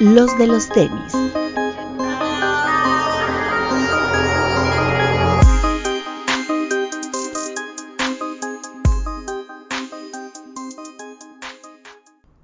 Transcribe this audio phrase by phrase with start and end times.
[0.00, 1.12] los de los tenis.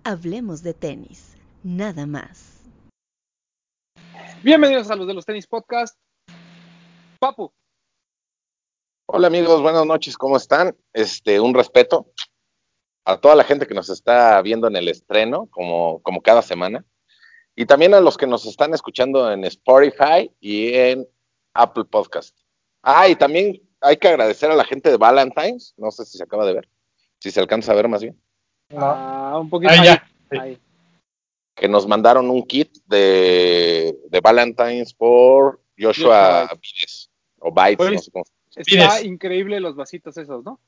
[0.03, 2.61] Hablemos de tenis, nada más.
[4.43, 5.97] Bienvenidos a los de los tenis podcast.
[7.21, 7.53] Papu.
[9.07, 10.77] Hola amigos, buenas noches, ¿cómo están?
[10.93, 12.11] Este, un respeto
[13.05, 16.85] a toda la gente que nos está viendo en el estreno, como, como cada semana,
[17.57, 21.07] y también a los que nos están escuchando en Spotify y en
[21.55, 22.37] Apple Podcast.
[22.83, 26.25] Ah, y también hay que agradecer a la gente de Valentine's, no sé si se
[26.25, 26.69] acaba de ver,
[27.21, 28.21] si se alcanza a ver más bien.
[28.77, 29.73] Ah, un poquito.
[29.73, 30.09] Ahí ya.
[30.31, 30.59] Ahí.
[31.55, 37.97] que nos mandaron un kit de, de Valentine's por Joshua Vides, o Bites, Oye.
[37.97, 38.25] no sé cómo.
[38.57, 40.61] Está increíble los vasitos esos, ¿no?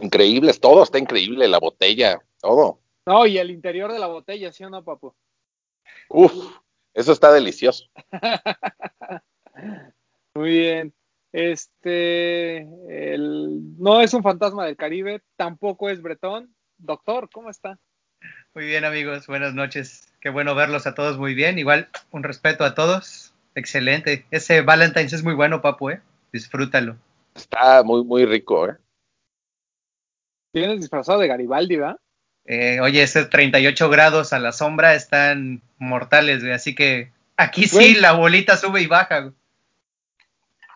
[0.00, 2.80] Increíbles, todo está increíble, la botella, todo.
[3.06, 5.14] No, y el interior de la botella, ¿sí o no, Papu?
[6.12, 6.32] Uf,
[6.92, 7.86] eso está delicioso.
[10.34, 10.92] Muy bien.
[11.32, 12.58] Este,
[13.14, 16.54] el- no es un fantasma del Caribe, tampoco es Bretón.
[16.78, 17.78] Doctor, ¿cómo está?
[18.54, 20.12] Muy bien amigos, buenas noches.
[20.20, 21.58] Qué bueno verlos a todos muy bien.
[21.58, 23.32] Igual, un respeto a todos.
[23.54, 24.26] Excelente.
[24.32, 26.02] Ese Valentine's es muy bueno, papu, ¿eh?
[26.32, 26.96] Disfrútalo.
[27.34, 28.76] Está muy, muy rico, ¿eh?
[30.52, 32.00] Tienes disfrazado de Garibaldi, ¿verdad?
[32.52, 36.52] Eh, oye, ese 38 grados a la sombra están mortales, güey.
[36.52, 37.94] Así que aquí sí Güey.
[37.94, 39.20] la bolita sube y baja.
[39.20, 39.34] güey.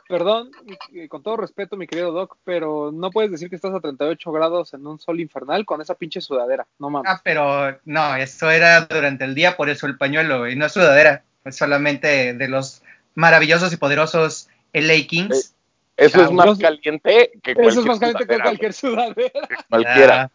[0.07, 0.51] Perdón,
[0.93, 4.31] mi- con todo respeto, mi querido Doc, pero no puedes decir que estás a 38
[4.33, 6.65] grados en un sol infernal con esa pinche sudadera.
[6.79, 7.11] No mames.
[7.11, 10.55] Ah, pero no, eso era durante el día, por eso el pañuelo, güey.
[10.57, 11.25] No es sudadera.
[11.45, 12.83] Es solamente de los
[13.15, 15.55] maravillosos y poderosos LA Kings.
[15.97, 19.49] Eso es Ah, más caliente que Eso es cualquier más caliente que sudadera, cualquier sudadera.
[19.71, 20.31] Cualquiera.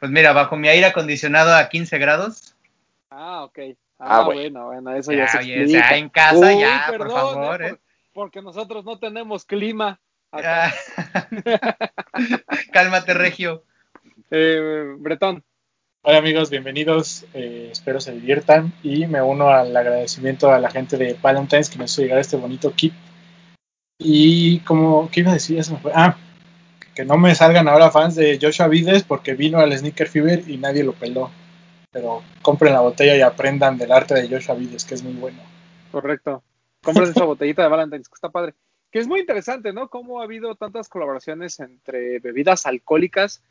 [0.00, 2.54] Pues mira, bajo mi aire acondicionado a 15 grados.
[3.10, 3.58] Ah, ok.
[3.98, 4.64] Ah, Ah, bueno.
[4.66, 5.90] bueno, bueno, eso ya, Ya, se oye, explica.
[5.90, 7.70] ya en casa, Uy, ya, por perdón, favor, eh, ¿eh?
[7.70, 7.80] por-
[8.12, 10.00] porque nosotros no tenemos clima.
[10.32, 10.72] acá.
[10.96, 11.28] Ah.
[12.72, 13.62] Cálmate, Regio.
[14.30, 15.44] Eh, Bretón,
[16.02, 17.24] Hola amigos, bienvenidos.
[17.32, 21.78] eh, espero se diviertan y me uno al agradecimiento a la gente de Valentine's que
[21.78, 22.92] nos hizo llegar este bonito kit.
[23.98, 25.56] Y como, ¿qué iba a decir?
[25.56, 25.92] Ya se me fue.
[25.94, 26.16] Ah,
[26.94, 30.56] que no me salgan ahora fans de Joshua Vides porque vino al Sneaker Fever y
[30.58, 31.30] nadie lo peló.
[31.90, 35.38] Pero compren la botella y aprendan del arte de Joshua Vides, que es muy bueno.
[35.90, 36.42] correcto.
[36.82, 38.54] Compras esa botellita de Valentine's, que está padre.
[38.90, 39.88] Que es muy interesante, ¿no?
[39.88, 43.42] Cómo ha habido tantas colaboraciones entre bebidas alcohólicas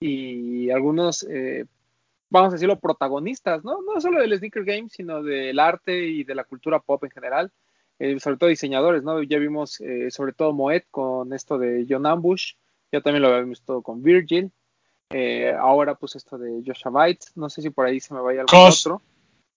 [0.00, 1.66] y algunos, eh,
[2.28, 3.80] vamos a decirlo, protagonistas, ¿no?
[3.82, 7.52] No solo del sneaker game, sino del arte y de la cultura pop en general.
[7.98, 9.22] Eh, sobre todo diseñadores, ¿no?
[9.22, 12.54] Ya vimos eh, sobre todo Moet con esto de John Ambush,
[12.92, 14.50] ya también lo habíamos visto con Virgil.
[15.12, 18.40] Eh, ahora pues esto de Joshua Bites, no sé si por ahí se me vaya
[18.42, 18.86] algún Cos.
[18.86, 19.02] otro.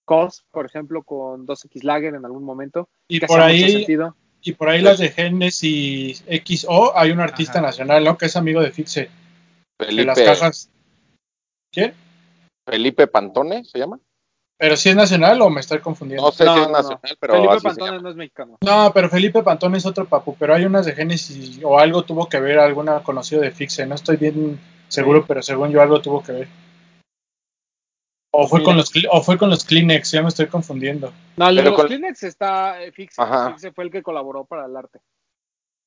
[0.04, 2.88] Cos, por ejemplo, con 2X Lager en algún momento.
[3.08, 4.16] Y que por mucho ahí, sentido.
[4.42, 7.68] y por ahí las de Genesis XO, hay un artista Ajá.
[7.68, 8.18] nacional, ¿no?
[8.18, 9.08] Que es amigo de Fixe.
[9.78, 10.70] De Felipe, las cajas.
[11.72, 11.94] ¿Quién?
[12.68, 13.98] Felipe Pantone se llama.
[14.56, 16.26] ¿Pero si es nacional o me estoy confundiendo?
[16.26, 16.78] No sé No, si es no, no.
[16.78, 18.02] nacional, pero Felipe así se Pantone llama.
[18.02, 18.58] no es mexicano.
[18.64, 22.28] No, pero Felipe Pantón es otro papu, pero hay unas de Génesis o algo tuvo
[22.28, 26.22] que ver, alguna conocido de Fixe, no estoy bien seguro, pero según yo algo tuvo
[26.22, 26.48] que ver.
[28.36, 28.66] O fue Mira.
[28.70, 31.12] con los o fue con los Kleenex, ya me estoy confundiendo.
[31.36, 33.20] No, el de los con- Kleenex está eh, Fixe.
[33.22, 33.50] Ajá.
[33.52, 35.00] Fixe fue el que colaboró para el arte.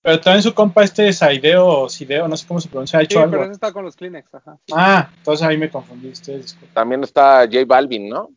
[0.02, 3.06] Pero también su compa este Saideo o Sideo, no sé cómo se pronuncia, ha Sí,
[3.06, 3.32] hecho algo.
[3.32, 4.58] pero ese está con los Kleenex, ajá.
[4.66, 4.74] sí.
[4.78, 6.74] Ah, entonces ahí me confundí, ustedes disculpen.
[6.74, 8.30] También está J Balvin, ¿no?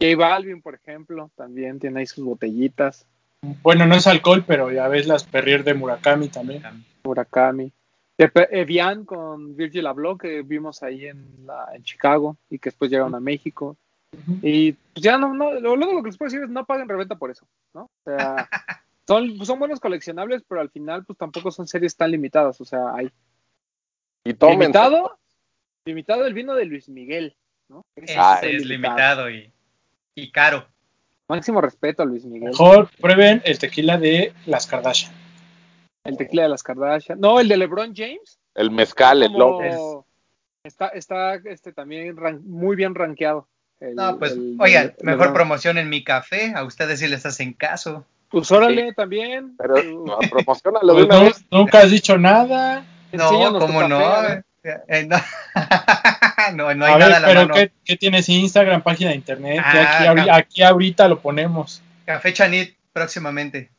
[0.00, 3.06] J Balvin, por ejemplo, también tiene ahí sus botellitas.
[3.62, 6.62] Bueno, no es alcohol, pero ya ves las Perrier de Murakami también.
[7.04, 7.72] Murakami.
[8.16, 12.90] Pe- Evian con Virgil Abloh que vimos ahí en, la, en Chicago y que después
[12.90, 13.76] llegaron a México.
[14.42, 16.88] Y pues ya no, no lo, lo único que les puedo decir es no paguen
[16.88, 17.82] reventa por eso, ¿no?
[17.84, 18.48] O sea,
[19.06, 22.94] son, son buenos coleccionables, pero al final pues tampoco son series tan limitadas, o sea,
[22.94, 23.10] hay
[24.24, 24.58] Y tomen.
[24.60, 25.18] limitado,
[25.84, 27.36] limitado el vino de Luis Miguel,
[27.68, 27.84] ¿no?
[27.94, 29.52] Ese Ah, es limitado y,
[30.16, 30.66] y caro.
[31.28, 32.50] Máximo respeto a Luis Miguel.
[32.50, 35.12] Mejor prueben el tequila de las Kardashian.
[36.04, 37.20] El tequila de las Kardashian.
[37.20, 38.38] No, el de LeBron James.
[38.54, 40.06] El mezcal, el lobo.
[40.64, 43.46] Está, está este, también ran- muy bien rankeado.
[43.78, 46.52] El- No, pues, el- oigan, el mejor promoción en mi café.
[46.56, 48.04] A ustedes sí les hacen caso.
[48.30, 49.54] Pues órale también.
[49.58, 51.44] Pero no, promocionalo de Pues una no, vez.
[51.50, 52.84] nunca has dicho nada.
[53.12, 53.28] No,
[53.58, 53.98] ¿cómo café, no?
[53.98, 54.44] a ver.
[54.88, 55.16] Eh, no.
[56.54, 57.54] no, no hay a ver, nada a la pero mano.
[57.54, 58.28] ¿qué, qué tienes?
[58.28, 59.60] Instagram, página de internet.
[59.64, 61.82] Ah, aquí, ahorita lo ponemos.
[62.04, 63.70] Café Chanit próximamente.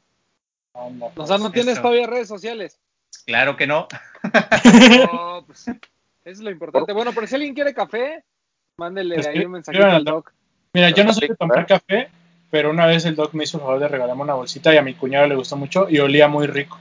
[0.74, 1.52] Anda, O sea, no Eso.
[1.52, 2.80] tienes todavía redes sociales.
[3.26, 3.88] Claro que no.
[5.12, 5.78] No, pues, eso
[6.26, 6.92] es lo importante.
[6.94, 8.24] Bueno, pero si alguien quiere café,
[8.78, 10.26] mándele ahí un mensajito al doc.
[10.26, 10.34] doc.
[10.74, 12.10] Mira, yo no soy de tomar café,
[12.52, 14.82] pero una vez el doc me hizo el favor de regalarme una bolsita y a
[14.82, 16.80] mi cuñado le gustó mucho y olía muy rico.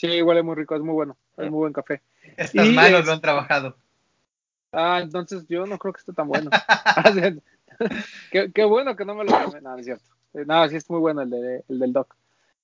[0.00, 2.00] Sí, huele muy rico, es muy bueno, es muy buen café.
[2.36, 3.76] Estas Y manos es- lo han trabajado.
[4.72, 6.48] Ah, entonces yo no creo que esté tan bueno.
[6.86, 7.12] Ah,
[8.30, 9.60] qué, qué bueno que no me lo tomé.
[9.60, 10.04] No, no es cierto.
[10.34, 12.14] Eh, No, sí es muy bueno el, de, el del doc.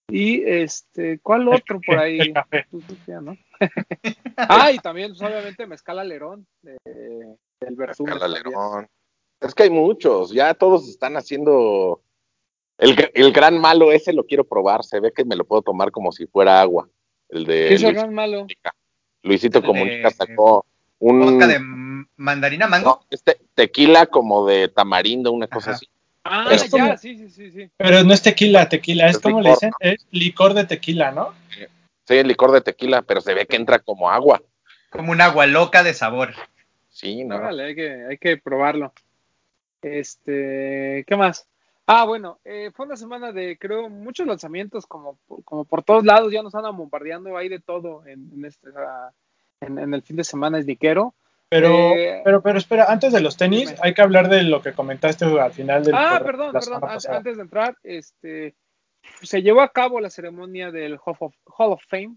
[0.09, 2.21] Y este, ¿cuál otro por ahí?
[2.21, 2.67] El café.
[2.71, 2.85] Pues,
[3.23, 3.37] ¿no?
[4.37, 6.77] ah, y también, pues, obviamente, Mezcal Alerón, de,
[7.61, 8.31] del Versumes Mezcal.
[8.35, 8.89] Alerón.
[9.41, 12.01] Es que hay muchos, ya todos están haciendo.
[12.79, 15.91] El, el gran malo ese lo quiero probar, se ve que me lo puedo tomar
[15.91, 16.89] como si fuera agua.
[17.29, 18.47] El de ¿Qué es el Luis- gran malo?
[19.23, 20.65] Luisito de- Comunica sacó
[20.99, 21.59] un Vodka de
[22.17, 23.01] mandarina mango.
[23.03, 25.77] no, este tequila como de tamarindo, una cosa Ajá.
[25.77, 25.89] así.
[26.25, 27.71] Ah, Es como- ya, sí, sí, sí, sí.
[27.77, 31.35] Pero no es tequila, tequila, es Es como le dicen, es licor de tequila, ¿no?
[32.05, 34.41] Sí, el licor de tequila, pero se ve que entra como agua.
[34.91, 36.35] Como un agua loca de sabor.
[36.89, 37.37] Sí, no.
[37.37, 38.93] Órale, hay que, hay que probarlo.
[39.83, 41.47] Este, ¿qué más?
[41.87, 46.33] Ah, bueno, eh, fue una semana de, creo, muchos lanzamientos, como, como por todos lados,
[46.33, 49.13] ya nos andan bombardeando, hay de todo en, en, este, ah,
[49.61, 51.15] en, en el fin de semana es niquero.
[51.49, 54.73] Pero, Eh, pero, pero espera, antes de los tenis, hay que hablar de lo que
[54.73, 58.57] comentaste al final del Ah, perdón, perdón, antes de entrar, este,
[59.23, 62.17] se llevó a cabo la ceremonia del Hall of, Hall of Fame,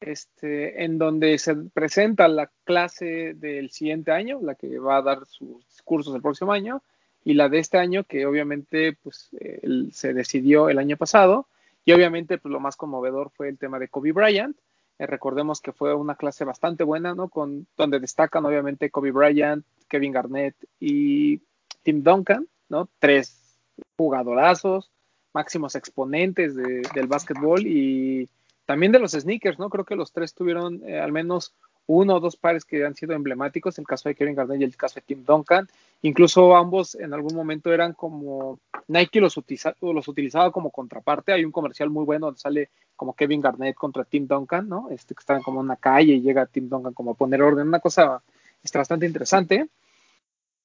[0.00, 5.26] este, en donde se presenta la clase del siguiente año, la que va a dar
[5.26, 6.82] sus cursos el próximo año,
[7.24, 9.60] y la de este año, que obviamente pues, eh,
[9.92, 11.46] se decidió el año pasado,
[11.84, 14.56] y obviamente pues, lo más conmovedor fue el tema de Kobe Bryant.
[14.98, 17.28] Eh, recordemos que fue una clase bastante buena, ¿no?
[17.28, 21.40] Con, donde destacan obviamente Kobe Bryant, Kevin Garnett y
[21.82, 22.88] Tim Duncan, ¿no?
[22.98, 23.58] Tres
[23.96, 24.90] jugadorazos,
[25.32, 28.28] máximos exponentes de- del básquetbol y
[28.66, 29.68] también de los sneakers, ¿no?
[29.68, 31.54] Creo que los tres tuvieron eh, al menos
[31.86, 34.76] uno o dos pares que han sido emblemáticos, el caso de Kevin Garnett y el
[34.76, 35.68] caso de Tim Duncan.
[36.02, 38.58] Incluso ambos en algún momento eran como
[38.88, 41.32] Nike los, utiliza- los utilizaba como contraparte.
[41.32, 44.88] Hay un comercial muy bueno donde sale como Kevin Garnett contra Tim Duncan, ¿no?
[44.90, 47.68] Este que están como en una calle y llega Tim Duncan como a poner orden,
[47.68, 48.22] una cosa
[48.62, 49.68] este, bastante interesante.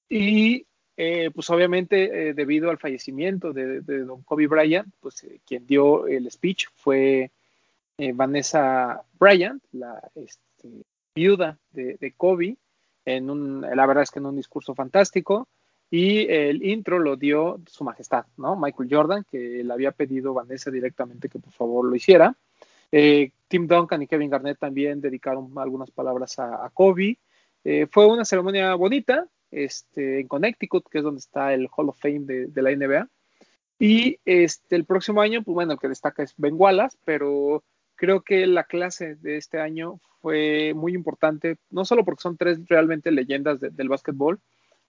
[0.08, 0.66] Y
[0.98, 6.08] eh, pues obviamente eh, debido al fallecimiento de, don Kobe Bryant, pues eh, quien dio
[6.08, 7.32] el speech fue
[8.14, 10.70] Vanessa Bryant, la este,
[11.14, 12.58] viuda de, Kobe,
[13.06, 15.48] en un, la verdad es que en un discurso fantástico.
[15.92, 18.56] Y el intro lo dio su majestad, ¿no?
[18.56, 22.36] Michael Jordan, que le había pedido Vanessa directamente que por favor lo hiciera.
[22.92, 27.18] Eh, Tim Duncan y Kevin Garnett también dedicaron algunas palabras a, Kobe.
[27.64, 32.00] Eh, fue una ceremonia bonita este, en Connecticut, que es donde está el Hall of
[32.00, 33.10] Fame de, de la NBA.
[33.80, 37.64] Y este, el próximo año, pues bueno, el que destaca es Ben Wallace, pero
[38.00, 42.58] creo que la clase de este año fue muy importante, no solo porque son tres
[42.68, 44.40] realmente leyendas de, del básquetbol,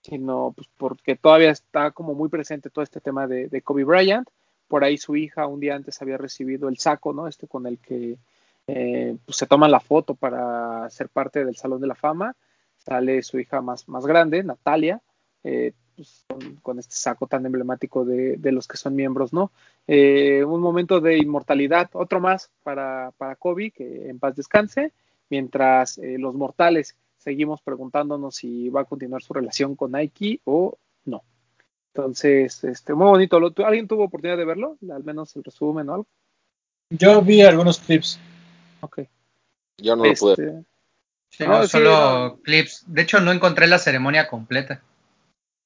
[0.01, 4.29] sino pues porque todavía está como muy presente todo este tema de, de, Kobe Bryant.
[4.69, 7.27] Por ahí su hija un día antes había recibido el saco, ¿no?
[7.27, 8.17] Este con el que
[8.67, 12.33] eh, pues se toman la foto para ser parte del Salón de la Fama.
[12.77, 15.01] Sale su hija más, más grande, Natalia,
[15.43, 19.51] eh, pues, con, con, este saco tan emblemático de, de los que son miembros, ¿no?
[19.87, 24.93] Eh, un momento de inmortalidad, otro más para, para Kobe, que en paz descanse,
[25.29, 30.77] mientras eh, los mortales seguimos preguntándonos si va a continuar su relación con Nike o
[31.05, 31.23] no.
[31.93, 33.37] Entonces, este, muy bonito.
[33.65, 34.77] ¿Alguien tuvo oportunidad de verlo?
[34.91, 36.07] Al menos el resumen o algo.
[36.89, 38.19] Yo vi algunos clips.
[38.81, 39.01] Ok.
[39.77, 40.63] Yo no este, lo pude.
[41.29, 42.41] Sí, no, no, solo sí, no.
[42.43, 42.83] clips.
[42.87, 44.81] De hecho, no encontré la ceremonia completa.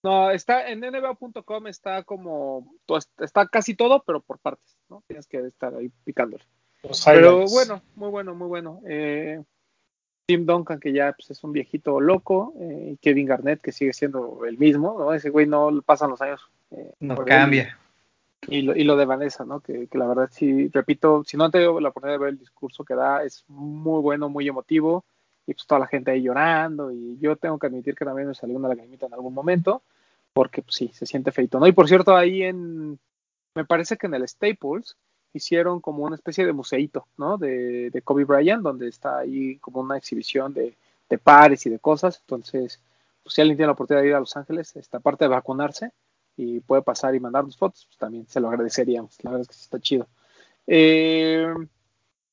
[0.06, 2.76] No, está en nba.com está como
[3.18, 5.04] está casi todo, pero por partes, ¿no?
[5.08, 6.44] Tienes que estar ahí picándole.
[7.06, 8.82] Pero bueno, muy bueno, muy bueno.
[8.88, 9.42] Eh,
[10.28, 13.94] Tim Duncan, que ya pues, es un viejito loco, eh, y Kevin Garnett, que sigue
[13.94, 15.12] siendo el mismo, ¿no?
[15.12, 16.52] Ese güey no pasan los años.
[16.70, 17.76] Eh, no cambia.
[18.48, 19.62] Y lo, y lo, de Vanessa, ¿no?
[19.62, 22.38] Que, que, la verdad, sí, repito, si no han tenido la oportunidad de ver el
[22.38, 25.04] discurso que da, es muy bueno, muy emotivo,
[25.48, 28.36] y pues toda la gente ahí llorando, y yo tengo que admitir que también me
[28.36, 29.82] salió una lagrimita en algún momento,
[30.36, 31.66] porque pues, sí, se siente feito, ¿no?
[31.66, 33.00] Y por cierto, ahí en,
[33.56, 34.98] me parece que en el Staples,
[35.32, 37.38] hicieron como una especie de museito, ¿no?
[37.38, 40.76] De, de, Kobe Bryant, donde está ahí como una exhibición de,
[41.24, 42.20] pares y de cosas.
[42.20, 42.82] Entonces,
[43.24, 45.92] pues, si alguien tiene la oportunidad de ir a Los Ángeles, esta parte de vacunarse
[46.36, 49.16] y puede pasar y mandarnos fotos, pues también se lo agradeceríamos.
[49.24, 50.10] La verdad es que está chido.
[50.68, 51.48] Eh,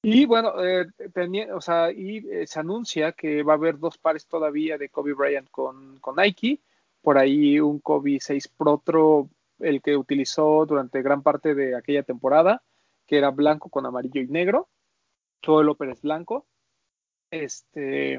[0.03, 3.97] y bueno, eh, tenía, o sea, y eh, se anuncia que va a haber dos
[3.97, 6.61] pares todavía de Kobe Bryant con Nike.
[7.03, 9.29] Por ahí un Kobe 6 Pro Tro,
[9.59, 12.63] el que utilizó durante gran parte de aquella temporada
[13.07, 14.69] que era blanco con amarillo y negro.
[15.41, 16.47] Todo el es blanco.
[17.31, 18.15] Este,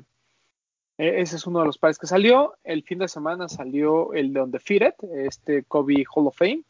[0.98, 2.56] E- ese es uno de los pares que salió.
[2.64, 4.94] El fin de semana salió el de Undefeated,
[5.26, 6.64] este Kobe Hall of Fame,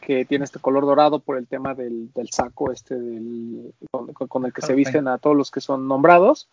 [0.00, 4.44] que tiene este color dorado por el tema del, del saco este del, con, con
[4.44, 6.48] el que se visten a todos los que son nombrados.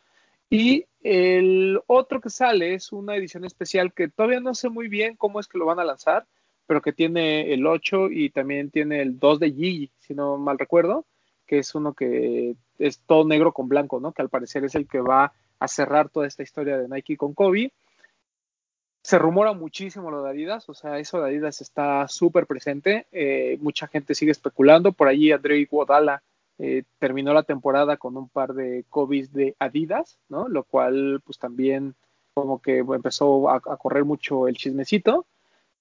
[0.50, 5.16] Y el otro que sale es una edición especial que todavía no sé muy bien
[5.16, 6.26] cómo es que lo van a lanzar,
[6.66, 10.60] pero que tiene el 8 y también tiene el 2 de Gigi, si no mal
[10.60, 11.06] recuerdo,
[11.46, 14.12] que es uno que es todo negro con blanco, ¿no?
[14.12, 17.34] Que al parecer es el que va a cerrar toda esta historia de Nike con
[17.34, 17.74] Kobe.
[19.02, 23.08] Se rumora muchísimo lo de Adidas, o sea, eso de Adidas está súper presente.
[23.12, 24.92] Eh, mucha gente sigue especulando.
[24.92, 26.22] Por allí André Iguodala
[26.60, 30.48] eh, terminó la temporada con un par de Kobe's de Adidas, ¿no?
[30.48, 31.96] Lo cual, pues también
[32.34, 35.26] como que empezó a, a correr mucho el chismecito.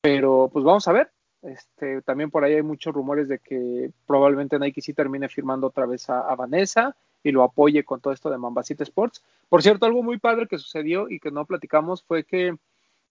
[0.01, 1.11] Pero pues vamos a ver.
[1.43, 5.87] Este, también por ahí hay muchos rumores de que probablemente Nike sí termine firmando otra
[5.87, 9.23] vez a, a Vanessa y lo apoye con todo esto de Mambasita Sports.
[9.49, 12.57] Por cierto, algo muy padre que sucedió y que no platicamos fue que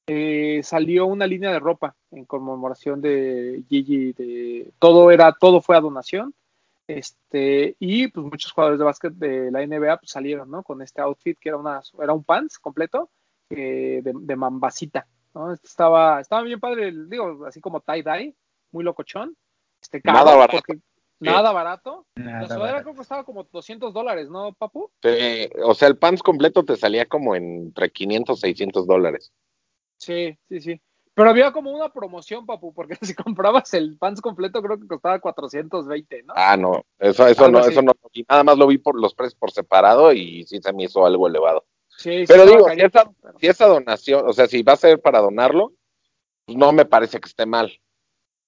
[0.07, 4.13] eh, salió una línea de ropa en conmemoración de Gigi.
[4.13, 6.33] De, todo era, todo fue a donación.
[6.87, 10.63] Este, y pues muchos jugadores de básquet de la NBA pues, salieron, ¿no?
[10.63, 13.09] Con este outfit que era una, era un pants completo
[13.49, 15.07] eh, de, de Mambasita.
[15.33, 15.51] ¿no?
[15.53, 18.35] Estaba, estaba bien padre, digo, así como tie-dye,
[18.71, 19.35] muy locochón.
[19.81, 20.57] Este, caro, Nada barato.
[20.57, 20.81] porque-
[21.19, 22.05] nada barato.
[22.15, 24.91] Nada La sudadera creo que costaba como 200 dólares, ¿no, Papu?
[25.63, 29.31] O sea, el pants completo te salía como entre 500 600 dólares.
[29.97, 30.81] Sí, sí, sí.
[31.15, 35.19] Pero había como una promoción, Papu, porque si comprabas el pants completo creo que costaba
[35.19, 36.33] 420, ¿no?
[36.35, 37.71] Ah, no, eso, eso no, así.
[37.71, 37.93] eso no.
[38.13, 41.05] Y nada más lo vi por los precios por separado y sí se me hizo
[41.05, 41.65] algo elevado.
[41.97, 44.77] Sí, sí, Pero digo, si esa, pero- si esa donación, o sea, si va a
[44.77, 45.71] ser para donarlo,
[46.45, 47.71] pues no me parece que esté mal.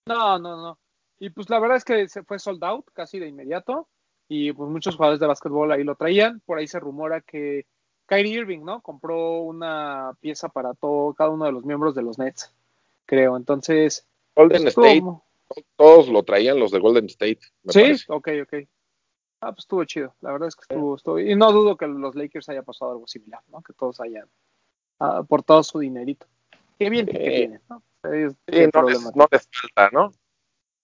[0.05, 0.79] No, no, no.
[1.19, 3.87] Y pues la verdad es que se fue sold out casi de inmediato.
[4.29, 6.41] Y pues muchos jugadores de básquetbol ahí lo traían.
[6.45, 7.65] Por ahí se rumora que
[8.07, 8.81] Kyrie Irving, ¿no?
[8.81, 12.51] Compró una pieza para todo, cada uno de los miembros de los Nets,
[13.05, 13.37] creo.
[13.37, 18.05] Entonces, Golden estuvo State, todos lo traían los de Golden State, me Sí, parece.
[18.09, 18.67] ok, ok.
[19.41, 20.15] Ah, pues estuvo chido.
[20.21, 23.05] La verdad es que estuvo, estuvo- Y no dudo que los Lakers haya pasado algo
[23.07, 23.61] similar, ¿no?
[23.61, 24.27] Que todos hayan
[24.99, 26.25] ah, aportado su dinerito.
[26.79, 27.19] Qué bien que Sí.
[27.19, 27.83] tienen, ¿no?
[28.11, 30.11] Ellos Sí, no, les, no les falta, ¿no?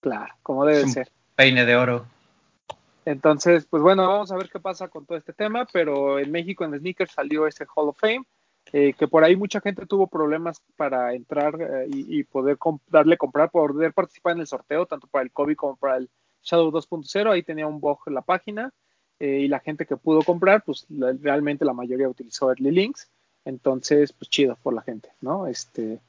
[0.02, 1.12] Claro, como debe Es un- ser.
[1.36, 2.06] Peine de oro.
[3.06, 6.64] Entonces, pues bueno, vamos a ver qué pasa con todo este tema, pero en México
[6.64, 8.24] en Sneakers salió ese Hall of Fame,
[8.72, 12.58] eh, que por ahí mucha gente tuvo problemas para entrar eh, y, poder
[12.88, 16.10] darle comprar, poder participar en el sorteo, tanto para el Kobe como para el
[16.44, 18.72] Shadow 2.0, ahí tenía un bug en la página,
[19.20, 20.88] eh, y la gente que pudo comprar, pues
[21.22, 23.10] realmente la mayoría utilizó Early Links,
[23.46, 25.48] entonces, pues chido por la gente, ¿no?
[25.48, 26.00] Este,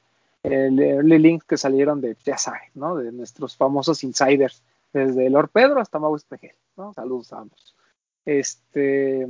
[0.43, 2.95] el Early Links que salieron de, ya saben, ¿no?
[2.95, 6.55] De nuestros famosos insiders, desde Lord Pedro hasta Mau Espejel,
[6.93, 7.75] Saludos a ambos.
[8.25, 9.27] Este,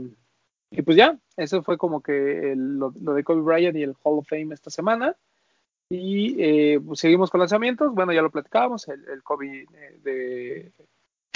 [0.72, 4.20] y pues ya, eso fue como que el- lo, de Kobe Bryant y el Hall
[4.20, 5.16] of Fame esta semana.
[5.90, 7.94] Y eh, pues seguimos con lanzamientos.
[7.94, 10.72] Bueno, ya lo platicábamos, el, Kobe eh, de,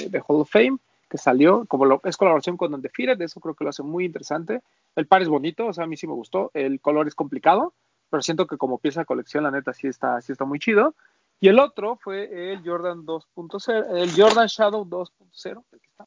[0.09, 0.77] de Hall of Fame,
[1.09, 4.61] que salió, como lo, es colaboración con Undefeated, eso creo que lo hace muy interesante.
[4.95, 6.51] El par es bonito, o sea, a mí sí me gustó.
[6.53, 7.73] El color es complicado,
[8.09, 10.95] pero siento que como pieza de colección, la neta, sí está, sí está muy chido.
[11.41, 16.05] Y el otro fue el Jordan 2.0, el Jordan Shadow 2.0, aquí está.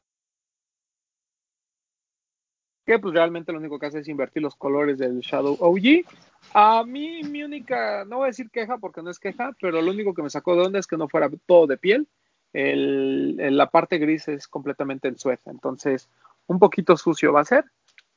[2.84, 6.04] Que pues realmente lo único que hace es invertir los colores del Shadow OG.
[6.52, 9.90] A mí mi única, no voy a decir queja porque no es queja, pero lo
[9.90, 12.08] único que me sacó de onda es que no fuera todo de piel.
[12.52, 16.08] El, el- la parte gris es completamente en suez, entonces
[16.48, 17.64] un poquito sucio va a ser,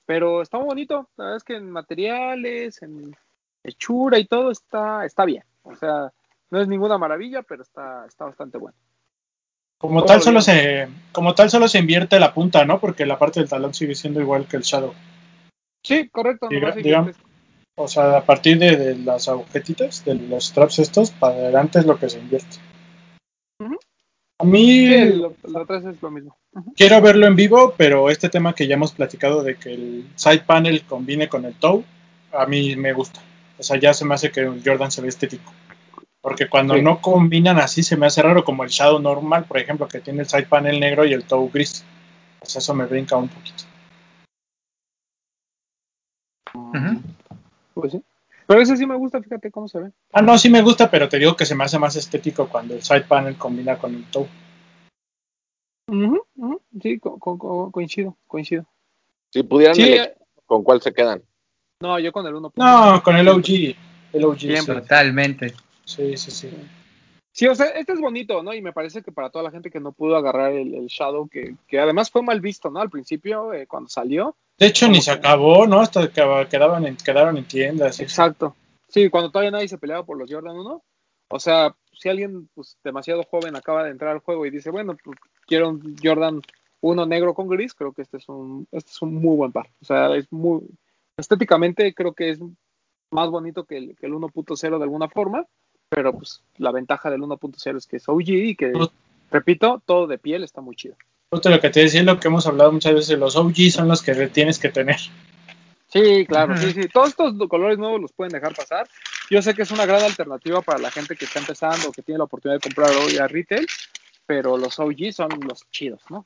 [0.06, 1.08] pero está muy bonito.
[1.16, 3.16] La verdad es que en materiales, en
[3.64, 5.44] hechura y todo está, está bien.
[5.64, 6.12] O sea,
[6.52, 8.78] no es ninguna maravilla, pero está, está bastante bueno.
[9.78, 12.80] Como ¿Cómo tal, lo solo se, como tal solo se invierte la punta, ¿no?
[12.80, 14.94] Porque la parte del talón sigue siendo igual que el shadow.
[15.84, 16.48] Sí, correcto.
[16.50, 17.16] Diga- digamos-.
[17.78, 21.86] O sea, a partir de, de las agujetitas, de los straps estos, para adelante es
[21.86, 22.58] lo que se invierte.
[24.40, 26.38] A mí Sí, lo, lo atrás es lo mismo.
[26.76, 30.44] Quiero verlo en vivo, pero este tema que ya hemos platicado de que el side
[30.46, 31.84] panel combine con el toe,
[32.34, 33.22] a mí me gusta.
[33.58, 35.54] O sea, ya se me hace que el Jordan se ve estético.
[36.26, 36.82] Porque cuando Sí.
[36.82, 40.22] no combinan así se me hace raro, como el Shadow normal, por ejemplo, que tiene
[40.22, 41.86] el side panel negro y el toe gris.
[42.40, 43.64] Pues eso me brinca un poquito.
[47.76, 48.02] Pues sí.
[48.48, 49.92] Pero ese sí me gusta, fíjate cómo se ve.
[50.14, 52.74] Ah, no, sí me gusta, pero te digo que se me hace más estético cuando
[52.74, 54.28] el side panel combina con el toe.
[55.90, 56.24] Ujú.
[56.82, 58.66] Sí, co- co- co- coincido, coincido.
[59.32, 60.16] Si pudieran Sí, elegir, eh,
[60.48, 61.22] ¿con cuál se quedan?
[61.82, 62.52] no, yo con el 1.
[62.56, 63.76] No, con el OG.
[64.12, 64.66] El OG, sí.
[64.66, 65.54] Totalmente.
[65.86, 66.50] Sí, sí, sí.
[67.32, 68.54] Sí, o sea, este es bonito, ¿no?
[68.54, 71.28] Y me parece que para toda la gente que no pudo agarrar el, el Shadow,
[71.28, 72.80] que, que además fue mal visto, ¿no?
[72.80, 75.82] Al principio, eh, cuando salió, De hecho, ni se que- acabó, ¿no?
[75.82, 78.00] Hasta que quedaban en, quedaron en tiendas.
[78.00, 78.56] Exacto.
[78.88, 80.82] Sí, cuando todavía nadie se peleaba por los Jordan 1.
[81.28, 84.96] O sea, si alguien pues, demasiado joven acaba de entrar al juego y dice, bueno,
[85.04, 86.42] pues quiero un Jordan
[86.82, 89.68] 1 negro con gris, creo que este es un, este es un muy buen par.
[89.82, 90.62] O sea, es muy.
[91.18, 92.40] Estéticamente creo que es
[93.12, 95.46] más bonito que el, que el 1.0 de alguna forma,
[95.90, 98.90] pero pues la ventaja del 1.0 es que es OG y que, Pues-
[99.32, 100.96] repito, todo de piel está muy chido.
[101.32, 103.88] Justo lo que te decía es lo que hemos hablado muchas veces, los OG son
[103.88, 104.98] los que tienes que tener.
[105.88, 106.88] Sí, claro, sí, sí.
[106.92, 108.88] Todos estos colores nuevos los pueden dejar pasar.
[109.30, 112.02] Yo sé que es una gran alternativa para la gente que está empezando o que
[112.02, 113.66] tiene la oportunidad de comprar hoy a retail,
[114.26, 116.26] pero los OG son los chidos, ¿no?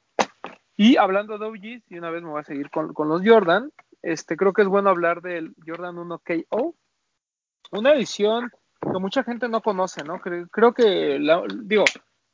[0.76, 3.72] Y hablando de OGs, y una vez me voy a seguir con, con los Jordan,
[4.02, 6.76] este, creo que es bueno hablar del Jordan 1 KO,
[7.72, 8.50] una edición
[8.82, 10.20] que mucha gente no conoce, ¿no?
[10.20, 11.20] Creo, creo que,
[11.64, 11.86] digo,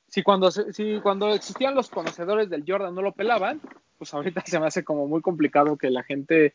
[0.07, 3.61] si cuando, si cuando existían los conocedores del Jordan no lo pelaban,
[3.97, 6.53] pues ahorita se me hace como muy complicado que la gente eh,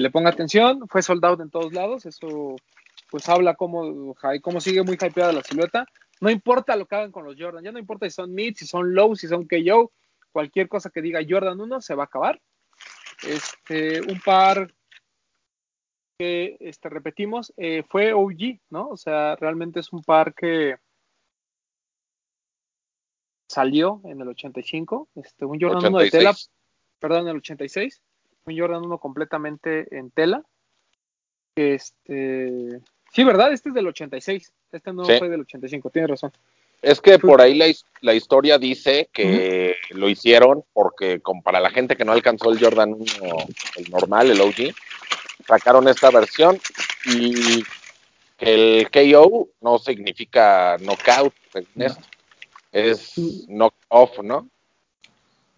[0.00, 0.86] le ponga atención.
[0.88, 2.56] Fue sold out en todos lados, eso
[3.10, 5.86] pues habla cómo, hy- cómo sigue muy hypeada la silueta.
[6.20, 8.66] No importa lo que hagan con los Jordan, ya no importa si son mid, si
[8.66, 9.90] son low, si son KO,
[10.30, 12.40] cualquier cosa que diga Jordan 1 se va a acabar.
[13.22, 14.72] Este, un par
[16.18, 18.88] que este, repetimos, eh, fue OG, ¿no?
[18.88, 20.76] O sea, realmente es un par que
[23.48, 26.50] salió en el 85, este, un Jordan 1 de tela, 86.
[26.98, 28.00] perdón, en el 86,
[28.46, 30.42] un Jordan 1 completamente en tela.
[31.54, 32.80] Este,
[33.12, 33.52] sí, ¿verdad?
[33.52, 35.18] Este es del 86, este no Sí.
[35.18, 36.32] fue del 85, tienes razón.
[36.80, 37.66] Es que por ahí la,
[38.00, 42.58] la historia dice que lo hicieron porque como para la gente que no alcanzó el
[42.58, 43.04] Jordan 1,
[43.76, 44.74] el normal, el OG,
[45.46, 46.58] sacaron esta versión
[47.06, 47.62] y
[48.36, 51.34] que el KO no significa knockout,
[51.76, 52.00] esto.
[52.72, 53.14] es
[53.48, 54.48] knock off, ¿no?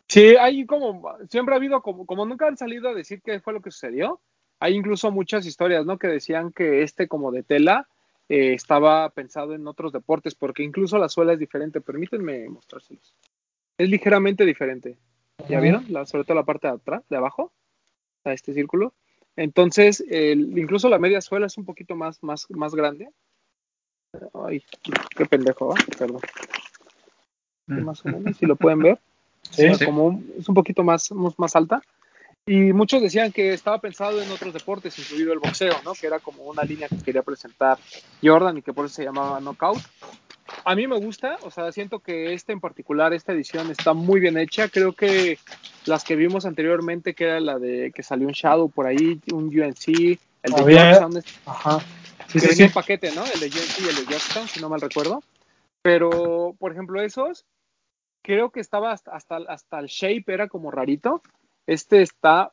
[0.09, 3.53] Sí, hay como, siempre ha habido, como, como nunca han salido a decir qué fue
[3.53, 4.21] lo que sucedió,
[4.61, 5.99] hay incluso muchas historias, ¿no?
[5.99, 7.88] Que decían que este como de tela
[8.29, 11.81] eh, estaba pensado en otros deportes, porque incluso la suela es diferente.
[11.81, 13.14] Permítanme mostrárselos.
[13.76, 14.97] Es ligeramente diferente.
[15.49, 15.85] ¿Ya vieron?
[15.89, 17.52] La, sobre todo la parte de atrás, de abajo,
[18.25, 18.95] a este círculo.
[19.36, 23.08] Entonces, el- incluso la media suela es un poquito más, más, más grande.
[24.47, 24.64] Ay,
[25.16, 25.75] qué pendejo, ¿va?
[25.99, 26.20] perdón.
[27.66, 28.99] Más o menos, si lo pueden ver.
[29.50, 31.82] Sí, O sea, como un- es un poquito más, más más alta.
[32.47, 35.92] Y muchos decían que estaba pensado en otros deportes, incluido el boxeo, ¿no?
[35.92, 37.78] Que era como una línea que quería presentar
[38.23, 39.78] Jordan y que por eso se llamaba Knockout.
[40.64, 44.18] A mí me gusta, o sea, siento que este en particular, esta edición está muy
[44.18, 44.68] bien hecha.
[44.68, 45.38] Creo que
[45.86, 49.44] las que vimos anteriormente, que era la de que salió un Shadow por ahí, un
[49.47, 49.88] UNC,
[50.42, 51.78] el de Había- Georgetown, Ajá.
[52.32, 52.62] que Sí, venía sí.
[52.64, 53.25] en paquete, ¿no?
[53.25, 55.23] El de UNC y el de Georgetown, si no mal recuerdo.
[55.82, 57.44] Pero, por ejemplo, esos,
[58.23, 61.23] creo que estaba hasta, hasta, hasta el shape era como rarito.
[61.66, 62.52] Este está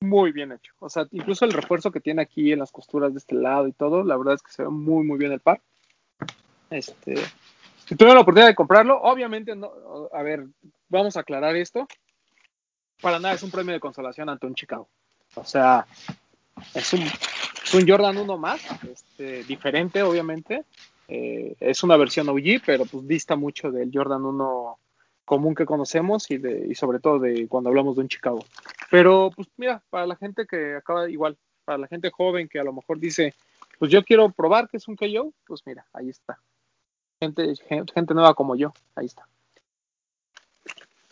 [0.00, 0.72] muy bien hecho.
[0.78, 3.72] O sea, incluso el refuerzo que tiene aquí en las costuras de este lado y
[3.72, 5.60] todo, la verdad es que se ve muy, muy bien el par.
[6.70, 7.16] Este,
[7.86, 9.70] si tuvieron la oportunidad de comprarlo, obviamente, no,
[10.12, 10.46] a ver,
[10.88, 11.86] vamos a aclarar esto.
[13.00, 14.88] Para nada es un premio de consolación ante un Chicago.
[15.34, 15.86] O sea,
[16.74, 17.02] es un,
[17.86, 20.64] Jordan 1 más, este, diferente, obviamente.
[21.08, 24.78] Eh, es una versión OG, pero pues dista mucho del Jordan 1
[25.24, 28.44] común que conocemos y, de, y sobre todo de cuando hablamos de un Chicago.
[28.90, 32.64] Pero pues mira, para la gente que acaba igual, para la gente joven que a
[32.64, 33.34] lo mejor dice,
[33.78, 36.40] pues yo quiero probar que es un KO, pues mira, ahí está.
[37.20, 39.28] Gente, gente, gente nueva como yo, ahí está.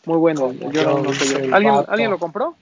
[0.08, 1.38] Muy bueno yo, 1 dice KO.
[1.44, 1.74] el ¿Alguien.
[1.86, 2.56] ¿Alguien lo compró?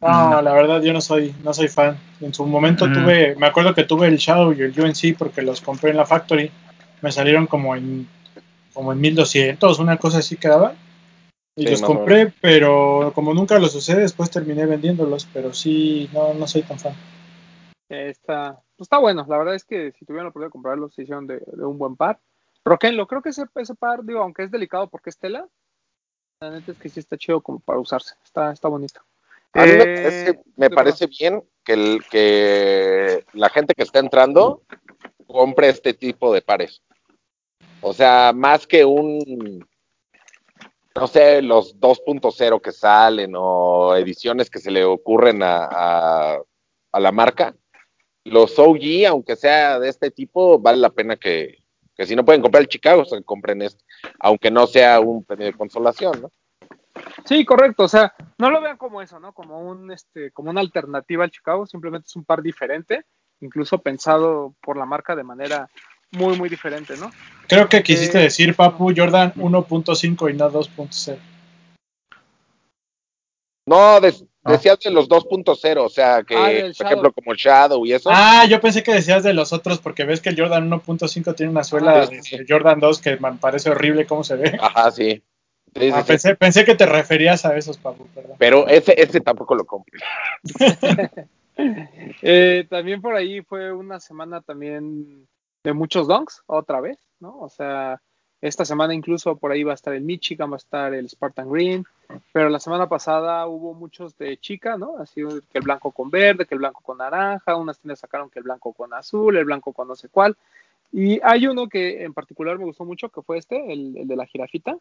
[0.00, 0.40] No, No.
[0.42, 1.98] la verdad yo no soy, no soy fan.
[2.20, 2.92] En su momento Mm.
[2.92, 6.06] tuve, me acuerdo que tuve el Shadow y el UNC porque los compré en la
[6.06, 6.48] Factory.
[7.02, 8.06] Me salieron como en
[8.72, 10.74] como en 1200, una cosa así quedaba.
[11.56, 16.34] Y Sí, los compré, pero como nunca los usé, después terminé vendiéndolos, pero sí, no,
[16.34, 16.94] no soy tan fan.
[17.88, 21.02] Está, pues está bueno, la verdad es que si tuvieron la oportunidad de comprarlo, se
[21.02, 22.18] hicieron de, de un buen par.
[22.64, 25.46] Roquenlo, creo que ese, ese par, digo, aunque es delicado porque es tela,
[26.40, 29.00] la neta es que sí está chido como para usarse, está, está bonito.
[29.52, 34.00] A mí me Eh, parece, me parece bien que, el, que la gente que está
[34.00, 34.62] entrando
[35.26, 36.82] compre este tipo de pares.
[37.80, 39.64] O sea, más que un,
[40.94, 46.38] no sé, los 2.0 que salen o ediciones que se le ocurren a, a,
[46.92, 47.54] a la marca,
[48.24, 51.63] los OG, aunque sea de este tipo, vale la pena que,
[51.96, 53.84] que si no pueden comprar el Chicago, se compren este,
[54.20, 56.30] aunque no sea un premio de consolación, ¿no?
[57.24, 59.32] Sí, correcto, o sea, no lo vean como eso, ¿no?
[59.32, 63.04] Como un este, como una alternativa al Chicago, simplemente es un par diferente,
[63.40, 65.68] incluso pensado por la marca de manera
[66.12, 67.10] muy, muy diferente, ¿no?
[67.48, 71.18] Creo que quisiste Eh, decir, Papu, Jordan 1.5 y no 2.0.
[73.66, 74.33] No, No.
[74.52, 76.86] Decías de los 2.0, o sea, que, Ah, por Shadow.
[76.86, 78.10] ejemplo, como el Shadow y eso.
[78.12, 81.50] Ah, yo pensé que decías de los otros, porque ves que el Jordan 1.5 tiene
[81.52, 82.36] una suela Ah, de sí.
[82.48, 84.58] Jordan 2 que me parece horrible cómo se ve.
[84.60, 85.22] Ajá, sí.
[85.74, 86.06] Sí, sí, Ah, sí.
[86.08, 88.36] pensé, pensé que te referías a esos, Papu, perdón.
[88.38, 90.00] Pero ese, ese tampoco lo compré.
[91.56, 95.28] Eh, también por ahí fue una semana también
[95.62, 97.38] de muchos donks, otra vez, ¿no?
[97.38, 98.00] O sea,
[98.44, 101.50] esta semana incluso por ahí va a estar el Michigan, va a estar el Spartan
[101.50, 101.82] Green,
[102.30, 104.98] pero la semana pasada hubo muchos de chica, ¿no?
[104.98, 108.40] Así que el blanco con verde, que el blanco con naranja, unas tiendas sacaron que
[108.40, 110.36] el blanco con azul, el blanco con no sé cuál.
[110.92, 114.26] Y hay uno que en particular me gustó mucho, que fue este, el, de la
[114.26, 114.76] jirafita.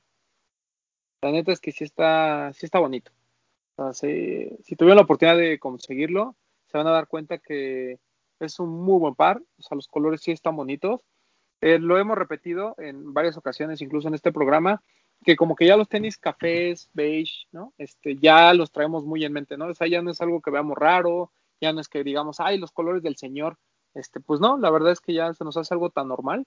[1.21, 3.13] La neta es que sí está, sí está bonito.
[3.77, 6.35] O sea, si, si tuvieron la oportunidad de conseguirlo,
[6.67, 7.97] se van a dar cuenta que
[8.41, 10.99] es un muy buen par, o sea, los colores sí están bonitos.
[11.65, 14.81] Eh, lo hemos repetido en varias ocasiones, incluso en este programa,
[15.23, 17.73] que como que ya los tenis cafés, beige, ¿no?
[17.77, 19.67] Este, ya los traemos muy en mente, ¿no?
[19.67, 22.57] O sea, ya no es algo que veamos raro, ya no es que digamos, ay,
[22.57, 23.55] los colores del señor.
[23.93, 26.43] Este, pues no, la verdad es que ya se nos hace algo tan normal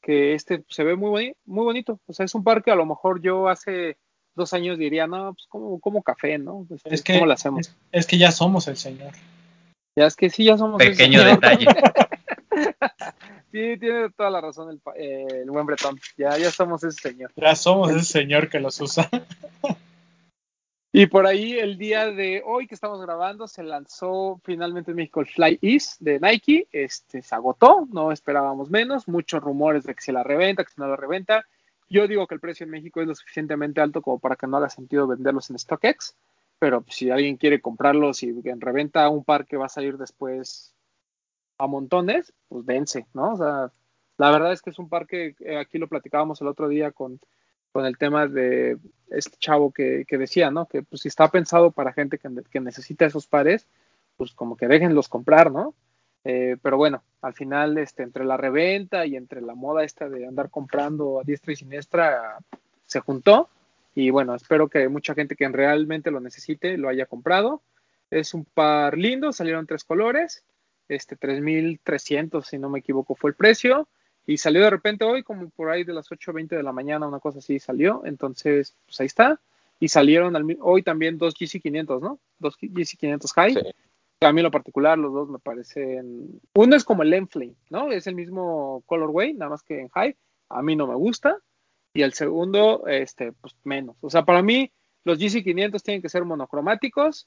[0.00, 1.98] que este se ve muy, boni muy bonito.
[2.06, 3.98] O sea, es un par que a lo mejor yo hace
[4.36, 6.64] dos años diría, no, pues como, como café, ¿no?
[6.70, 7.66] Este, Es que, ¿Cómo lo hacemos?
[7.66, 9.14] es, es que ya somos el señor.
[9.96, 11.40] Ya es que sí, ya somos Pequeño señor.
[11.40, 11.66] detalle.
[13.50, 15.98] Sí, tiene toda la razón el, eh, el buen Bretón.
[16.16, 17.32] Ya, ya somos ese señor.
[17.36, 19.08] Ya somos ese señor que los usa.
[20.92, 25.20] Y por ahí el día de hoy que estamos grabando se lanzó finalmente en México
[25.20, 26.66] el Fly East de Nike.
[26.72, 29.06] Este se agotó, no esperábamos menos.
[29.06, 31.46] Muchos rumores de que se la reventa, que se no la reventa.
[31.88, 34.56] Yo digo que el precio en México es lo suficientemente alto como para que no
[34.56, 36.16] haga sentido venderlos en StockX.
[36.58, 39.96] Pero pues, si alguien quiere comprarlos y en reventa un par que va a salir
[39.96, 40.74] después
[41.60, 43.32] a montones, pues vence, ¿no?
[43.32, 43.72] O sea,
[44.16, 46.90] la verdad es que es un par que eh, aquí lo platicábamos el otro día
[46.92, 47.20] con,
[47.72, 48.78] con el tema de
[49.10, 50.66] este chavo que, que decía, ¿no?
[50.66, 53.66] Que pues si está pensado para gente que, que necesita esos pares,
[54.16, 55.74] pues como que déjenlos comprar, ¿no?
[56.24, 60.26] Eh, pero bueno, al final, este, entre la reventa y entre la moda esta de
[60.26, 62.38] andar comprando a diestra y siniestra,
[62.86, 63.48] se juntó.
[63.94, 67.62] Y bueno, espero que mucha gente que realmente lo necesite lo haya comprado.
[68.10, 70.44] Es un par lindo, salieron tres colores,
[70.94, 73.88] este 3300, si no me equivoco, fue el precio.
[74.26, 77.20] Y salió de repente hoy, como por ahí de las 8.20 de la mañana, una
[77.20, 78.02] cosa así salió.
[78.04, 79.40] Entonces, pues ahí está.
[79.78, 82.20] Y salieron al, hoy también dos GC500, ¿no?
[82.38, 83.54] Dos GC500 High.
[83.54, 83.60] Sí.
[84.22, 86.40] A mí en lo particular, los dos me parecen.
[86.54, 87.90] Uno es como el Enflame, ¿no?
[87.90, 90.14] Es el mismo colorway, nada más que en High.
[90.50, 91.38] A mí no me gusta.
[91.94, 93.96] Y el segundo, este, pues menos.
[94.02, 94.70] O sea, para mí,
[95.04, 97.26] los GC500 tienen que ser monocromáticos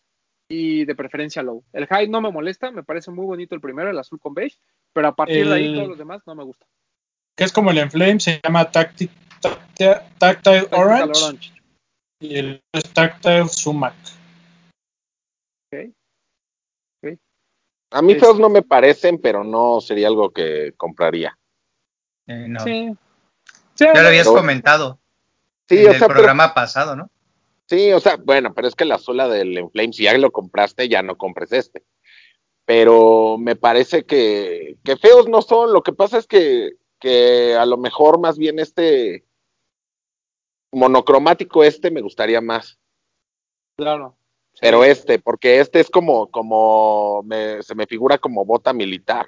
[0.54, 1.64] y de preferencia low.
[1.74, 4.58] El High no me molesta, me parece muy bonito el primero, el azul con beige,
[4.94, 6.68] pero a partir El- de ahí todos los demás no me gustan.
[7.36, 9.10] Que es como el Enflame, se llama Tacti-
[9.42, 11.54] Tacti- Tactile Orange, Orange.
[12.20, 13.96] y el otro es Tactile Sumac.
[15.72, 17.18] Ok.
[17.92, 21.38] A mí Es- feos no me parecen, pero no sería algo que compraría.
[22.28, 22.60] Eh, no.
[22.62, 22.90] Sí.
[23.76, 25.00] Sí, Ya lo habías Pero- comentado
[25.68, 27.10] Sí, en o el sea, pero, programa pasado, ¿no?
[27.74, 30.88] Sí, o sea, bueno, pero es que la suela del Enflame, si ya lo compraste,
[30.90, 31.84] ya no compres este.
[32.66, 35.74] Pero me parece que, que feos no son.
[35.74, 39.26] Lo que pasa es que, que a lo mejor más bien este
[40.72, 42.80] monocromático este me gustaría más.
[43.78, 44.16] Claro.
[44.54, 44.60] Sí.
[44.62, 49.28] Pero este, porque este es como, como me- se me figura como bota militar.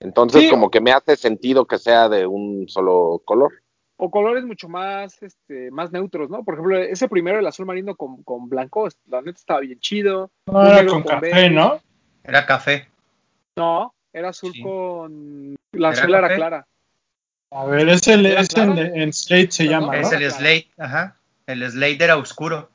[0.00, 0.50] Entonces, Sí.
[0.50, 3.52] como que me hace sentido que sea de un solo color.
[3.96, 6.42] O colores mucho más, este, más neutros, ¿no?
[6.44, 10.30] Por ejemplo, ese primero, el azul marino con, con blanco, la neta estaba bien chido.
[10.46, 11.50] No, Un era con con café.
[11.50, 11.80] ¿no?
[12.24, 12.88] Era café.
[13.56, 14.62] No, era azul Sí.
[14.62, 15.54] con...
[15.72, 16.36] La ¿Era suela era café?
[16.36, 16.66] clara.
[17.52, 20.18] A ver, es el, ¿Era es el- en Slate se llama, Es ¿no?
[20.18, 20.30] el.
[20.30, 21.16] Slate, ajá.
[21.46, 22.68] El Slate era oscuro.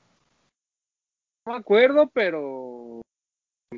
[1.46, 3.02] No me acuerdo, pero...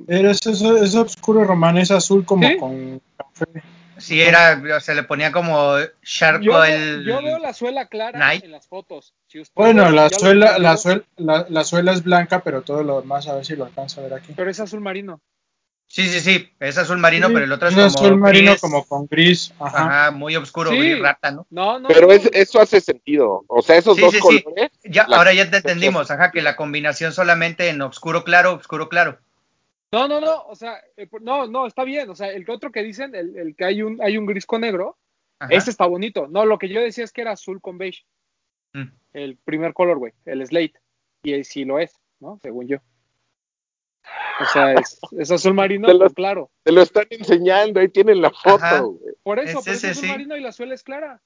[0.08, 2.58] Es, es, es oscuro román, es azul como ¿Sí?
[2.58, 3.63] con café.
[4.02, 7.06] Sí, era, se le ponía como charco Yo, el.
[7.06, 8.46] yo veo la suela clara Nike.
[8.46, 9.14] en las fotos.
[9.28, 13.28] Si Bueno, la suela, la, suela, la, la suela es blanca, pero todo lo demás,
[13.28, 14.34] a ver si lo alcanzo a ver aquí.
[14.36, 15.22] Pero es azul marino.
[15.88, 16.50] Sí, sí, sí.
[16.62, 18.06] Es azul marino, Sí, pero el otro es, es como.
[18.08, 19.54] azul marino gris, como con gris.
[19.60, 19.78] Ajá.
[20.06, 20.78] Ajá, muy oscuro, Sí.
[20.78, 21.46] gris rata, ¿no?
[21.50, 21.90] No, no.
[21.90, 22.14] Pero no.
[22.14, 23.44] es, eso hace sentido.
[23.48, 24.42] O sea, esos Sí, dos sí, sí.
[24.44, 24.72] colores.
[24.86, 29.20] Ya, ahora ya te entendimos, ajá, que la combinación solamente en oscuro claro, oscuro claro.
[29.93, 32.82] No, no, no, o sea, eh, no, no, está bien, o sea, el otro que
[32.82, 34.97] dicen, el, el que hay un, hay un gris con negro,
[35.39, 35.54] Ajá.
[35.54, 36.27] ese está bonito.
[36.27, 38.04] No, lo que yo decía es que era azul con beige,
[38.73, 38.88] Mm.
[39.13, 40.80] el primer colorway, el slate,
[41.23, 42.39] y él sí lo es, ¿no?
[42.41, 42.77] Según yo.
[44.39, 46.49] O sea, es, es azul marino, Te lo- claro.
[46.63, 48.93] Te lo están enseñando, ahí tienen la foto.
[48.93, 49.13] Güey.
[49.23, 50.08] Por eso, Es pero es azul sí.
[50.10, 51.21] marino y la suela es clara.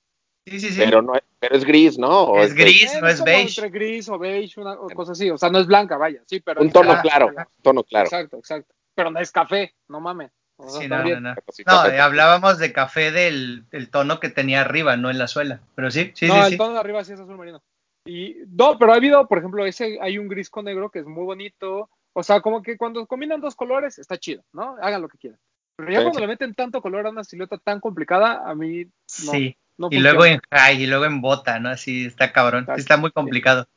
[0.48, 0.80] Sí, sí, sí.
[0.80, 2.38] Pero, no, es- pero es gris, ¿no?
[2.38, 2.94] Es gris.
[2.94, 3.62] Eh, no es como beige.
[3.62, 5.30] Entre gris o beige, una o cosa así.
[5.32, 6.22] O sea, no es blanca, vaya.
[6.28, 6.62] Sí, pero.
[6.62, 7.48] Un tono claro, Ajá.
[7.58, 8.06] un tono claro.
[8.06, 8.74] Exacto, exacto.
[8.94, 10.32] Pero no es café, no mames.
[10.58, 11.36] O sea, Sí, no, no, no.
[11.66, 15.62] No, eh, hablábamos de café del el tono que tenía arriba, no en la suela.
[15.76, 16.40] Pero sí, sí, no, sí.
[16.42, 16.58] el sí.
[16.58, 17.62] tono de arriba sí es azul marino.
[18.06, 21.06] Y no, pero ha habido, por ejemplo, ese hay un gris con negro que es
[21.06, 21.90] muy bonito.
[22.14, 24.78] O sea, como que cuando combinan dos colores está chido, ¿no?
[24.82, 25.40] Hagan lo que quieran.
[25.76, 26.22] Pero ya Sí, cuando sí.
[26.22, 28.92] le meten tanto color a una silueta tan complicada, a mí no.
[29.08, 29.58] Sí.
[29.78, 31.70] No y luego en high y luego en bota, ¿no?
[31.70, 32.66] Así está cabrón.
[32.68, 33.68] Sí, está muy complicado.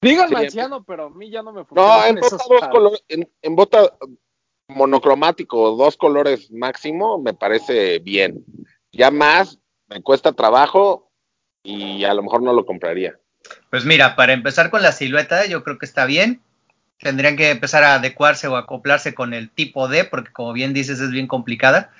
[0.00, 1.98] Díganme Sí, anciano, pero a mí ya no me funciona.
[1.98, 3.92] No, en bota dos colores, en, en bota
[4.68, 8.44] monocromático, dos colores máximo, me parece bien.
[8.92, 11.10] Ya más, me cuesta trabajo
[11.62, 13.18] y a lo mejor no lo compraría.
[13.70, 16.42] Pues mira, para empezar con la silueta, yo creo que está bien.
[16.98, 21.00] Tendrían que empezar a adecuarse o acoplarse con el tipo D, porque como bien dices,
[21.00, 21.92] es bien complicada.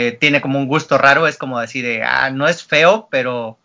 [0.00, 3.58] Eh, tiene como un gusto raro, es como decir, eh, ah, no es feo, pero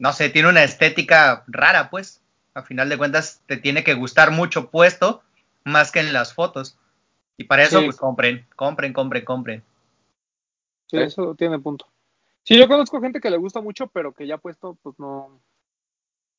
[0.00, 2.20] no sé, tiene una estética rara, pues.
[2.54, 5.22] A final de cuentas, te tiene que gustar mucho puesto,
[5.64, 6.76] más que en las fotos.
[7.36, 7.84] Y para eso, Sí.
[7.84, 9.62] pues compren, compren, compren, compren.
[10.88, 11.86] Sí, eso tiene punto.
[12.42, 15.40] Sí, yo conozco gente que le gusta mucho, pero que ya puesto, pues no.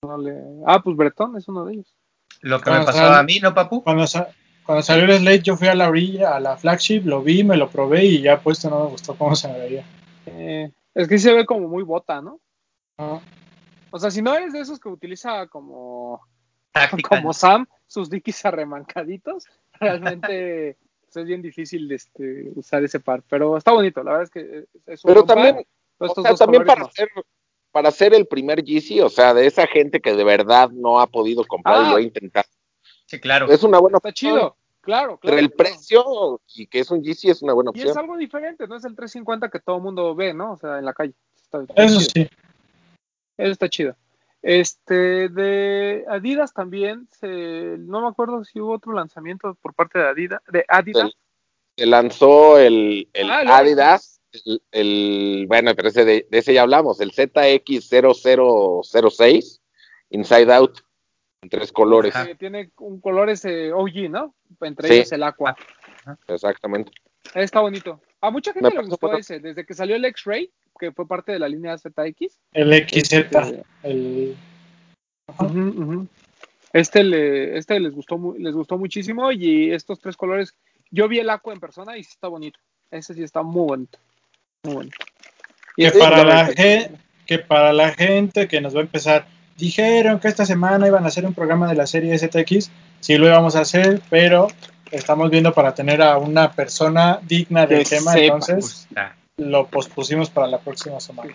[0.03, 0.35] no le...
[0.67, 1.95] Ah, pues Bretón es uno de ellos.
[2.41, 3.81] Lo que Ah, me pasó sal- a mí, ¿no, papu?
[3.81, 4.27] Cuando, sa-
[4.65, 7.57] cuando salió el Slate, yo fui a la orilla, a la flagship, lo vi, me
[7.57, 9.85] lo probé y ya puesto no me gustó cómo se me veía.
[10.25, 12.39] Eh, es que sí se ve como muy bota, ¿no?
[12.97, 13.21] No,
[13.89, 16.21] O sea, si no eres de esos que utiliza como,
[16.71, 17.09] Táctica.
[17.09, 19.45] como Sam, sus dickies arremancaditos,
[19.79, 23.23] realmente pues, es bien difícil este, usar ese par.
[23.29, 25.65] Pero está bonito, la verdad es que es un Pero par, también,
[25.97, 26.85] pero o sea, dos también para no.
[26.87, 27.09] hacer,
[27.71, 31.07] para hacer el primer GC, o sea, de esa gente que de verdad no ha
[31.07, 31.85] podido comprar Ah.
[31.87, 32.47] y lo ha intentado.
[33.11, 33.51] Sí, claro.
[33.51, 34.33] Es una buena Está opción.
[34.37, 35.37] chido, claro, claro.
[35.37, 35.57] Entre el claro.
[35.57, 37.99] precio y que es un GC es una buena Y es opción.
[38.05, 40.53] algo diferente, no es el 350 que todo el mundo ve, ¿no?
[40.53, 41.13] O sea, en la calle.
[41.43, 42.09] Está, está Eso chido.
[42.13, 42.29] sí.
[43.37, 43.97] Eso está chido.
[44.41, 50.05] Este, de Adidas también, se, no me acuerdo si hubo otro lanzamiento por parte de
[50.07, 50.39] Adidas.
[50.49, 51.11] De Adidas.
[51.77, 56.61] Se lanzó el, el Ah, Adidas, el, el- bueno, pero ese de, de ese ya
[56.61, 59.59] hablamos, el ZX0006
[60.11, 60.79] Inside Out,
[61.41, 62.15] en tres colores.
[62.15, 62.27] Ajá.
[62.35, 64.35] tiene un color ese OG, ¿no?
[64.61, 64.93] Entre Sí.
[64.95, 65.55] ellos el aqua.
[66.27, 66.91] Exactamente.
[67.33, 67.99] Está bonito.
[68.21, 71.31] A mucha gente Me le gustó ese, desde que salió el X-Ray, que fue parte
[71.31, 72.39] de la línea ZX.
[72.53, 74.35] El XZ, Este, el...
[75.27, 75.47] Ajá.
[76.73, 80.55] Este, le, este les gustó les gustó muchísimo y estos tres colores,
[80.89, 82.59] yo vi el aqua en persona y sí está bonito.
[82.91, 83.99] Ese sí está muy bonito.
[84.63, 84.97] Muy bonito.
[85.75, 86.91] Y que este para la gente
[87.25, 89.27] que para la gente que nos va a empezar
[89.61, 92.69] dijeron que esta semana iban a hacer un programa de la serie STX
[92.99, 94.47] sí lo íbamos a hacer pero
[94.91, 98.23] estamos viendo para tener a una persona digna del Que tema sepa.
[98.25, 99.15] entonces Justa.
[99.37, 101.33] lo pospusimos para la próxima semana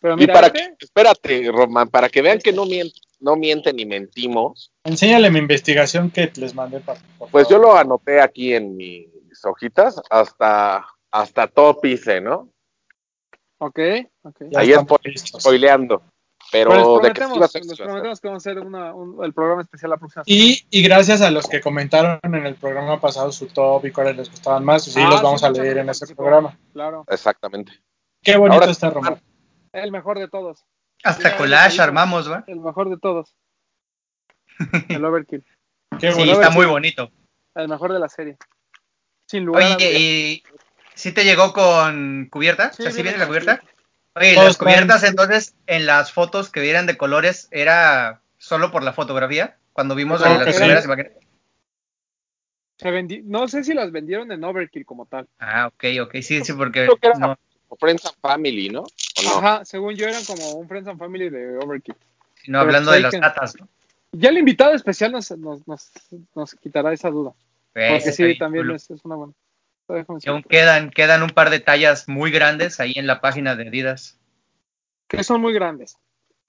[0.00, 3.34] Pero Y mira, para este, que, espérate, Román, para que vean que no mienten, no
[3.36, 8.54] mienten ni mentimos, enséñale mi investigación que les mandé para pues yo lo anoté aquí
[8.54, 9.08] en mis
[9.44, 12.48] hojitas hasta, hasta top hice, ¿no?
[13.58, 13.78] ok,
[14.22, 14.36] ok.
[14.50, 15.42] Ya Ahí es listos.
[15.42, 16.02] spoileando.
[16.50, 18.94] Pero Pero les de que a prometemos, les a prometemos que vamos a hacer una,
[18.94, 20.42] un- el programa especial la próxima semana.
[20.44, 24.16] y, y gracias a los que comentaron en el programa pasado su top y cuáles
[24.16, 26.58] les gustaban más, sí Ah, los vamos sí, a leer en ese programa.
[26.72, 27.72] Claro, Exactamente.
[28.22, 29.20] Qué bonito Ahora- está Román.
[29.72, 30.64] el mejor de todos.
[31.04, 32.44] Hasta collage armamos, ¿va?
[32.46, 33.34] El mejor de todos.
[34.88, 35.44] El overkill.
[36.00, 37.10] Qué Sí, está muy bonito.
[37.54, 38.36] El mejor de la serie.
[39.26, 40.00] Sin lugar a Oye, dudas.
[40.00, 40.42] ¿y
[40.94, 42.72] si te llegó con cubierta?
[42.72, 43.62] Sí, o sea, ¿sí viene viene la cubierta?
[44.18, 48.92] Oye, las cubiertas entonces en las fotos que vieran de colores era solo por la
[48.92, 49.56] fotografía.
[49.72, 50.60] Cuando vimos que las sí.
[50.60, 51.12] primeras imágenes.
[52.78, 55.26] Se vendi- no sé si las vendieron en overkill como tal.
[55.38, 57.38] Ah, ok, ok, sí, sí, porque Creo que era no,
[57.78, 58.82] Friends and Family, ¿no?
[58.82, 59.38] ¿O no?
[59.38, 61.96] Ajá, según yo eran como un Friends and Family de overkill.
[62.46, 63.68] Pero hablando de las que- tatas, ¿no?
[64.12, 65.90] Ya el invitado especial nos, nos, nos,
[66.34, 67.34] nos quitará esa duda.
[67.74, 69.32] Pues, Porque sí, también es, es una buena.
[69.88, 73.68] Y aún quedan, quedan un par de tallas muy grandes ahí en la página de
[73.68, 74.18] Adidas.
[75.08, 75.96] Que son muy grandes.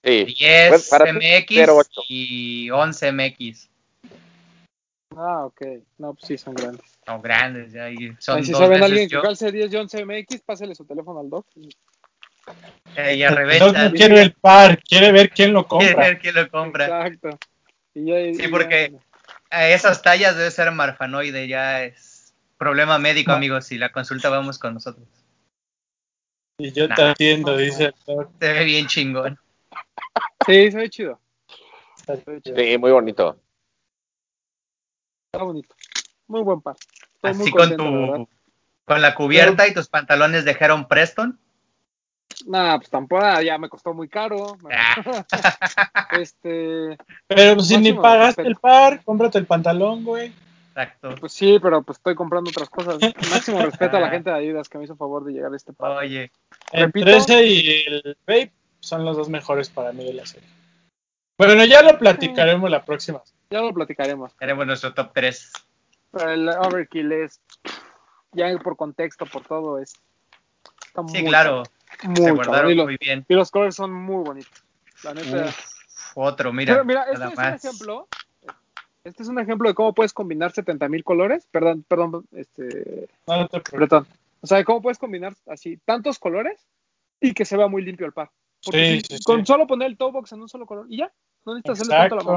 [0.04, 0.24] Sí.
[0.24, 2.02] 10 Pues, MX 08.
[2.08, 3.70] y 11 MX.
[5.16, 5.60] Ah, ok.
[5.98, 6.98] No, pues sí, son grandes.
[7.04, 7.90] Son grandes, ya.
[7.90, 9.22] y son si dos saben veces alguien que yo.
[9.22, 11.46] calce 10 y 11 MX, pásele su teléfono al doc.
[12.96, 13.84] Eh, ya El doc reventa.
[13.88, 16.06] no quiere el par, quiere ver quién lo Quiere compra.
[16.08, 16.84] ver quién lo compra.
[17.06, 17.38] Exacto.
[17.94, 18.92] Y ya- y Sí, ya- porque-
[19.52, 22.09] A esas tallas debe ser marfanoide, ya es
[22.60, 23.38] problema médico, No.
[23.38, 23.66] amigos.
[23.66, 25.06] Si la consulta vamos con nosotros.
[26.58, 28.30] Y yo te entiendo, dice el doc.
[28.38, 29.38] Se ve bien chingón.
[30.46, 31.18] Sí, se ve chido.
[32.44, 33.40] Sí, muy bonito.
[35.32, 35.74] Está bonito.
[36.28, 36.76] Muy buen par.
[37.14, 38.14] Estoy muy Así con contento, la verdad.
[38.16, 38.28] tu
[38.84, 41.38] con la cubierta y tus pantalones de Heron Preston.
[42.46, 44.56] Nah, pues tampoco, ah, ya me costó muy caro.
[44.70, 46.08] Ah.
[46.18, 46.96] este,
[47.26, 48.48] Pero pues, si ni pagaste respeto.
[48.48, 50.32] el par, cómprate el pantalón, güey.
[50.70, 51.14] Exacto.
[51.20, 52.98] pues sí, pero pues estoy comprando otras cosas.
[53.30, 55.72] Máximo respeto a la gente de Adidas que me hizo favor de llegar a este
[55.72, 55.92] par.
[55.92, 56.30] Oye,
[56.72, 57.06] El Repito.
[57.06, 60.48] 13 y el Vape son los dos mejores para mí de la serie.
[61.38, 63.22] Bueno, ya lo platicaremos la próxima.
[63.50, 64.34] Ya lo platicaremos.
[64.36, 65.52] tenemos nuestro top 3.
[66.12, 67.40] Pero el Overkill es,
[68.32, 69.94] ya por contexto, por todo, es.
[70.86, 71.62] Está Sí, muy claro.
[71.98, 72.70] cabrón, Se Muy guardaron cabrón.
[72.72, 73.24] Y, lo- muy bien.
[73.28, 74.52] y los colores son muy bonitos.
[75.02, 75.46] La neta.
[75.46, 75.56] Uf,
[76.16, 76.74] otro, mira.
[76.74, 78.08] Pero mira, este es un ejemplo.
[79.04, 81.46] Este es un ejemplo de cómo puedes combinar 70 mil colores.
[81.50, 83.08] Perdón, perdón, este.
[83.26, 83.62] No te.
[84.42, 86.66] O sea, cómo puedes combinar así tantos colores
[87.20, 88.30] y que se vea muy limpio el par.
[88.64, 89.46] Porque Sí, si- sí, con sí.
[89.46, 91.10] solo poner el toe box en un solo color y ya.
[91.46, 92.32] No necesitas hacerle tanto la Exacto.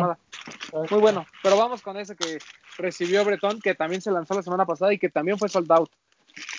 [0.71, 0.87] mamada.
[0.89, 1.25] Muy bueno.
[1.43, 2.37] Pero vamos con ese que
[2.77, 5.89] recibió Bretón, que también se lanzó la semana pasada y que también fue sold out.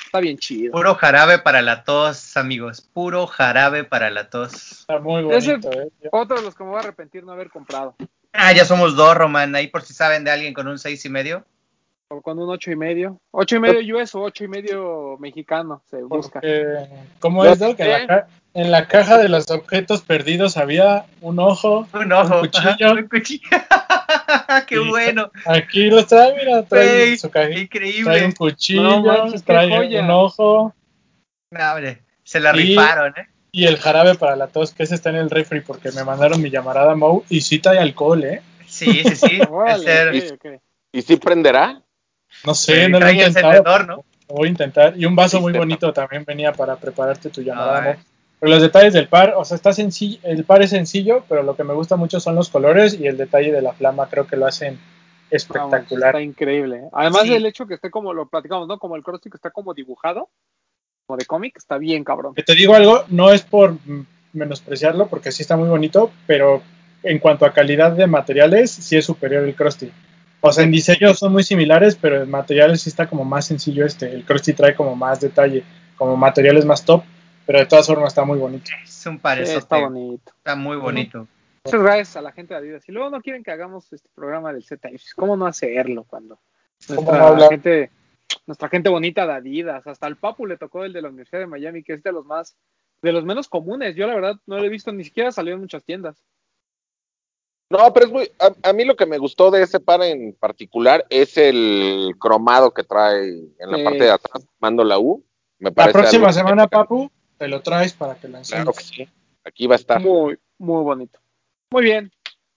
[0.04, 0.72] Está bien chido.
[0.72, 2.82] Puro jarabe para la tos, amigos.
[2.82, 4.80] Puro jarabe para la tos.
[4.80, 5.88] Está muy Ese- bonito, eh.
[6.02, 7.96] Yo- Otro de los que me voy a arrepentir no haber comprado.
[8.36, 9.54] Ah, ya somos dos, Román.
[9.54, 11.44] Ahí por si saben de alguien con un seis y medio.
[12.08, 13.18] O con un ocho y medio.
[13.30, 16.40] Ocho y medio US o ocho y medio mexicano se busca.
[16.40, 16.86] Porque,
[17.20, 17.78] ¿cómo es, Doc?
[17.80, 22.34] En la, ca- en la caja de los objetos perdidos había un ojo, Un ojo.
[22.34, 22.70] Un cuchillo.
[22.88, 23.48] Ajá, un cuchillo.
[24.66, 25.30] Qué Y- bueno.
[25.46, 27.54] Aquí lo trae, mira, trae su cajita.
[27.54, 28.34] Trae un Increíble.
[28.36, 30.74] cuchillo, No manches, trae un ojo
[31.50, 33.28] No, hombre, se la Y- rifaron, ¿eh?
[33.54, 36.42] Y el jarabe para la tos, que ese está en el refri porque me mandaron
[36.42, 38.42] mi llamarada Moe y sí trae alcohol, ¿eh?
[38.66, 39.40] Sí, sí, sí.
[39.50, 40.60] Órale, Ese- ok, ok.
[40.92, 41.80] ¿Y si prenderá?
[42.44, 43.52] No Sí, sé, no lo he intentado.
[43.52, 43.94] encendedor, ¿no?
[44.28, 44.94] Lo voy a intentar.
[44.98, 47.98] Y un vaso muy bonito también venía para prepararte tu llamada Ah, Moe.
[48.40, 51.54] Pero los detalles del par, o sea, está sencillo, el par es sencillo, pero lo
[51.54, 54.36] que me gusta mucho son los colores y el detalle de la flama, creo que
[54.36, 54.84] lo hacen Vamos,
[55.30, 56.08] espectacular.
[56.10, 56.88] está increíble.
[56.92, 57.30] Además Sí.
[57.30, 58.78] del hecho que esté como lo platicamos, ¿no?
[58.78, 60.28] Como el crossfit que está como dibujado,
[61.14, 62.34] como de cómic, está bien cabrón.
[62.34, 63.76] Te digo algo, no es por
[64.32, 66.62] menospreciarlo, porque sí está muy bonito, pero
[67.02, 69.90] en cuanto a calidad de materiales, sí es superior el Krusty.
[70.40, 73.86] O sea, en diseño son muy similares, pero en materiales sí está como más sencillo
[73.86, 74.12] este.
[74.12, 75.64] El Krusty trae como más detalle,
[75.96, 77.02] como materiales más top,
[77.46, 78.70] pero de todas formas está muy bonito.
[78.82, 79.58] Es un Sí, parezote.
[79.58, 80.32] está está, bonito.
[80.56, 81.26] muy bonito.
[81.64, 82.86] Muchas gracias a la gente de Adidas.
[82.88, 84.86] Y luego no quieren que hagamos este programa del Z.
[85.16, 86.38] ¿Cómo no hacerlo cuando
[86.88, 87.48] ¿Cómo nuestra no hablar?
[87.50, 87.90] gente,
[88.46, 91.46] nuestra gente bonita de Adidas, hasta el Papu le tocó el de la Universidad de
[91.46, 92.56] Miami, que es de los más,
[93.02, 93.94] de los menos comunes.
[93.96, 96.22] Yo la verdad no lo he visto, ni siquiera salió en muchas tiendas.
[97.70, 98.30] No, pero es muy.
[98.38, 102.72] A, a mí lo que me gustó de ese par en particular es el cromado
[102.72, 105.24] que trae en la parte de atrás, mando la U.
[105.58, 108.64] Me La parece próxima algo- semana, Papu, te lo traes para que lo enseñes.
[108.64, 109.08] Claro que sí.
[109.44, 110.00] Aquí va a estar.
[110.00, 111.18] Muy, muy bonito.
[111.70, 112.12] Muy bien.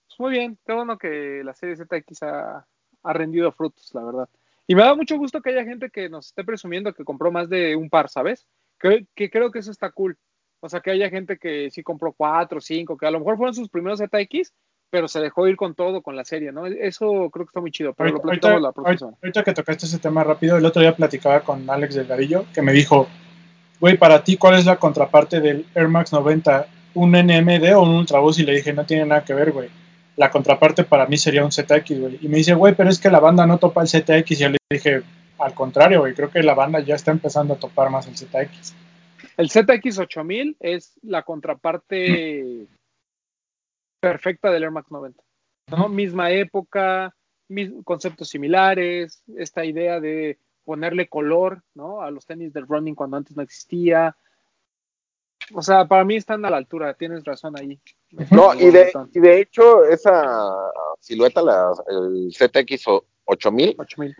[0.06, 0.58] Pues muy bien.
[0.64, 2.66] Qué bueno que la serie ZX ha,
[3.02, 4.28] ha rendido frutos, la verdad.
[4.70, 7.48] Y me da mucho gusto que haya gente que nos esté presumiendo que compró más
[7.48, 8.46] de un par, ¿sabes?
[8.78, 10.18] Que, que creo que eso está cool.
[10.60, 13.54] O sea, que haya gente que sí compró cuatro, cinco, que a lo mejor fueron
[13.54, 14.52] sus primeros ZX,
[14.90, 16.66] pero se dejó ir con todo, con la serie, ¿no?
[16.66, 19.98] Eso creo que está muy chido, pero lo platicamos la próxima ahorita que tocaste ese
[19.98, 23.06] tema rápido, el otro día platicaba con Alex Delgadillo, que me dijo,
[23.80, 26.66] güey, para ti, ¿cuál es la contraparte del Air Max 90?
[26.94, 28.40] ¿Un NMD o un Ultraboost?
[28.40, 29.70] Y le dije, no tiene nada que ver, güey.
[30.18, 32.18] La contraparte para mí sería un ZX, güey.
[32.20, 34.30] Y me dice, güey, pero es que la banda no topa el ZX.
[34.32, 35.02] Y yo le dije,
[35.38, 38.74] al contrario, güey, creo que la banda ya está empezando a topar más el ZX.
[39.36, 42.66] El ZX8000 es la contraparte
[44.00, 45.22] perfecta del Air Max 90.
[45.70, 45.88] ¿no?
[45.88, 47.14] Misma época,
[47.48, 52.02] mis- conceptos similares, esta idea de ponerle color ¿no?
[52.02, 54.16] a los tenis del running cuando antes no existía.
[55.54, 57.78] O sea, para mí están a la altura, tienes razón ahí.
[58.30, 60.54] No, y de, y de hecho, esa
[61.00, 62.84] silueta, la, el ZX
[63.24, 64.16] 8000, 8000.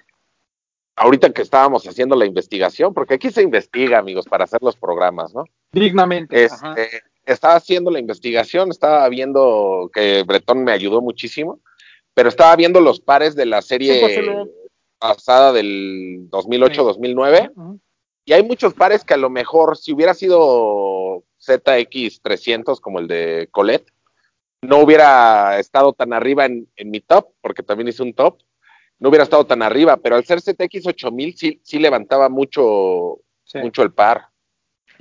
[0.96, 5.34] ahorita que estábamos haciendo la investigación, porque aquí se investiga, amigos, para hacer los programas,
[5.34, 5.44] ¿no?
[5.72, 6.46] Dignamente.
[6.46, 6.74] ajá.
[6.76, 11.60] Este, estaba haciendo la investigación, estaba viendo que Bretón me ayudó muchísimo,
[12.14, 14.48] pero estaba viendo los pares de la Sí, serie pues,
[14.98, 17.80] pasada del 2008-2009 Ujú.
[18.24, 20.38] y hay muchos pares que a lo mejor si hubiera sido
[21.40, 23.90] ZX300 como el de Colette,
[24.62, 28.38] no hubiera estado tan arriba en, en mi top, porque también hice un top,
[28.98, 33.58] no hubiera estado tan arriba, pero al ser ZX8000 sí, sí levantaba mucho, Sí.
[33.60, 34.26] mucho el par.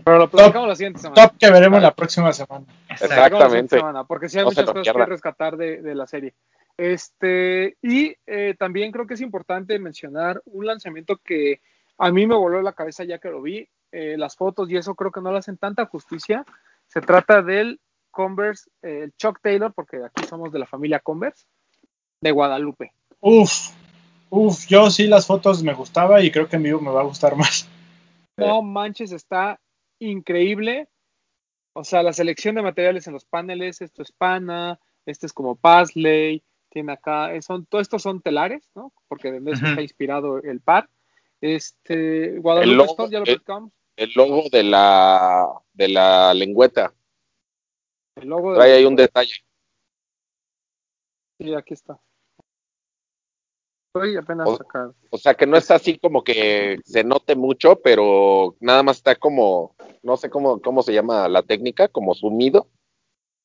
[0.06, 1.28] Pero lo platicamos la siguiente semana.
[1.28, 2.66] Top que veremos la próxima semana.
[2.88, 3.78] La Exactamente.
[3.78, 6.34] semana, porque sí hay No muchas cosas que rescatar de, de la serie.
[6.78, 11.62] Este, y eh, también creo que es importante mencionar un lanzamiento que
[11.98, 13.68] a mí me voló la cabeza ya que lo vi.
[13.92, 16.46] Eh, las fotos y eso creo que no le hacen tanta justicia.
[16.88, 17.80] Se trata del
[18.12, 21.46] Converse, eh, el Chuck Taylor, porque aquí somos de la familia Converse,
[22.22, 22.92] de Guadalupe.
[23.20, 23.72] Uf,
[24.30, 27.06] uf, yo sí las fotos me gustaba y creo que en vivo me va a
[27.06, 27.68] gustar más.
[28.38, 29.60] No manches, está
[30.00, 30.88] increíble.
[31.74, 35.56] O sea, la selección de materiales en los paneles, esto es pana, este es como
[35.56, 38.92] Pasley, tiene acá, eh, son, todo estos son telares, ¿no?
[39.08, 40.90] Porque de eso está inspirado el par.
[41.40, 43.72] Este, El Guadalupe logo, Store, ya lo platicamos.
[43.98, 46.94] El logo de la, de la lengüeta.
[48.16, 49.34] El logo Trae de ahí un detalle.
[51.40, 52.00] Sí, aquí está.
[53.94, 54.94] Estoy apenas O- acá.
[55.10, 59.16] O sea, que no es así como que se note mucho, pero nada más está
[59.16, 62.70] como, no sé cómo, cómo se llama la técnica, como sumido,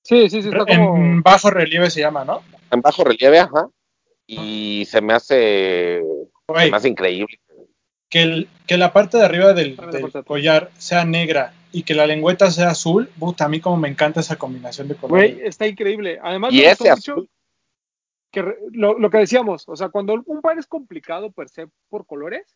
[0.04, 0.96] Sí, sí, sí, está como.
[0.96, 2.42] En bajo relieve se llama, ¿no?
[2.70, 3.68] en bajo relieve, ajá.
[4.26, 7.38] Y se me hace, se Güey, me hace increíble.
[8.12, 9.74] Que, el- que la parte de arriba del,
[10.26, 14.20] collar sea negra y que la lengüeta sea azul, puta, a mí como me encanta
[14.20, 15.34] esa combinación de colores.
[15.34, 16.18] Güey, está increíble.
[16.22, 17.30] Además, Y me gustó ese mucho azul,
[18.30, 21.68] que re- lo, lo que decíamos, o sea, cuando un par es complicado per se
[21.88, 22.54] por colores,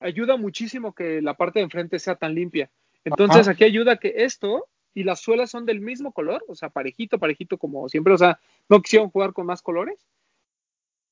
[0.00, 2.70] ayuda muchísimo que la parte de enfrente sea tan limpia.
[3.04, 3.50] Entonces, Ajá.
[3.50, 7.58] aquí ayuda que esto y las suelas son del mismo color, o sea, parejito, parejito
[7.58, 8.38] como siempre, o sea,
[8.70, 9.98] no quisieron jugar con más colores.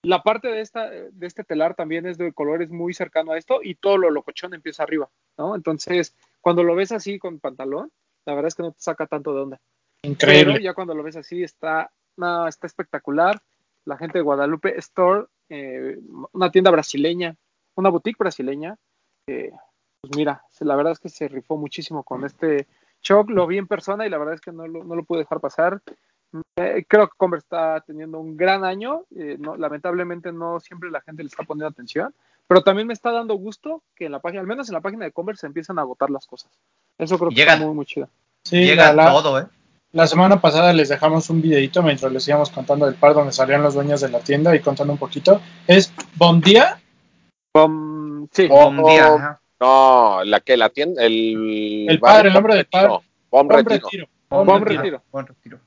[0.05, 3.61] La parte de, esta, de este telar también es de colores muy cercano a esto
[3.63, 5.55] y todo lo locochón empieza arriba, ¿no?
[5.55, 7.93] Entonces, cuando lo ves así con pantalón,
[8.25, 9.61] la verdad es que no te saca tanto de onda.
[10.03, 10.63] Pero Increíble.
[10.63, 13.41] ya cuando lo ves así está, no, está espectacular.
[13.85, 15.99] La gente de Guadalupe Store, eh,
[16.33, 17.37] una tienda brasileña,
[17.77, 18.77] una boutique brasileña,
[19.29, 19.53] eh,
[20.01, 22.67] pues mira, la verdad es que se rifó muchísimo con este
[23.03, 23.31] shock.
[23.31, 25.41] Lo vi en persona y la verdad es que no lo, no lo pude dejar
[25.41, 25.81] pasar.
[26.57, 29.03] Eh, creo que Converse está teniendo un gran año.
[29.17, 32.15] eh, no, lamentablemente no siempre la gente le está poniendo atención,
[32.49, 35.05] pero también me está dando gusto que en la página, al menos en la página
[35.05, 36.51] de Converse, se empiezan a agotar las cosas.
[36.99, 38.09] Eso creo que Llega- está muy, muy chido.
[38.45, 39.47] Sí, Llega la, todo, ¿eh?
[39.93, 43.63] la semana pasada les dejamos un videito mientras les íbamos contando del par donde salían
[43.63, 45.41] los dueños de la tienda y contando un poquito.
[45.67, 46.79] Es Bon Día,
[47.55, 49.41] Um, sí, Oh, Un día, ajá.
[49.61, 51.87] no, la que la tienda, el...
[51.87, 52.89] El padre, el nombre del padre.
[52.89, 54.09] No, Bom Bom Retiro.
[54.31, 55.03] Buen retiro, retiro.
[55.13, 55.59] buen retiro.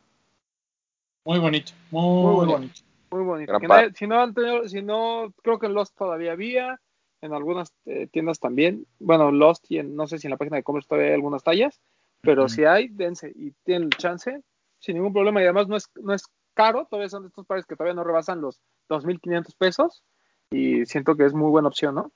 [1.26, 2.57] Muy bonito, muy, Muy bonito.
[2.57, 2.82] bonito.
[3.09, 3.59] Muy bonito.
[3.95, 6.80] Si no han tenido, si no, creo que en Lost todavía había,
[7.21, 8.86] en algunas eh, tiendas también.
[8.99, 11.43] Bueno, Lost y en, no sé si en la página de Commerce todavía hay algunas
[11.43, 11.82] tallas,
[12.21, 14.41] pero si hay, dense y tienen el chance,
[14.80, 15.41] sin ningún problema.
[15.41, 18.03] Y además no es, no es caro, todavía son de estos pares que todavía no
[18.03, 20.03] rebasan los 2.500 pesos
[20.51, 22.11] y siento que es muy buena opción, ¿no?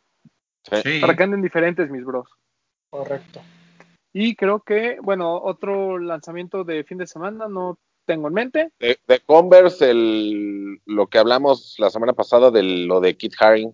[0.64, 1.00] Sí.
[1.00, 2.30] Para que anden diferentes mis bros.
[2.90, 3.42] Correcto.
[4.14, 7.78] Y creo que, bueno, otro lanzamiento de fin de semana no
[8.10, 8.72] tengo en mente.
[8.80, 13.72] De, de Converse, el, lo que hablamos la semana pasada de lo de Kit Haring.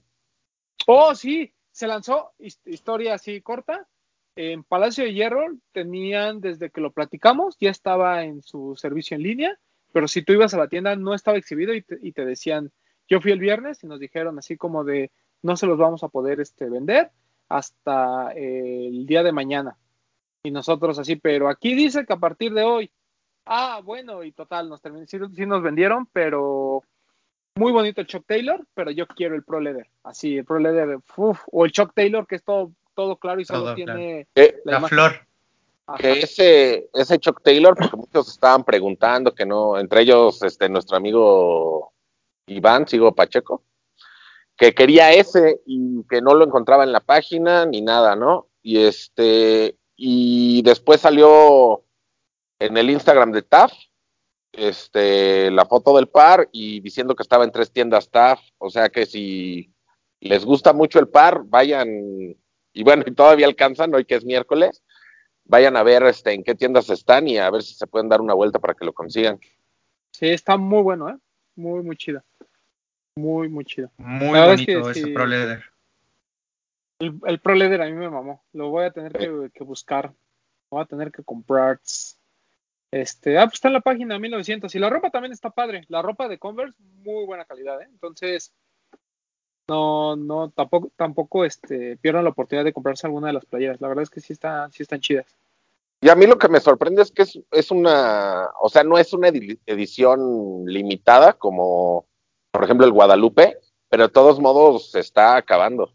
[0.88, 3.88] Oh, sí, se lanzó, his- historia así corta.
[4.36, 9.24] En Palacio de Hierro tenían, desde que lo platicamos, ya estaba en su servicio en
[9.24, 9.58] línea,
[9.94, 12.74] pero si tú ibas a la tienda no estaba exhibido y te, y te decían,
[13.08, 15.12] yo fui el viernes y nos dijeron así como de,
[15.42, 17.12] no se los vamos a poder este, vender
[17.48, 19.78] hasta eh, el día de mañana.
[20.44, 22.92] Y nosotros así, pero aquí dice que a partir de hoy.
[23.46, 26.84] Ah, bueno, y total, nos terminó, sí, sí nos vendieron, pero
[27.56, 29.88] muy bonito el Chuck Taylor, pero yo quiero el Pro Leather.
[30.04, 33.46] Así, el Pro Leather, uf, o el Chuck Taylor que es todo, todo claro y
[33.46, 35.26] solo Todo tiene Que, la, flor.
[35.88, 35.98] Ajá.
[35.98, 40.98] que ese, ese Chuck Taylor, porque muchos estaban preguntando que no, entre ellos este nuestro
[40.98, 41.94] amigo
[42.48, 43.64] Iván, sigo Pacheco,
[44.58, 48.48] que quería ese y que no lo encontraba en la página ni nada, ¿no?
[48.64, 51.85] Y este, y después salió
[52.60, 53.74] en el Instagram de TAF,
[54.52, 58.90] este, la foto del par y diciendo que estaba en tres tiendas TAF, o sea
[58.90, 59.74] que si
[60.20, 61.88] les gusta mucho el par, vayan,
[62.74, 64.84] y bueno, y todavía alcanzan, hoy que es miércoles,
[65.46, 68.22] vayan a ver este, en qué tiendas están y a ver si se pueden dar
[68.22, 69.40] una vuelta para que lo consigan.
[70.12, 71.18] Sí, está muy bueno, ¿eh?
[71.56, 72.24] Muy, muy chido.
[73.16, 73.92] Muy, muy chido.
[73.98, 75.14] Muy La verdad es bonito que ese sí.
[75.14, 75.64] Pro Leather.
[77.00, 78.44] El, el Pro Leather a mí me mamó.
[78.54, 80.08] Lo voy a tener que, que buscar.
[80.08, 81.80] Lo voy a tener que comprar.
[82.96, 84.74] Este, ah, pues está en la página 1900.
[84.74, 85.84] Y la ropa también está padre.
[85.90, 87.88] La ropa de Converse, muy buena calidad, ¿eh?
[87.92, 88.54] Entonces,
[89.68, 93.82] no, no, tampoco, tampoco este, pierdan la oportunidad de comprarse alguna de las playeras.
[93.82, 95.26] La verdad es que sí, está, sí están chidas.
[96.00, 98.98] Y a mí lo que me sorprende es que es, es una, o sea, no
[98.98, 102.06] es una edi- edición limitada como,
[102.52, 103.58] por ejemplo, el Guadalupe,
[103.90, 105.92] pero de todos modos se está acabando.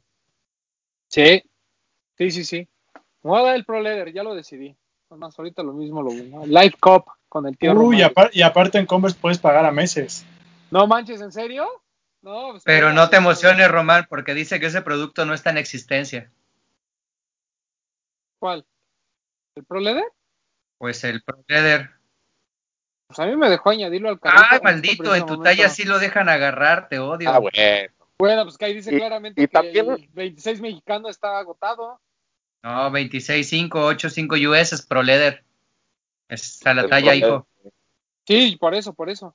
[1.09, 1.43] Sí,
[2.19, 2.69] sí, sí, sí.
[3.23, 4.77] Me voy a dar el Pro Leather, ya lo decidí.
[5.17, 6.47] Más ahorita lo mismo lo ¿no?
[6.47, 10.25] Light Cup con el tío Uy, y, y aparte en Converse puedes pagar a meses.
[10.71, 11.67] No manches, ¿en serio?
[12.23, 15.59] No, pues, Pero no te emociones, Román, porque dice que ese producto no está en
[15.59, 16.31] existencia.
[18.39, 18.65] ¿Cuál?
[19.57, 20.05] ¿El Pro Leather?
[20.79, 21.91] Pues el Pro Leather.
[23.09, 24.45] Pues a mí me dejó añadirlo al carrito.
[24.51, 25.43] Ay, maldito, en tu momento.
[25.43, 27.31] talla sí lo dejan agarrar, te odio.
[27.31, 27.57] Ah, bueno.
[28.19, 32.01] Bueno, pues que ahí dice Y- claramente y que también- el 26 mexicano está agotado.
[32.63, 35.45] No, 26.5, 8.5 US es Pro Leather.
[36.29, 37.47] Está la El talla, hijo.
[38.27, 39.35] Sí, por eso, por eso.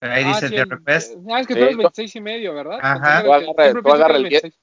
[0.00, 1.16] Ahí Ah, dice sí, el request.
[1.30, 1.82] Ah, es que tú eres no.
[1.84, 2.78] 26 y medio, ¿verdad?
[2.82, 3.22] Ajá.
[3.22, 4.42] Tú era- agarra- siempre tú pienso que agarra era el 10.
[4.42, 4.62] 26.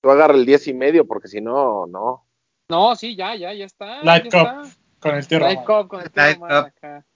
[0.00, 2.24] Tú agarra el 10 y medio, porque si no, no.
[2.70, 4.02] No, sí, ya, ya, ya está.
[4.02, 4.64] Light ya Cup.
[4.64, 4.76] está.
[5.00, 5.58] Con el tío Light.
[5.64, 6.72] Cup con el tío Light Román Cup.
[6.76, 7.06] acá.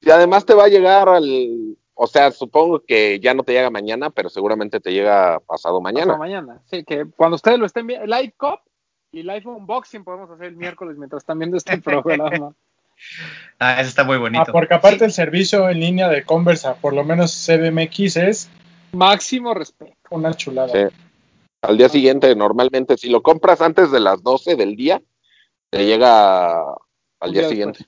[0.00, 1.76] Y además te va a llegar al.
[1.94, 6.12] O sea, supongo que ya no te llega mañana, pero seguramente te llega pasado mañana.
[6.12, 6.60] Hasta mañana.
[6.66, 8.60] Sí, que cuando ustedes lo estén viendo, Light Cup
[9.12, 12.52] y Live Unboxing podemos hacer el miércoles mientras están viendo este programa.
[13.60, 14.50] Ah, ese está muy Ah, bonito.
[14.50, 15.04] porque aparte Sí.
[15.04, 18.50] el servicio en línea de Conversa, por lo menos CDMX, es
[18.90, 19.94] Máximo respeto.
[20.10, 20.68] una chulada.
[20.90, 20.96] Sí.
[21.62, 25.00] Al día siguiente, normalmente, si lo compras antes de las 12 del día,
[25.70, 26.58] te llega
[27.20, 27.86] al día día siguiente.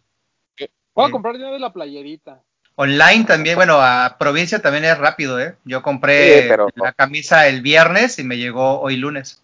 [0.95, 2.41] Voy a comprar de una vez la playerita.
[2.77, 5.57] Online también, bueno, a provincia también es rápido, ¿eh?
[5.65, 9.43] Yo compré Sí, pero- la camisa el viernes y me llegó hoy lunes.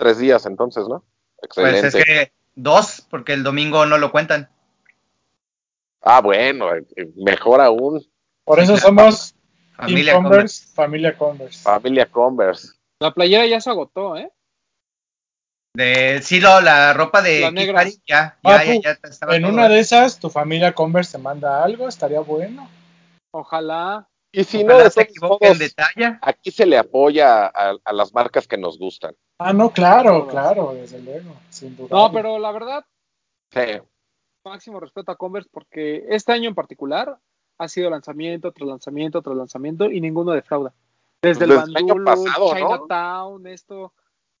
[0.00, 1.04] Tres días entonces, ¿no?
[1.42, 1.82] Excelente.
[1.82, 4.48] Pues es que dos, porque el domingo no lo cuentan.
[6.00, 6.86] Ah, bueno, eh,
[7.16, 8.02] mejor aún,
[8.44, 9.34] Por eso somos
[9.76, 10.64] Familia Converse.
[10.64, 11.62] Converse, familia Converse.
[11.62, 12.68] familia Converse.
[13.00, 14.32] La playera ya se agotó, ¿eh?
[15.74, 17.84] De, sí, lo, la ropa de La negra.
[17.84, 19.68] Ya, ya, Papu, ya, ya estaba En todo, una ¿eh?
[19.68, 22.70] de esas, tu familia Converse te manda algo, estaría bueno.
[23.32, 24.08] Ojalá.
[24.32, 26.18] Y si Ojalá no, de se todos equivoquen de talla.
[26.22, 29.14] aquí se le apoya a, a las marcas que nos gustan.
[29.38, 31.88] Ah, no, claro, claro, desde luego, sin duda.
[31.90, 32.84] No, pero la verdad,
[33.52, 33.80] Sí.
[34.44, 37.18] máximo respeto a Converse porque este año en particular
[37.58, 40.72] ha sido lanzamiento tras lanzamiento tras lanzamiento y ninguno defrauda.
[41.20, 42.54] Desde el Desde el año Bandulu, pasado, ¿no?
[42.54, 43.92] Chinatown, esto.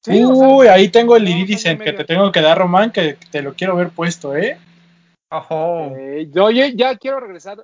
[0.02, 3.18] Sí, o sea, Uy, ahí tengo el y que te tengo que dar, Román, que
[3.30, 4.58] te lo quiero ver puesto, ¿eh?
[5.30, 5.94] Ojo.
[5.96, 7.58] eh, yo ya, ya quiero regresar.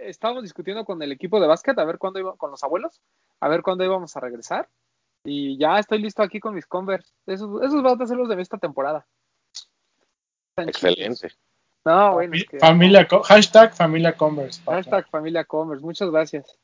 [0.00, 3.00] Estábamos discutiendo con el equipo de básquet a ver cuándo iba, con los abuelos,
[3.40, 4.68] a ver cuándo íbamos a regresar.
[5.24, 7.12] Y ya estoy listo aquí con mis Converse.
[7.26, 9.06] Esos, esos van a ser los de esta temporada.
[10.56, 10.92] Están chidos.
[10.98, 11.28] Excelente.
[11.84, 14.60] No, bueno, es que- familia, Co- hashtag familia Converse.
[14.64, 16.58] Hashtag familia Converse, muchas gracias.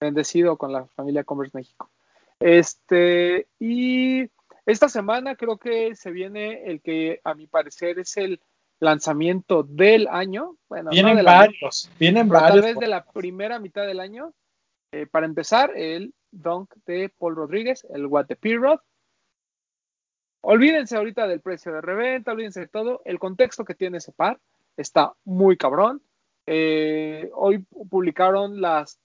[0.00, 1.90] Bendecido con la familia Converse México.
[2.38, 4.28] Este, y
[4.66, 8.40] esta semana creo que se viene el que a mi parecer es el
[8.80, 10.56] lanzamiento del año.
[10.68, 12.64] Bueno, no Vienen del año, varios, vienen tal varios.
[12.64, 14.32] vez de la primera mitad del año.
[14.92, 18.80] Eh, para empezar, el dunk de Paul Rodríguez, el What the P-Rod.
[20.42, 23.02] Olvídense ahorita del precio de reventa, olvídense de todo.
[23.04, 24.40] El contexto que tiene ese par
[24.76, 26.02] está muy cabrón.
[26.46, 28.98] Eh, hoy publicaron las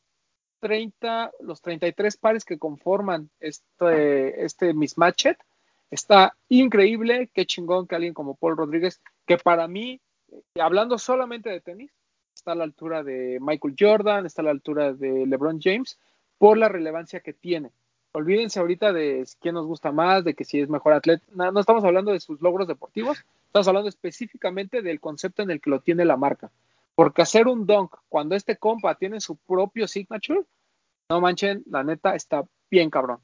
[0.62, 5.38] 30, los 33 pares que conforman este, este mismatchet.
[5.92, 10.00] Está increíble, qué chingón que alguien como Paul Rodríguez, que para mí,
[10.32, 11.92] eh, hablando solamente de tenis,
[12.34, 15.98] está a la altura de Michael Jordan, está a la altura de LeBron James,
[16.38, 17.72] por la relevancia que tiene.
[18.12, 21.26] Olvídense ahorita de quién nos gusta más, de que si es mejor atleta.
[21.34, 25.70] No, estamos hablando de sus logros deportivos, estamos hablando específicamente del concepto en el que
[25.70, 26.52] lo tiene la marca.
[26.96, 30.44] Porque hacer un dunk cuando este compa tiene su propio signature,
[31.10, 33.20] no manchen, la neta está bien cabrón.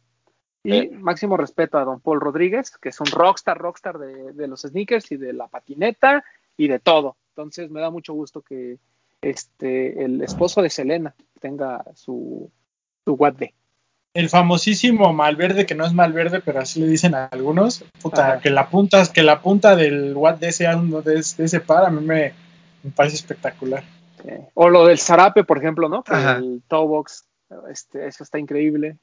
[0.64, 0.90] Y Sí.
[0.90, 5.12] máximo respeto a don Paul Rodríguez, que es un rockstar, rockstar de, de los sneakers
[5.12, 6.24] y de la patineta
[6.58, 7.16] y de todo.
[7.30, 8.78] Entonces me da mucho gusto que
[9.22, 12.52] este el esposo de Selena tenga su,
[13.06, 13.18] su.
[14.14, 17.86] El famosísimo Malverde, que no es Malverde, pero así le dicen a algunos.
[18.02, 18.40] Puta, Ajá.
[18.42, 21.60] que la punta, que la punta del Watt de ese, uno de, ese- de ese
[21.62, 22.34] par, a mí me,
[22.84, 23.84] me parece espectacular.
[24.26, 26.04] Eh, o lo del Zarape, por ejemplo, ¿no?
[26.08, 26.38] Ajá.
[26.38, 27.26] el toe box,
[27.72, 28.98] este, eso está increíble.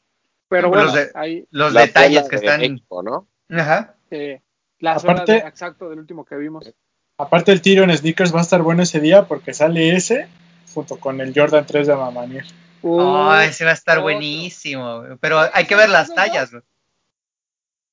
[0.48, 2.60] Pero Los bueno, de- Los detalles que de están.
[2.60, 3.26] México, ¿no?
[3.50, 3.94] Ajá.
[4.10, 4.40] eh,
[4.80, 6.72] la Aparte- zona de, exacto del último que vimos.
[7.18, 10.28] Aparte, el tiro en sneakers va a estar bueno ese día porque sale ese
[10.72, 12.44] junto con el Jordan 3 de Mamanier.
[12.82, 14.04] Oh, Uh, ese va a estar otro.
[14.04, 15.02] buenísimo.
[15.20, 16.52] Pero hay que ver las tallas.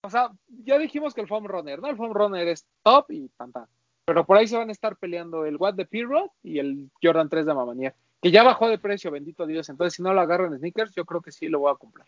[0.03, 0.29] O sea,
[0.63, 1.87] ya dijimos que el foam runner, ¿no?
[1.89, 3.65] El foam runner es top y tan tan.
[4.05, 7.27] Pero por ahí se van a estar peleando el What de P-Rod y el Jordan
[7.27, 9.67] 3 de Mamanier, que ya bajó de precio, bendito Dios.
[9.69, 12.05] Entonces, si no lo agarro en sneakers, yo creo que sí lo voy a comprar.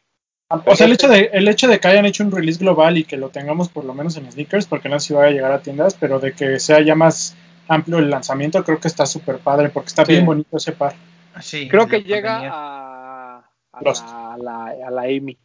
[0.49, 3.03] O sea, el hecho, de, el hecho de que hayan hecho un release global y
[3.03, 5.51] que lo tengamos por lo menos en sneakers, porque no sé si vaya a llegar
[5.51, 7.35] a tiendas, pero de que sea ya más
[7.67, 10.13] amplio el lanzamiento, creo que está súper padre, porque está Sí.
[10.13, 10.95] bien bonito ese par.
[11.41, 13.43] Sí, Creo que llega a,
[13.81, 13.91] la,
[14.33, 15.37] a, la, a la Amy.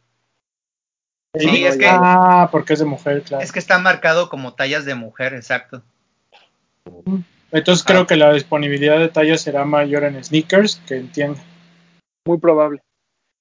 [1.37, 3.43] Sí, es que- Ah, porque es de mujer, claro.
[3.43, 5.81] Es que está marcado como tallas de mujer, exacto.
[7.51, 7.87] Entonces Ah.
[7.87, 11.41] creo que la disponibilidad de tallas será mayor en sneakers que en tienda.
[12.25, 12.81] Muy probable.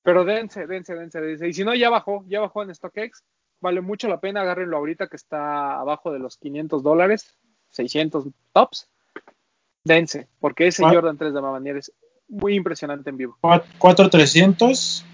[0.03, 1.48] Pero dense, dense, dense, dense.
[1.48, 3.22] Y si no, ya bajó, ya bajó en StockX.
[3.61, 7.36] Vale mucho la pena, agárrenlo ahorita que está abajo de los 500 dólares,
[7.70, 8.88] 600 tops.
[9.84, 10.82] Dense, porque ese.
[10.82, 11.92] Jordan 3 de Mamanier es
[12.28, 13.38] muy impresionante en vivo.
[13.78, 15.05] 4300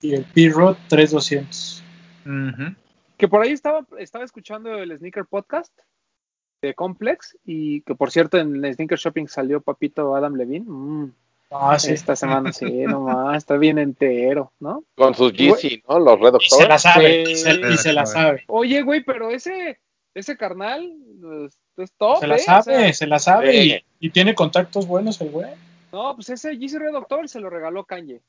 [0.00, 1.84] y el P-Rod 3200.
[2.24, 2.74] Ujú.
[3.16, 5.76] Que por ahí estaba, estaba escuchando el Sneaker Podcast
[6.62, 10.64] de Complex y que por cierto en el Sneaker Shopping salió Papito Adam Levine.
[10.66, 11.12] Mm,
[11.50, 11.92] Ah, sí.
[11.92, 14.84] Esta semana sí, nomás, está bien entero, ¿no?
[14.96, 15.98] Con sus GC, ¿no?
[15.98, 16.78] Los Red Y se la October.
[16.78, 17.32] sabe, Sí.
[17.32, 18.44] y se, y se la sabe.
[18.46, 19.80] Oye, güey, pero ese,
[20.14, 22.38] ese carnal pues, es top, Se la ¿eh?
[22.38, 23.82] sabe, O sea, se la sabe Sí.
[24.00, 25.50] y, y tiene contactos buenos el güey.
[25.92, 28.20] no, pues ese GC Red October se lo regaló Kanye,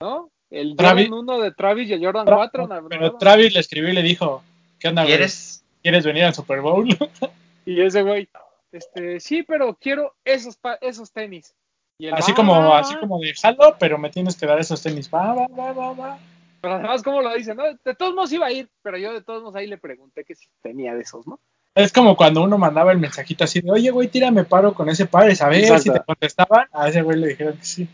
[0.00, 0.30] ¿no?
[0.50, 2.68] El Travis- Jordan 1 de Travis y el Jordan Tra- 4.
[2.68, 3.16] na- Pero.
[3.16, 4.42] Travis le escribió y le dijo,
[4.78, 5.14] ¿qué onda, güey?
[5.14, 5.64] ¿Quieres?
[5.82, 6.86] ¿Quieres venir al Super Bowl?
[7.64, 8.28] Y ese güey,
[8.70, 11.52] este, sí, pero quiero esos, pa- esos tenis.
[11.98, 13.00] Y así va, como, va, así va.
[13.00, 15.10] como de jalo, pero me tienes que dar esos tenis.
[15.12, 16.18] Va, va, va, va, va.
[16.60, 17.62] Pero además, como lo dice, ¿no?
[17.84, 20.34] De todos modos iba a ir, pero yo de todos modos ahí le pregunté que
[20.34, 21.38] si tenía de esos, ¿no?
[21.74, 25.04] Es como cuando uno mandaba el mensajito así de, oye, güey, tírame paro con ese
[25.04, 25.82] ver Exacto.
[25.82, 26.66] si te contestaban.
[26.72, 27.88] A ese güey le dijeron que sí.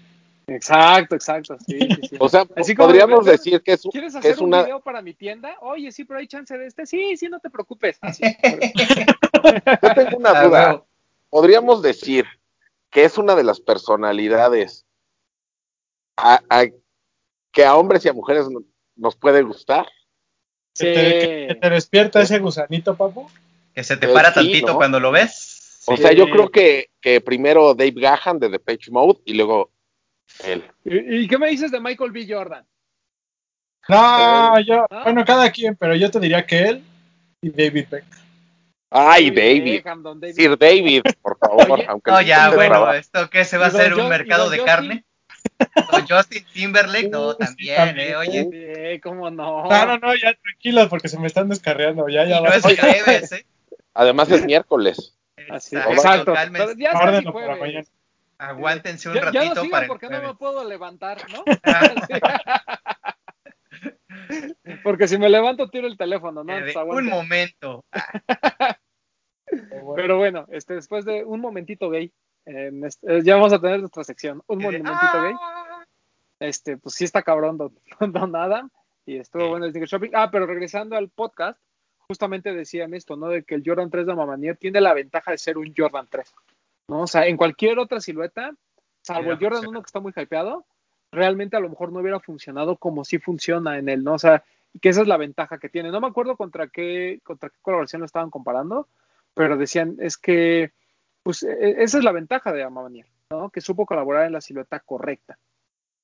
[0.46, 2.16] Exacto, exacto, sí, sí, sí.
[2.18, 4.62] O sea, Así como, podríamos decir que es, ¿Quieres que hacer es un una.
[4.62, 5.57] video para mi tienda?
[5.61, 6.86] Oye, sí, pero hay chance de este.
[6.86, 7.98] Sí, sí, no te preocupes.
[8.00, 8.22] Así.
[9.82, 10.82] Yo tengo una duda.
[11.30, 12.26] Podríamos decir
[12.93, 14.86] que es una de las personalidades
[16.16, 16.66] a- a-
[17.51, 18.62] que a hombres y a mujeres no-
[18.97, 19.86] nos puede gustar.
[20.74, 20.84] Sí.
[20.86, 23.28] Que, te, que- que te despierta ese gusanito, papu.
[23.74, 24.76] Que se te Pues para sí, tantito ¿no?
[24.76, 25.82] cuando lo ves.
[25.86, 26.03] O Sí.
[26.03, 29.70] sea, yo creo que, que primero Dave Gahan de Depeche Mode y luego
[30.45, 30.62] él.
[30.84, 32.26] ¿Y, y qué me dices de Michael B.
[32.28, 32.64] Jordan?
[33.88, 35.03] No, yo, ¿No?
[35.03, 36.84] bueno, cada quien, pero yo te diría que él
[37.40, 38.05] y David Beck.
[38.95, 39.82] Ay, David.
[40.34, 41.70] Sir David, por favor.
[41.72, 42.93] Oye, aunque No, no ya, bueno, trabajo.
[42.95, 43.95] ¿esto qué se va a hacer?
[43.95, 44.66] ¿Un mercado de Justin.
[44.66, 45.05] carne?
[45.90, 47.99] Don Justin Timberlake, no, sí, también.
[47.99, 48.16] ¿eh?
[48.16, 49.68] Oye, Sí, cómo no.
[49.68, 52.09] No, no, no, ya tranquilos porque se me están descarriando.
[52.09, 52.57] Ya, y ya no va.
[52.57, 53.47] es jueves, ¿eh?
[53.95, 55.16] Además es miércoles.
[55.36, 56.34] Exacto, exacto.
[56.53, 57.61] Pero ya es casi Órdenlo por la jueves.
[57.61, 57.86] mañana.
[58.38, 61.45] Aguántense un Ya, ya ratito no sigan para el porque no me puedo levantar, ¿no?
[64.82, 66.57] Porque si me levanto tiro el teléfono, ¿no?
[66.59, 67.84] eh, un momento.
[69.96, 70.46] Pero bueno.
[70.48, 72.12] Este, después de un momentito gay,
[72.44, 74.92] en este- eh, ya vamos a tener nuestra sección, un momentito
[75.22, 75.34] gay.
[76.40, 78.68] Este, pues sí está cabrón Don, don Adam
[79.07, 80.11] y estuvo bueno el sneaker shopping.
[80.14, 81.59] Ah, pero regresando al podcast,
[82.09, 83.28] justamente decían esto, ¿no?
[83.28, 86.34] De que el Jordan 3 de Mamanier tiene la ventaja de ser un Jordan 3,
[86.88, 87.03] ¿no?
[87.03, 88.53] O sea, en cualquier otra silueta,
[89.03, 89.70] salvo el Jordan funcionado.
[89.70, 90.64] 1 que está muy hypeado,
[91.11, 94.14] realmente a lo mejor no hubiera funcionado como sí funciona en él, ¿no?
[94.14, 94.44] O sea,
[94.80, 95.90] que esa es la ventaja que tiene.
[95.90, 98.88] No me acuerdo contra qué, contra qué colaboración lo estaban comparando,
[99.35, 100.72] pero decían, es que,
[101.22, 103.51] pues, e- esa es la ventaja de Mamanier, ¿no?
[103.51, 105.39] Que supo colaborar en la silueta correcta.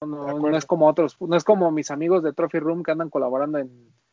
[0.01, 3.11] No, no, es como otros, no es como mis amigos de Trophy Room que andan
[3.11, 3.71] colaborando en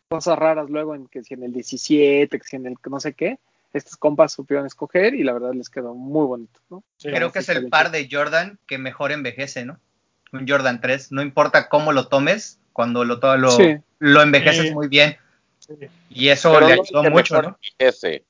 [0.09, 3.13] cosas raras luego en que si en el 17, que si en el no sé
[3.13, 3.39] qué.
[3.73, 6.81] Estos compas supieron escoger y la verdad les quedó muy bonito, ¿no?
[6.97, 7.09] Sí.
[7.09, 9.79] Creo que es el par de Jordan que mejor envejece, ¿no?
[10.31, 11.11] Un Jordan 3.
[11.11, 13.75] No importa cómo lo tomes, cuando lo, lo, Sí.
[13.99, 14.73] lo envejeces Sí.
[14.73, 15.17] muy bien.
[15.59, 15.73] Sí.
[16.09, 17.57] Y eso Pero le ayudó mucho, ¿no?
[17.77, 18.23] Ese.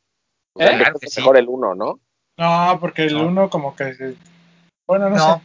[0.55, 0.77] O sea, ¿Eh?
[0.79, 1.19] Claro que es sí.
[1.21, 1.99] mejor el uno, ¿no?
[2.37, 3.27] No, porque el No.
[3.27, 4.15] uno como que...
[4.87, 5.41] Bueno, no, No, sé.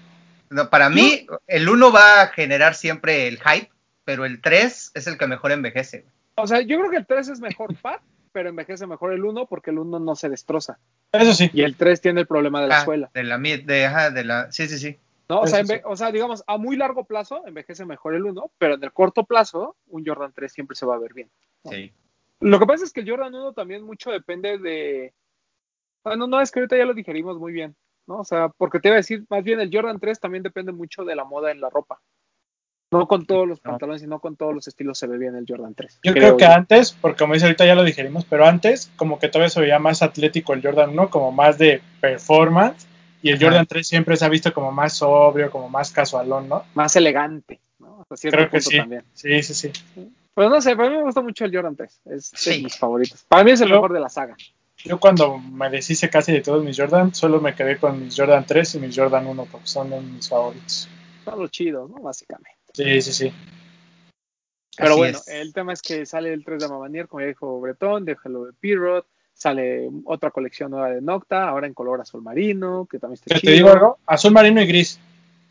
[0.50, 3.70] no, para mí el 1 va a generar siempre el hype,
[4.04, 6.04] pero el 3 es el que mejor envejece.
[6.36, 8.00] O sea, yo creo que el 3 es mejor par,
[8.32, 10.78] pero envejece mejor el 1 porque el 1 no se destroza.
[11.12, 11.50] Eso sí.
[11.52, 13.10] Y el 3 tiene el problema de la Ah, suela.
[13.14, 14.98] De la mid, de, ajá, de la, sí, sí, sí.
[15.28, 15.40] ¿no?
[15.40, 18.82] O sea, o sea, digamos, a muy largo plazo envejece mejor el 1, pero en
[18.84, 21.30] el corto plazo, un Jordan 3 siempre se va a ver bien.
[21.68, 21.92] sí.
[22.40, 25.12] Lo que pasa es que el Jordan 1 también mucho depende de.
[26.02, 27.76] Bueno, no, es que ahorita ya lo digerimos muy bien,
[28.06, 28.20] ¿no?
[28.20, 31.04] O sea, porque te iba a decir, más bien el Jordan 3 también depende mucho
[31.04, 32.00] de la moda en la ropa.
[32.92, 33.70] No con todos los No.
[33.70, 36.00] pantalones, sino con todos los estilos se ve bien el Jordan 3.
[36.02, 39.28] Yo creo que antes, porque como dice ahorita ya lo digerimos, pero antes como que
[39.28, 42.88] todavía se veía más atlético el Jordan 1, como más de performance,
[43.22, 43.44] y el Ajá.
[43.44, 46.64] Jordan 3 siempre se ha visto como más sobrio, como más casualón, ¿no?
[46.74, 48.00] Más elegante, ¿no?
[48.00, 48.76] Hasta cierto Creo que punto sí.
[48.78, 49.04] también.
[49.12, 49.72] Sí, sí, sí.
[50.34, 52.00] Pero no sé, para mí me gusta mucho el Jordan 3.
[52.06, 52.62] Es de Sí.
[52.62, 53.24] mis favoritos.
[53.28, 54.36] Para mí es el Yo- mejor de la saga.
[54.82, 58.46] Yo cuando me deshice casi de todos mis Jordan, solo me quedé con mis Jordan
[58.46, 60.88] 3 y mis Jordan 1, porque son de mis favoritos.
[61.24, 61.96] Son los chidos, ¿no?
[61.96, 62.56] Básicamente.
[62.72, 63.32] Sí, sí, sí.
[64.76, 65.28] Pero Así bueno, es.
[65.28, 68.52] el tema es que sale el 3 de Mamanier, como ya dijo Bretón, déjalo de
[68.54, 73.34] Pirot, sale otra colección nueva de Nocta, ahora en color azul marino, que también está
[73.38, 73.50] chido.
[73.50, 74.98] te digo algo, azul marino y gris.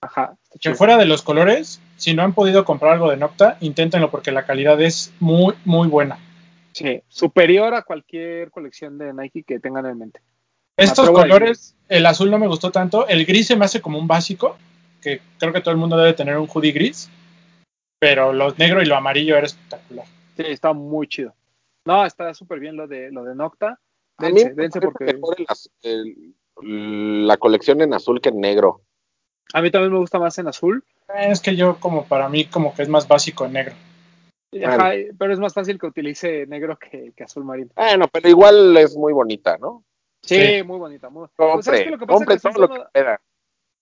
[0.02, 3.58] Ajá, está Que fuera de los colores, si no han podido comprar algo de Nocta,
[3.60, 6.18] inténtenlo porque la calidad es muy, muy buena.
[6.72, 10.22] Sí, superior a cualquier colección de Nike que tengan en mente.
[10.78, 14.08] Estos colores, el azul no me gustó tanto, el gris se me hace como un
[14.08, 14.58] básico,
[15.02, 17.10] que creo que todo el mundo debe tener un hoodie gris,
[18.00, 20.06] pero lo negro y lo amarillo era espectacular.
[20.38, 21.34] Sí, está muy chido.
[21.84, 23.78] No, está súper bien lo de lo de Nocta.
[24.18, 25.36] A mí Dense, me dense porque mejor
[25.84, 26.34] el-
[27.28, 28.82] la colección en azul que en negro.
[29.54, 30.84] A mí también me gusta más en azul.
[31.10, 33.76] Eh, Es que yo como para mí como que es más básico en negro.
[34.66, 37.70] Ajá, pero es más fácil que utilice negro que, que azul marino.
[37.76, 39.84] Bueno, pero igual es muy bonita, ¿no?
[40.24, 40.64] Sí, Sí.
[40.64, 41.10] muy bonita.
[41.10, 41.28] Muy...
[41.36, 41.90] Pues, Compre, ¿sabes qué?
[41.92, 43.20] Lo que pasa compre es que todo un lo tono-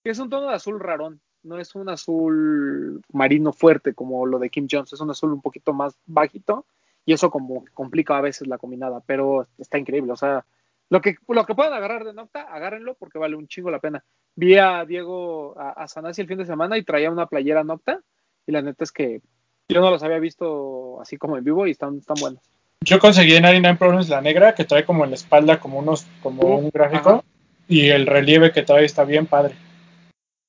[0.04, 4.38] que es un tono de azul rarón, no es un azul marino fuerte como lo
[4.38, 6.66] de Kim Jones, es un azul un poquito más bajito
[7.06, 10.44] y eso como que complica a veces la combinada, pero está increíble, o sea,
[10.90, 14.02] lo que, lo que puedan agarrar de Nocta, agárrenlo porque vale un chingo la pena.
[14.36, 18.00] Vi a Diego, a, a Sanasi el fin de semana y traía una playera Nocta
[18.46, 19.20] y la neta es que
[19.68, 22.40] yo no los había visto así como en vivo y están, están buenos.
[22.80, 26.06] Yo conseguí en 99 Problems la negra, que trae como en la espalda como unos,
[26.22, 27.24] como Uh, un gráfico, ajá.
[27.68, 29.54] y el relieve que trae está bien padre.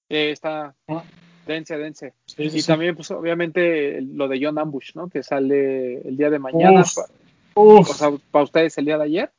[0.09, 1.03] Eh, está Ah.
[1.45, 2.13] dense, dense.
[2.27, 2.67] Sí, sí, Y sí.
[2.67, 5.09] también, pues, obviamente, lo de John Ambush, ¿no?
[5.09, 6.81] Que sale el día de mañana.
[6.81, 7.89] Uf, pa- uf.
[7.89, 9.31] o sea, para ustedes el día de ayer.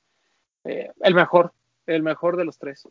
[0.64, 1.52] Eh, el mejor,
[1.86, 2.86] el mejor de los tres.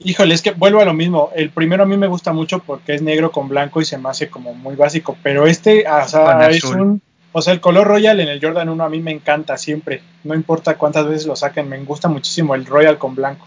[0.00, 1.30] Híjole, es que vuelvo a lo mismo.
[1.34, 4.08] El primero a mí me gusta mucho porque es negro con blanco y se me
[4.08, 5.16] hace como muy básico.
[5.22, 7.02] Pero este, o sea, es un.
[7.32, 10.02] O sea, el color royal en el Jordan 1 a mí me encanta siempre.
[10.24, 13.46] No importa cuántas veces lo saquen, me gusta muchísimo el royal con blanco.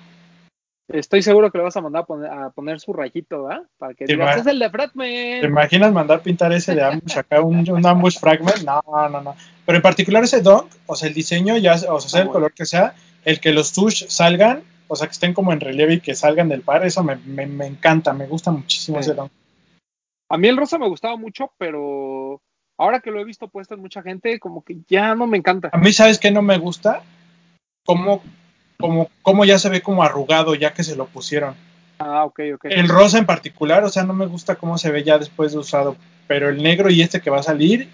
[0.88, 3.64] Estoy seguro que le vas a mandar a poner, a poner su rayito, ¿verdad?
[3.78, 5.44] Para que digas, es el de ¿Te Fratman.
[5.44, 8.64] imaginas mandar pintar ese de ambush acá, un, un ambush fragment?
[8.66, 9.36] No, no, no.
[9.66, 12.28] Pero en particular ese dunk, o sea, el diseño, ya, o sea, sea Ah, el
[12.28, 12.32] bueno.
[12.34, 12.94] color que sea,
[13.26, 16.50] el que los tush salgan, o sea, que estén como en relieve y que salgan
[16.50, 19.10] del par, eso me, me, me encanta, me gusta muchísimo Sí.
[19.10, 19.32] ese dunk.
[20.30, 22.42] A mí el rosa me gustaba mucho, pero
[22.78, 25.70] ahora que lo he visto puesto en mucha gente, como que ya no me encanta.
[25.74, 27.04] A mí, ¿sabes qué no me gusta?
[27.86, 28.24] Cómo,
[28.80, 31.56] cómo, cómo ya se ve como arrugado ya que se lo pusieron.
[32.00, 32.66] Ah, ok, ok.
[32.66, 35.60] El rosa en particular, o sea, no me gusta cómo se ve ya después de
[35.60, 35.96] usado.
[36.28, 37.90] Pero el negro y este que va a salir,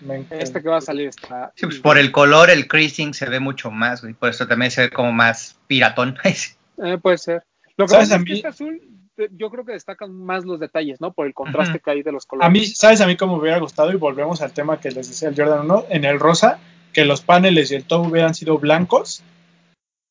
[0.00, 0.42] me encanta.
[0.42, 1.52] Este que va a salir está.
[1.56, 4.14] Sí, pues por el color, el creasing se ve mucho más, güey.
[4.14, 6.16] Por eso también se ve como más piratón.
[6.80, 7.42] Eh, puede ser.
[7.76, 8.80] Lo que pasa es que mí- este azul,
[9.16, 11.12] eh, yo creo que destacan más los detalles, ¿no?
[11.12, 12.46] Por el contraste que hay de los colores.
[12.46, 13.00] A mí, ¿sabes?
[13.00, 15.64] A mí como me hubiera gustado, y volvemos al tema que les decía el Jordan
[15.64, 16.60] 1, en el rosa,
[16.92, 19.24] que los paneles y el top hubieran sido blancos,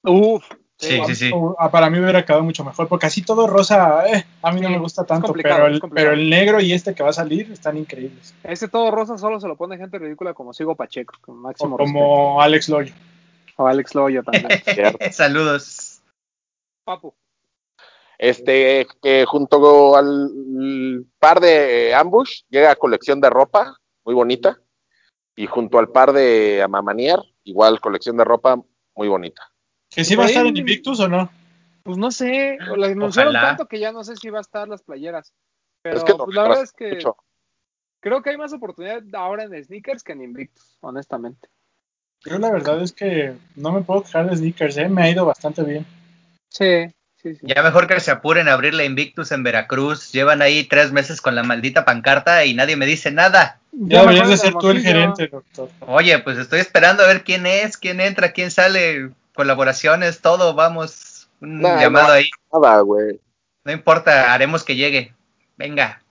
[0.03, 0.43] Uf.
[0.79, 1.31] Sí, sí, sí.
[1.71, 4.73] para mí hubiera quedado mucho mejor, porque así todo rosa, eh, a mí no Sí,
[4.73, 7.77] me gusta tanto, pero el, pero el negro y este que va a salir están
[7.77, 8.35] increíbles.
[8.43, 11.77] Ese todo rosa solo se lo pone gente ridícula como Sigo Pacheco, con máximo O
[11.79, 12.93] como Alex Loyo.
[13.55, 14.47] O Alex Loyo también.
[15.11, 16.01] Saludos.
[16.83, 17.15] Papu.
[18.19, 24.59] Este, que junto al par de Ambush llega colección de ropa, muy bonita.
[25.35, 28.59] Y junto al par de Amamanier, igual colección de ropa,
[28.95, 29.51] muy bonita.
[29.89, 31.29] ¿Que sí va a estar en Invictus o no?
[31.83, 33.49] Pues no sé, la anunciaron Ojalá.
[33.49, 35.33] tanto que ya no sé si va a estar las playeras.
[35.81, 37.15] Pero es que lo pues, la verdad es que mucho.
[38.01, 41.47] creo que hay más oportunidad ahora en sneakers que en Invictus, honestamente.
[42.25, 44.89] Yo la verdad es que no me puedo quejar de sneakers, ¿eh?
[44.89, 45.85] me ha ido bastante bien.
[46.49, 46.87] Sí,
[47.21, 47.41] sí, sí.
[47.43, 50.11] Ya mejor que se apuren a abrir la Invictus en Veracruz.
[50.11, 53.59] Llevan ahí tres meses con la maldita pancarta y nadie me dice nada.
[53.71, 55.69] Ya me deberías de ser tú el gerente, doctor.
[55.81, 61.29] Oye, pues estoy esperando a ver quién es, quién entra, quién sale, colaboraciones, todo, vamos.
[61.39, 62.13] Un Nah, llamado no.
[62.13, 62.29] ahí.
[62.51, 63.21] Nada, güey.
[63.63, 65.15] No importa, haremos que llegue.
[65.55, 66.01] Venga.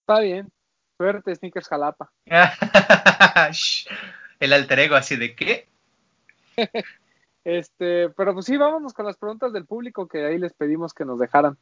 [0.00, 0.48] Está bien.
[0.96, 2.10] Suerte, Sneakers Jalapa.
[4.40, 5.68] El alter ego así de qué?
[7.44, 11.06] Este, pero pues sí, vámonos con las preguntas del público que ahí les pedimos que
[11.06, 11.56] nos dejaran.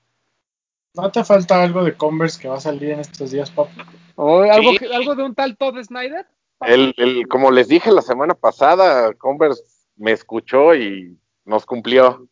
[0.95, 3.71] ¿No te falta algo de Converse que va a salir en estos días, papu?
[4.17, 4.79] O algo, Sí.
[4.79, 6.27] que- algo de un tal Todd Snyder.
[6.61, 9.63] El, el, como les dije la semana pasada, Converse
[9.97, 12.29] me escuchó y nos cumplió.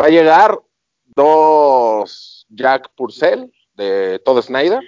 [0.00, 0.58] Va a llegar
[1.04, 4.80] dos Jack Purcell de Todd Snyder.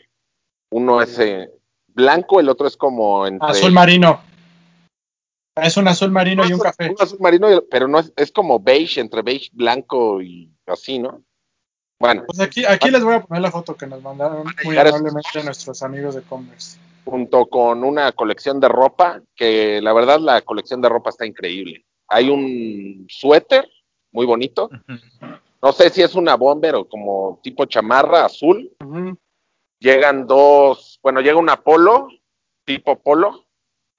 [0.70, 1.50] Uno es eh,
[1.88, 3.48] blanco, el otro es como entre...
[3.48, 4.20] Azul marino.
[5.56, 6.90] Es un azul marino y un café.
[6.90, 10.98] Un azul marino, y- pero no es, es como beige, entre beige, blanco y así,
[11.00, 11.22] ¿no?
[11.98, 15.44] Bueno, Pues aquí, aquí les voy a poner la foto que nos mandaron muy amablemente
[15.44, 16.78] nuestros amigos de Converse.
[17.10, 21.84] Junto con una colección de ropa, que la verdad la colección de ropa está increíble.
[22.08, 23.68] Hay un suéter
[24.12, 24.70] muy bonito,
[25.62, 28.70] no sé si es una bomber o como tipo chamarra azul.
[29.78, 32.08] Llegan dos, bueno, llega una polo,
[32.64, 33.46] tipo polo,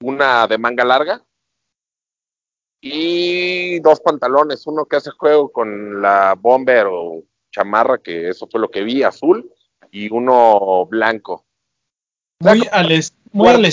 [0.00, 1.22] una de manga larga
[2.80, 8.60] y dos pantalones, uno que hace juego con la bomber o chamarra, que eso fue
[8.60, 9.48] lo que vi, azul,
[9.90, 11.46] y uno blanco.
[12.42, 12.88] Muy al,
[13.32, 13.72] muy, al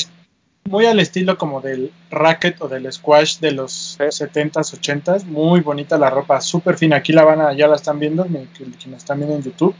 [0.69, 4.03] muy al estilo como del racket o del squash de los Sí.
[4.03, 5.25] 70s, 80s.
[5.25, 6.97] Muy bonita la ropa, súper fina.
[6.97, 8.47] Aquí la van a, ya la están viendo, me
[8.95, 9.75] están viendo en YouTube.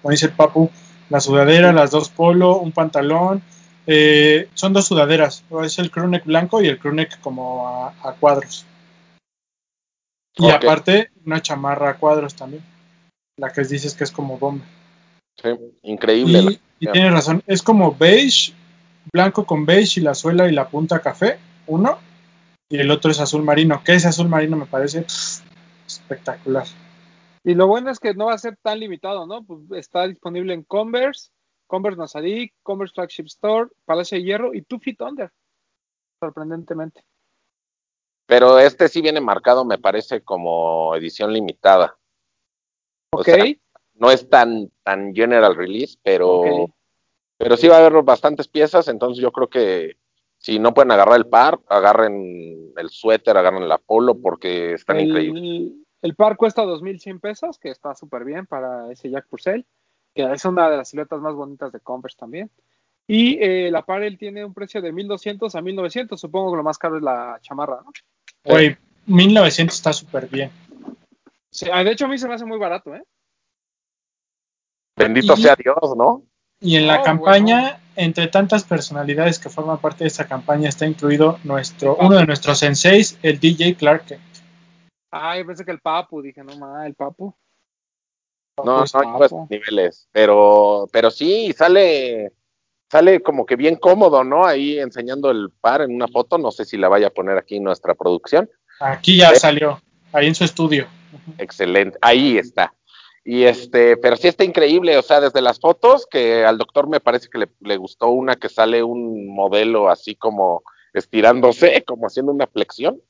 [0.00, 0.70] Como dice el Papu,
[1.10, 3.42] la sudadera, las dos polo, un pantalón.
[3.86, 8.64] eh, son dos sudaderas, es el crewneck blanco y el crewneck como a, a cuadros.
[10.36, 12.62] Y aparte, una chamarra a cuadros también.
[13.36, 14.64] La que dices que es como bomba.
[15.42, 15.48] Sí,
[15.82, 16.60] increíble.
[16.78, 18.52] Y, tienes razón, es como beige,
[19.12, 21.98] blanco con beige y la suela y la punta café, uno.
[22.68, 23.82] y el otro es azul marino.
[23.84, 25.42] Que ese azul marino me parece pff,
[25.86, 26.66] espectacular.
[27.44, 29.44] Y lo bueno es que no va a ser tan limitado, ¿no?
[29.44, 31.30] Pues está disponible en Converse,
[31.66, 35.30] Converse Nazarí, Converse Flagship Store, Palacio de Hierro y Two Feet Under.
[36.20, 37.04] Sorprendentemente.
[38.26, 41.98] Pero este sí viene marcado, me parece, como edición limitada.
[43.12, 43.26] O Ok.
[43.26, 43.44] sea,
[43.94, 46.70] no es tan, tan general release, pero,
[47.36, 49.96] pero sí va a haber bastantes piezas, entonces yo creo que
[50.38, 55.42] si no pueden agarrar el par, agarren el suéter, agarren la polo, porque están increíbles.
[55.42, 59.64] el, el par cuesta 2.100 pesos, que está súper bien para ese Jack Purcell,
[60.14, 62.50] que es una de las siluetas más bonitas de Converse también.
[63.06, 66.76] Y eh, la Parel tiene un precio de 1.200 a 1.900, supongo que lo más
[66.76, 67.90] caro es la chamarra, ¿no?
[68.44, 68.76] Güey,
[69.06, 70.50] 1900 está súper bien.
[71.50, 73.02] Sí, ah, de hecho a mí se me hace muy barato, ¿eh?
[74.96, 76.22] Bendito Y- sea Dios, ¿no?
[76.60, 80.86] Y en la Oh, campaña, entre tantas personalidades que forman parte de esta campaña, está
[80.86, 84.18] incluido nuestro, uno de nuestros senseis, el DJ Clark.
[85.10, 87.34] Ah, yo pensé que el Papu, dije, no más, el Papu.
[88.64, 89.46] No, Pues, no papo.
[89.50, 92.32] niveles, pero, pero sí, sale,
[92.90, 94.46] sale como que bien cómodo, ¿no?
[94.46, 97.56] Ahí enseñando el par en una foto, no sé si la vaya a poner aquí
[97.56, 98.48] en nuestra producción.
[98.80, 99.80] Aquí ya salió,
[100.12, 100.86] ahí en su estudio.
[101.36, 102.72] Excelente, ahí está.
[103.26, 107.00] Y este, pero sí está increíble, o sea, desde las fotos, que al doctor me
[107.00, 110.62] parece que le, le gustó una que sale un modelo así como
[110.92, 113.00] estirándose, como haciendo una flexión.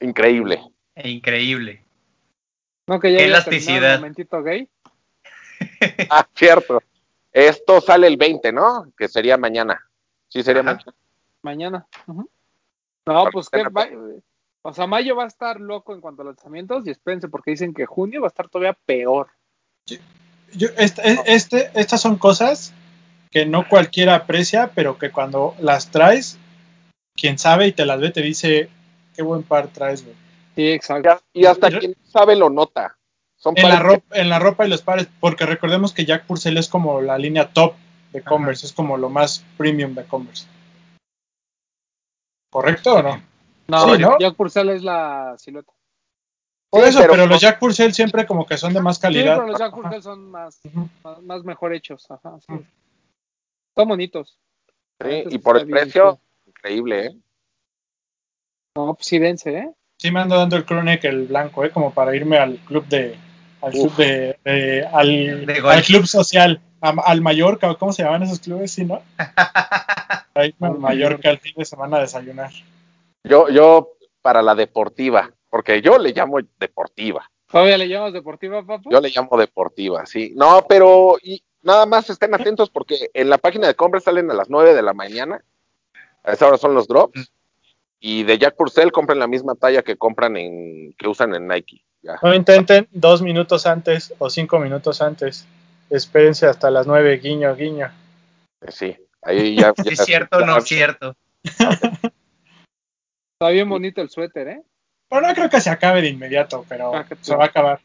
[0.00, 0.62] Increíble.
[0.94, 1.84] E increíble.
[2.86, 3.96] No, que ya Qué elasticidad.
[3.96, 4.68] momentito gay.
[6.10, 6.82] Ah, cierto.
[7.32, 8.92] Esto sale el 20, ¿no?
[8.98, 9.80] Que sería mañana.
[10.28, 10.72] Sí, sería Ajá.
[10.74, 10.94] mañana.
[11.42, 11.86] Mañana.
[13.06, 13.88] No, pues va-
[14.62, 17.74] o sea, mayo va a estar loco en cuanto a lanzamientos y espérense porque dicen
[17.74, 19.28] que junio va a estar todavía peor.
[20.54, 22.72] Yo- este, este- estas son cosas
[23.30, 26.38] que no cualquiera aprecia, pero que cuando las traes,
[27.16, 28.68] quien sabe y te las ve te dice,
[29.16, 30.14] qué buen par traes, güey.
[30.54, 31.22] Sí, exacto.
[31.32, 32.96] Y hasta quien sabe lo nota.
[33.36, 36.58] Son En la, ropa, en la ropa y los pares, porque recordemos que Jack Purcell
[36.58, 37.74] es como la línea top
[38.12, 40.46] de Converse, es como lo más premium de Converse.
[42.50, 43.31] ¿Correcto o no?
[43.68, 44.18] No, Sí, ¿no?
[44.18, 45.72] Jack Purcell es la silueta.
[46.70, 49.02] Por Sí, eso, pero, pero- los Jack Purcell siempre como que son de más Sí,
[49.02, 49.36] calidad.
[49.36, 49.82] pero los Jack Ajá.
[49.82, 50.60] Purcell son más,
[51.04, 52.10] más, más mejor hechos.
[52.10, 52.54] Ajá, sí.
[53.76, 54.38] Son bonitos.
[55.02, 57.16] Sí, y por el bien precio, increíble, ¿eh?
[58.76, 59.70] No, pues sí, dense, ¿eh?
[59.98, 61.70] Sí me ando dando el Chronic el blanco, ¿eh?
[61.70, 63.16] Como para irme al club de...
[63.60, 64.38] Al club de...
[64.44, 65.74] de- al, De golf.
[65.76, 66.60] al club social.
[66.80, 68.72] a- al Mallorca, ¿cómo se llaman esos clubes?
[68.72, 69.02] Sí, ¿no?
[70.32, 72.50] Para irme al Al Mallorca el fin de semana a desayunar.
[73.24, 77.28] Yo, yo para la deportiva, porque yo le llamo deportiva.
[77.50, 78.90] ¿Todavía le llamamos deportiva, papu?
[78.90, 80.32] Yo le llamo deportiva, sí.
[80.34, 84.34] No, pero y nada más estén atentos porque en la página de Converse salen a
[84.34, 85.44] las 9 de la mañana.
[86.24, 87.32] A esa hora son los drops.
[88.00, 91.84] Y de Jack Purcell compren la misma talla que compran en, que usan en Nike.
[92.02, 92.18] Ya.
[92.22, 95.46] No intenten dos minutos antes o cinco minutos antes.
[95.88, 97.92] Espérense hasta las nueve, guiño, guiño.
[98.68, 99.72] Sí, ahí ya.
[99.84, 101.14] Es cierto o no es cierto.
[103.42, 104.62] Está bien bonito el suéter, ¿eh?
[105.10, 107.80] Bueno, no creo que se acabe de inmediato, pero Ah, se va a acabar.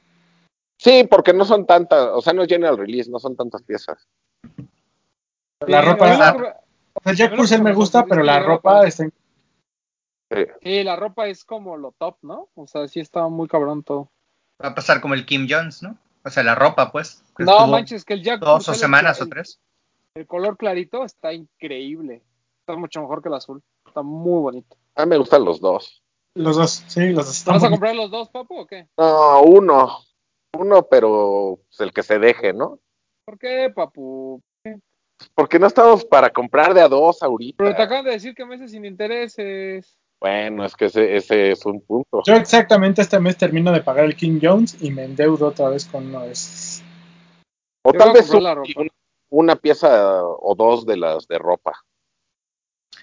[0.77, 4.07] Sí, porque no son tantas, o sea, no es general release, no son tantas piezas.
[5.65, 6.43] La Sí, ropa, la- que-
[6.93, 9.13] o sea, Jack Purcell me gusta, pero la ropa con- está en-
[10.31, 10.45] Sí.
[10.61, 12.49] Sí, la ropa es como lo top, ¿no?
[12.53, 14.11] O sea, sí está muy cabrón todo.
[14.63, 15.97] Va a pasar como el Kim Jones, ¿no?
[16.23, 17.23] O sea, la ropa, pues.
[17.39, 19.59] No manches, que el Jack Dos Purcell, o semanas o tres.
[20.13, 22.21] El color clarito está increíble.
[22.59, 23.63] Está mucho mejor que el azul.
[23.87, 24.77] Está muy bonito.
[24.97, 26.01] A mí me gustan los dos.
[26.35, 28.87] los dos, sí, los dos ¿Te están vas a comprar los dos, papu, o qué?
[28.97, 29.99] No, uno.
[30.57, 32.79] Uno, pero pues, el que se deje, ¿no?
[33.25, 34.41] ¿Por qué, papu?
[35.35, 37.63] Porque no estamos para comprar de a dos ahorita.
[37.63, 39.97] Pero te acaban de decir que meses sin intereses.
[40.19, 42.21] Bueno, es que ese, ese es un punto.
[42.25, 45.85] Yo exactamente este mes termino de pagar el King Jones y me endeudo otra vez
[45.85, 46.81] con uno de esos.
[47.83, 48.89] O Yo tal vez un-
[49.29, 51.73] una pieza o dos de las de ropa.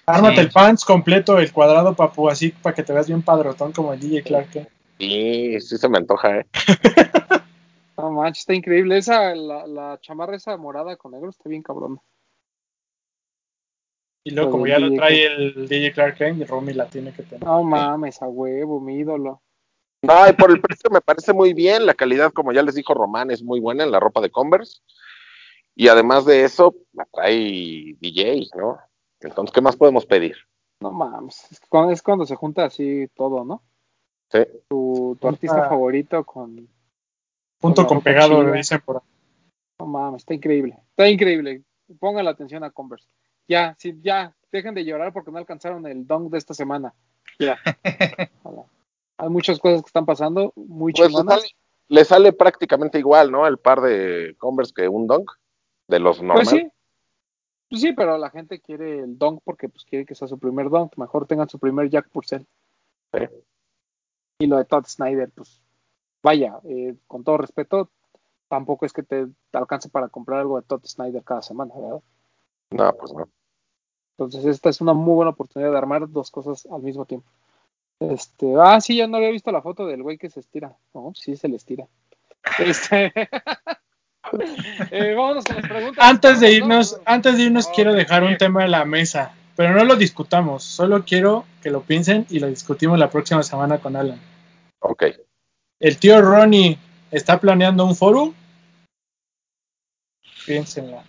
[0.07, 0.41] Ármate Sí.
[0.41, 3.99] el pants completo, el cuadrado papu, así para que te veas bien padrotón como el
[3.99, 4.49] DJ Clark.
[4.51, 4.69] Kent.
[4.99, 6.45] Sí, sí se me antoja, ¿eh?
[7.97, 8.97] No manches, está increíble.
[8.97, 11.99] Esa, la, la chamarra esa morada con negro está bien cabrón.
[14.25, 17.13] Y luego, como ya lo DJ trae el DJ Clark Kent, y Romy la tiene
[17.13, 17.43] que tener.
[17.43, 19.41] No mames, a huevo, mi ídolo.
[20.01, 21.85] No, y por el precio me parece muy bien.
[21.85, 24.79] La calidad, como ya les dijo Román, es muy buena en la ropa de Converse.
[25.75, 28.77] Y además de eso, la trae DJ, ¿no?
[29.21, 30.35] Entonces, ¿qué más podemos pedir?
[30.79, 31.51] No mames.
[31.51, 33.63] Es cuando, es cuando se junta así todo, ¿no?
[34.31, 34.39] Sí.
[34.67, 36.67] Tu, artista favorito con.
[37.59, 39.01] Punto la con ropa pegado, le dicen por ahí.
[39.79, 40.77] No mames, está increíble.
[40.89, 41.63] Está increíble.
[41.99, 43.07] Pongan la atención a Converse.
[43.47, 44.35] Ya, sí, ya.
[44.51, 46.93] Dejen de llorar porque no alcanzaron el dunk de esta semana.
[47.39, 47.57] Ya.
[49.17, 51.39] Hay muchas cosas que están pasando muy Pues le chingonas.
[51.41, 51.51] sale,
[51.87, 53.47] le sale prácticamente igual, ¿no?
[53.47, 55.31] El par de Converse que un Dunk
[55.87, 56.49] de los normales.
[56.49, 56.71] Pues sí.
[57.75, 60.69] Pues sí, pero la gente quiere el donk porque pues quiere que sea su primer
[60.69, 60.95] donk.
[60.95, 62.47] Mejor tengan su primer Jack Purcell.
[63.13, 63.19] Sí.
[64.39, 65.61] Y lo de Todd Snyder, pues
[66.23, 67.89] vaya, eh, con todo respeto,
[68.47, 72.01] tampoco es que te, te alcance para comprar algo de Todd Snyder cada semana, ¿verdad?
[72.69, 73.27] No, pues no.
[74.11, 77.29] Entonces esta es una muy buena oportunidad de armar dos cosas al mismo tiempo.
[77.99, 80.77] Este, ah, sí, ya no había visto la foto del güey que se estira.
[80.93, 81.89] No, sí se le estira.
[82.57, 83.11] Este,
[84.91, 86.05] eh, vámonos con las preguntas.
[86.05, 86.53] Antes de ¿no?
[86.53, 90.63] irnos, antes de irnos quiero dejar un tema en la mesa, pero no lo discutamos,
[90.63, 94.19] solo quiero que lo piensen y lo discutimos la próxima semana con Alan.
[94.79, 95.03] Ok.
[95.79, 96.77] ¿El tío Ronnie
[97.11, 98.33] está planeando un foro?
[100.45, 101.03] Piénsenla.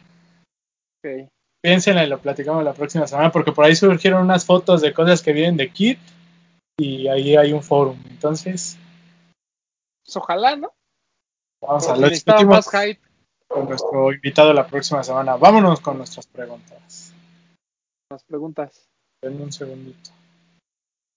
[0.98, 1.28] Ok.
[1.62, 5.22] Piénsenla y lo platicamos la próxima semana porque por ahí surgieron unas fotos de cosas
[5.22, 5.98] que vienen de Kit
[6.78, 7.96] y ahí hay un foro.
[8.08, 8.78] Entonces,
[10.04, 10.72] Pues ojalá, ¿no?
[11.60, 13.00] vamos a lo discutimos más hype.
[13.48, 15.36] Con nuestro invitado la próxima semana.
[15.36, 17.12] Vámonos con nuestras preguntas.
[18.10, 18.88] Las preguntas.
[19.22, 20.10] Denme un segundito.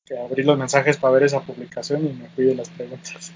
[0.05, 3.31] Que abrí los mensajes para ver esa publicación y me fui de las preguntas.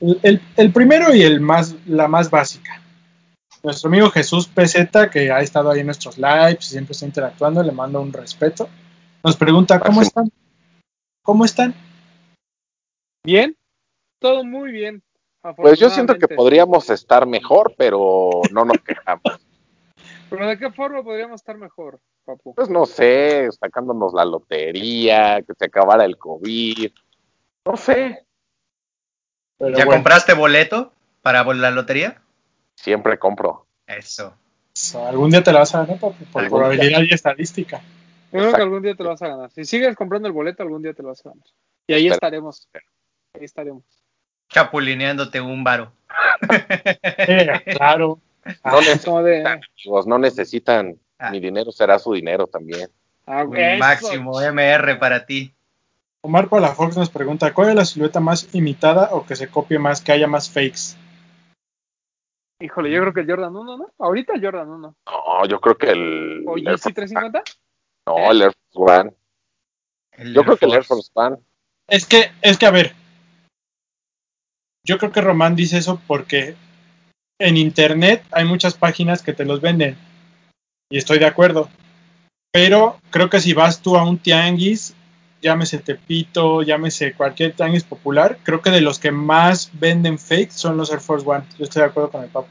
[0.00, 2.82] El, el- el primero y el más, la más básica.
[3.62, 7.62] Nuestro amigo Jesús PZ, que ha estado ahí en nuestros lives y siempre está interactuando,
[7.62, 8.68] le mando un respeto.
[9.24, 10.30] Nos pregunta, ¿cómo están?
[11.24, 11.74] ¿Cómo están?
[13.24, 13.56] Bien,
[14.20, 15.02] todo muy bien.
[15.54, 19.22] Pues yo siento que podríamos estar mejor, pero no nos quejamos.
[20.28, 22.52] Pero ¿de qué forma podríamos estar mejor, papu?
[22.54, 26.90] Pues no sé, sacándonos la lotería, que se acabara el COVID.
[27.64, 28.26] No sé.
[29.56, 30.92] Pero ¿Ya bueno, compraste boleto
[31.22, 32.20] para la lotería?
[32.74, 33.66] Siempre compro.
[33.86, 34.34] Eso.
[35.06, 37.80] algún día te la vas a ganar papi, por probabilidad y estadística.
[38.32, 39.50] Yo creo que algún día te lo vas a ganar.
[39.52, 41.46] Si sigues comprando el boleto, algún día te lo vas a ganar.
[41.86, 42.14] Y ahí Espera.
[42.14, 42.68] estaremos.
[43.32, 43.84] Ahí estaremos.
[44.48, 45.92] Chapulineándote un varo.
[47.02, 48.20] Eh, claro.
[48.64, 50.98] No necesitan, amigos, no necesitan.
[51.18, 51.30] Ah.
[51.30, 52.88] Mi dinero será su dinero también.
[53.26, 53.78] ah, eso.
[53.78, 55.52] máximo MR para ti.
[56.22, 60.00] Omar Palafox nos pregunta, ¿cuál es la silueta más imitada o que se copie más,
[60.00, 60.96] que haya más fakes?
[62.60, 63.92] Híjole, yo creo que el Jordan 1, ¿no?
[63.98, 64.94] Ahorita el Jordan 1.
[65.06, 66.44] No, yo creo que el.
[66.46, 67.42] ¿O el Air GC Force- 350?
[68.06, 69.12] No, el Air Force One.
[70.12, 71.10] El Yo Air creo que el Air Force.
[71.12, 71.42] Force One.
[71.88, 72.94] Es que, es que a ver,
[74.86, 76.54] yo creo que Román dice eso porque
[77.40, 79.96] en internet hay muchas páginas que te los venden
[80.88, 81.68] y estoy de acuerdo.
[82.52, 84.94] Pero creo que si vas tú a un tianguis,
[85.42, 90.76] llámese Tepito, llámese cualquier tianguis popular, creo que de los que más venden fake son
[90.76, 91.44] los Air Force One.
[91.58, 92.48] Yo estoy de acuerdo con el papo.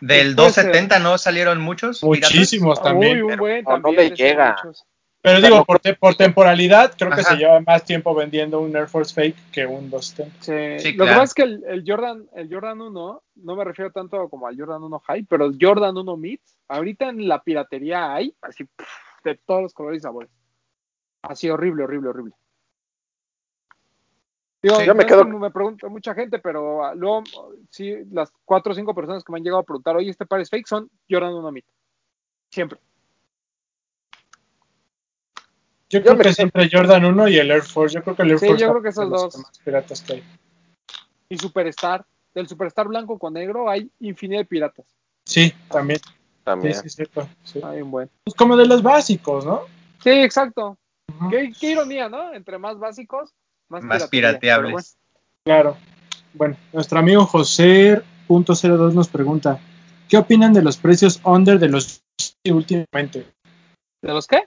[0.00, 0.64] Del Puede ser.
[0.66, 2.00] 270 no salieron muchos.
[2.00, 2.34] piratas?
[2.34, 3.22] Muchísimos Uy, también.
[3.22, 4.56] un buen no, no llega.
[4.62, 4.84] muchos.
[5.22, 8.88] Pero digo, por, te- por temporalidad, creo que se lleva más tiempo vendiendo un Air
[8.88, 10.42] Force fake que un 270.
[10.80, 13.64] Sí, Sí, Lo que pasa es que el, el Jordan, el Jordan 1, no me
[13.64, 17.40] refiero tanto como al Jordan 1 High, pero el Jordan 1 Mid, ahorita en la
[17.40, 18.64] piratería hay, así,
[19.22, 20.30] de todos los colores y sabores.
[21.22, 22.34] Así horrible, horrible, horrible.
[24.60, 27.22] Digo, Sí, yo me no quedo- me pregunta mucha gente, pero ah, luego,
[27.70, 30.40] sí, las cuatro o cinco personas que me han llegado a preguntar, oye, este par
[30.40, 31.64] es fake, son Jordan 1 Mid.
[32.50, 32.80] Siempre.
[35.92, 37.94] Yo, Yo creo me que quedo- siempre Jordan 1 y el Air Force.
[37.94, 39.36] Yo creo que el Air Sí, Force yo creo que esos dos.
[39.38, 40.24] más piratas que hay.
[41.28, 42.04] Y Superstar.
[42.34, 44.86] Del Superstar blanco con negro hay infinidad de piratas.
[45.26, 45.98] Sí, también.
[45.98, 46.10] Sí,
[46.44, 46.74] También.
[46.74, 47.28] sí, cierto.
[47.44, 47.60] Sí.
[47.62, 48.08] Hay un buen.
[48.24, 49.66] Pues como de los básicos, ¿no?
[50.02, 50.78] Sí, exacto.
[51.14, 51.28] Ujú.
[51.28, 52.32] Qué, qué ironía, ¿no?
[52.32, 53.34] Entre más básicos,
[53.68, 54.96] más, Más pirateables.
[55.44, 55.76] Claro.
[56.32, 59.60] Bueno, nuestro amigo José.02 nos pregunta:
[60.08, 62.02] ¿Qué opinan de los precios under de los
[62.50, 63.18] últimamente?
[63.20, 63.32] bueno.
[64.00, 64.44] ¿De los qué?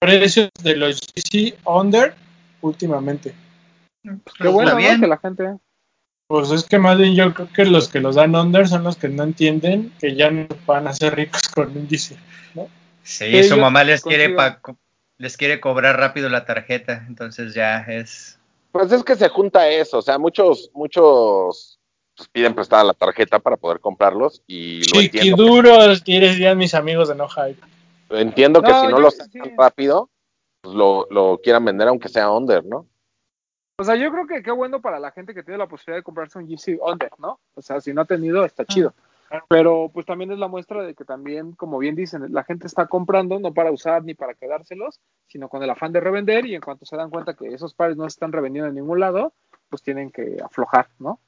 [0.00, 2.14] Precios de los GC under
[2.60, 3.34] últimamente.
[4.02, 4.76] Qué Pues bueno, está ¿no?
[4.78, 5.00] bien.
[5.00, 5.56] Que la gente.
[6.28, 8.96] Pues es que más bien yo creo que los que los dan under son los
[8.96, 12.16] que no entienden que ya no van a ser ricos con un GC.
[12.16, 12.16] Sí,
[13.02, 14.60] Sí, su mamá les quiere, pa-
[15.16, 18.38] les quiere cobrar rápido la tarjeta, entonces ya es...
[18.70, 21.78] Pues es que se junta eso, o sea, muchos, muchos
[22.14, 25.00] pues, piden prestada la tarjeta para poder comprarlos y lo.
[25.00, 27.60] Chiquiduros, dirían mis amigos de No Hype.
[28.10, 29.54] Entiendo que No, si no lo sacan sí.
[29.56, 30.10] rápido,
[30.62, 32.86] pues lo, lo quieran vender aunque sea under, ¿no?
[33.80, 36.02] O sea, yo creo que qué bueno para la gente que tiene la posibilidad de
[36.02, 37.38] comprarse un GC Under, ¿no?
[37.54, 38.92] O sea, si no ha tenido, está chido.
[39.28, 39.46] claro.
[39.48, 42.86] Pero pues también es la muestra de que también, como bien dicen, la gente está
[42.86, 46.60] comprando no para usar ni para quedárselos, sino con el afán de revender y en
[46.60, 49.32] cuanto se dan cuenta que esos pares no se están revendiendo en ningún lado,
[49.68, 51.20] pues tienen que aflojar, ¿no?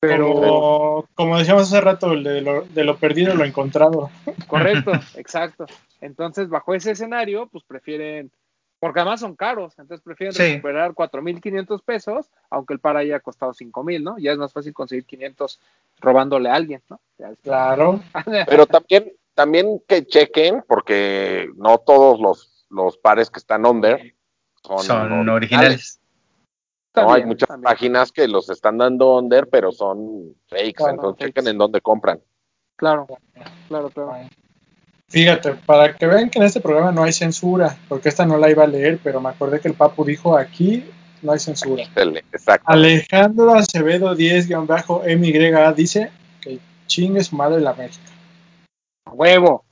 [0.00, 4.10] Pero Como, decíamos hace rato, el de lo, de lo perdido lo encontrado.
[4.46, 5.66] correcto, exacto.
[6.00, 8.30] Entonces, bajo ese escenario, pues prefieren
[8.78, 10.42] Porque además son caros, entonces prefieren Sí.
[10.42, 14.18] recuperar 4.500 pesos, aunque el par haya costado 5.000, ¿no?
[14.18, 15.58] Ya es más fácil conseguir 500
[15.98, 17.00] robándole a alguien, ¿no?
[17.42, 18.00] Claro.
[18.46, 24.14] Pero también, también que chequen, porque no todos los, los pares que están under
[24.62, 25.98] son, Son originales.
[26.96, 27.64] No, hay muchas también.
[27.64, 30.74] páginas que los están dando under, pero son fakes.
[30.74, 31.32] Claro, entonces fakes.
[31.32, 32.20] chequen en dónde compran.
[32.76, 33.06] Claro,
[33.68, 34.12] claro, claro.
[35.08, 38.50] Fíjate, para que vean que en este programa no hay censura, porque esta no la
[38.50, 40.84] iba a leer, pero me acordé que el Papu dijo aquí
[41.22, 41.84] no hay censura.
[42.32, 42.66] Exacto.
[42.70, 48.00] Alejandro Acevedo 10-MYA dice que chingue su madre la América.
[49.12, 49.64] Huevo.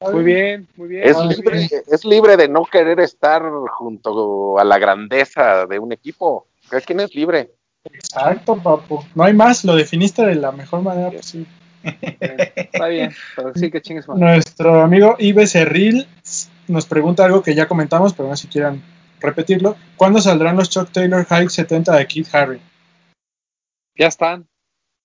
[0.00, 1.06] Muy bien, muy bien.
[1.06, 1.82] Es muy libre, bien.
[1.86, 6.46] es libre de no querer estar junto a la grandeza de un equipo.
[6.70, 7.50] ¿Cada quien es libre?
[7.84, 9.04] Exacto, Papu.
[9.14, 11.48] No hay más, lo definiste de la mejor manera posible.
[11.82, 14.08] Está bien, pero sí que chingues.
[14.08, 16.06] Nuestro amigo Ibe Cerril
[16.68, 18.82] nos pregunta algo que ya comentamos, pero no sé si quieran
[19.20, 19.76] repetirlo.
[19.96, 22.60] ¿Cuándo saldrán los Chuck Taylor High 70 de Kid Harry?
[23.96, 24.49] Ya están.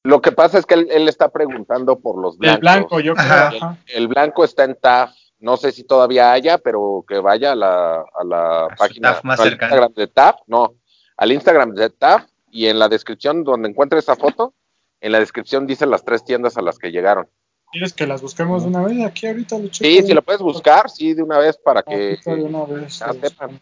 [0.06, 2.62] Lo que pasa es que él, él está preguntando por los El blancos.
[2.62, 3.26] blanco, yo creo.
[3.26, 3.48] Ajá.
[3.48, 3.78] ajá.
[3.88, 5.12] El blanco está en TAF.
[5.40, 9.24] No sé si todavía haya, pero que vaya a la, a la A página, TAF
[9.24, 9.52] más no, al.
[9.54, 10.76] Instagram de TAF, no,
[11.18, 14.54] al Instagram de TAF y en la descripción donde encuentre esa foto,
[15.02, 17.28] en la descripción dice las tres tiendas a las que llegaron.
[17.72, 19.04] ¿Quieres que las busquemos de una vez?
[19.04, 19.90] Aquí ahorita lo checo.
[19.90, 22.20] Sí, si lo puedes buscar, sí, de una vez para que...
[22.26, 23.00] Ahorita de una vez.
[23.00, 23.60] ya sepan.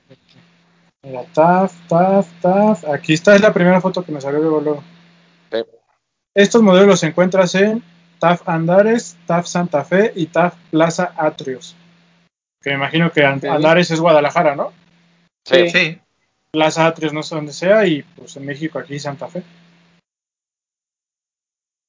[1.04, 2.90] Mira, TAF, TAF, TAF.
[2.90, 4.60] Aquí está, es la primera foto que me salió luego.
[4.60, 4.84] luego.
[6.36, 7.84] Estos modelos los encuentras en
[8.20, 11.76] TAF Andares, TAF Santa Fe y TAF Plaza Atrios.
[12.62, 13.24] Que me imagino que.
[13.24, 14.72] Andares es Guadalajara, ¿no?
[15.46, 15.70] Sí.
[15.70, 16.00] Sí.
[16.52, 19.44] Plaza Atrios no sé dónde sea y pues en México aquí Santa Fe.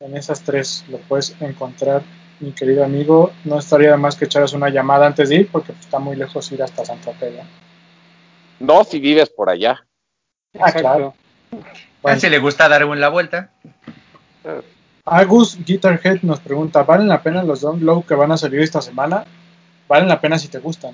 [0.00, 2.02] En esas tres lo puedes encontrar,
[2.40, 3.32] mi querido amigo.
[3.44, 6.16] No estaría de más que echaras una llamada antes de ir porque pues, está muy
[6.16, 7.30] lejos ir hasta Santa Fe.
[7.30, 7.44] ¿no?
[8.66, 9.86] No si vives por allá.
[10.54, 10.80] Ah, Exacto.
[10.80, 11.14] claro.
[12.02, 12.20] Bueno.
[12.20, 13.50] Si le gusta dar una la vuelta.
[15.04, 18.80] Agus Guitarhead nos pregunta, ¿valen la pena los Don Low que van a salir esta
[18.80, 19.24] semana?
[19.88, 20.92] Valen la pena si te gustan.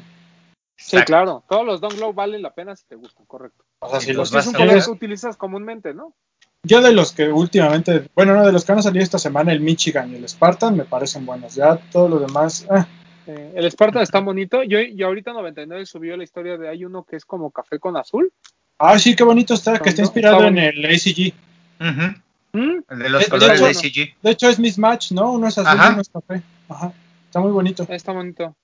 [0.76, 1.06] Sí, Exacto.
[1.06, 1.44] claro.
[1.48, 3.64] Todos los Don Glow valen la pena si te gustan, correcto.
[3.80, 5.94] O sea, si los los Porque es un vas a color quieres, que utilizas comúnmente,
[5.94, 6.14] ¿no?
[6.62, 9.52] yo de los que últimamente, bueno, no, de los que van a salir esta semana,
[9.52, 11.54] el Michigan y el Spartan me parecen buenos.
[11.54, 12.84] Ya todos los demás, eh,
[13.26, 14.62] Eh, el Spartan está bonito.
[14.62, 17.96] Yo, y ahorita 99 subió la historia de hay uno que es como café con
[17.96, 18.32] azul.
[18.78, 21.34] Ah, sí, qué bonito está, que está inspirado está en el ACG.
[21.80, 22.20] Ujú.
[22.52, 22.80] ¿Mm?
[22.90, 23.80] El de los De- de colores hecho, de no.
[23.80, 24.14] CG.
[24.22, 25.32] De hecho, es mismatch, ¿no?
[25.32, 25.90] Uno es azul Ajá.
[25.90, 26.42] y uno es café.
[26.68, 26.92] Ajá,
[27.26, 27.86] está muy bonito.
[27.88, 28.56] Está bonito.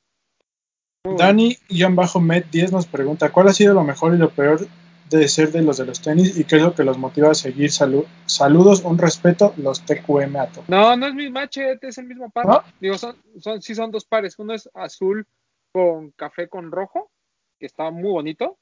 [1.04, 1.22] Muy bonito.
[1.24, 4.66] Dani-Med10 nos pregunta, ¿cuál ha sido lo mejor y lo peor
[5.08, 7.34] de ser de los de los tenis y qué es lo que los motiva a
[7.34, 7.70] seguir?
[7.70, 10.68] Salu- saludos, un respeto, los TQM a todos.
[10.68, 12.46] No, no es mi machete, es el mismo par.
[12.46, 12.62] ¿No?
[12.80, 14.36] Digo, son, son, sí son dos pares.
[14.38, 15.26] Uno es azul
[15.72, 17.10] con café con rojo,
[17.60, 18.58] que está muy bonito.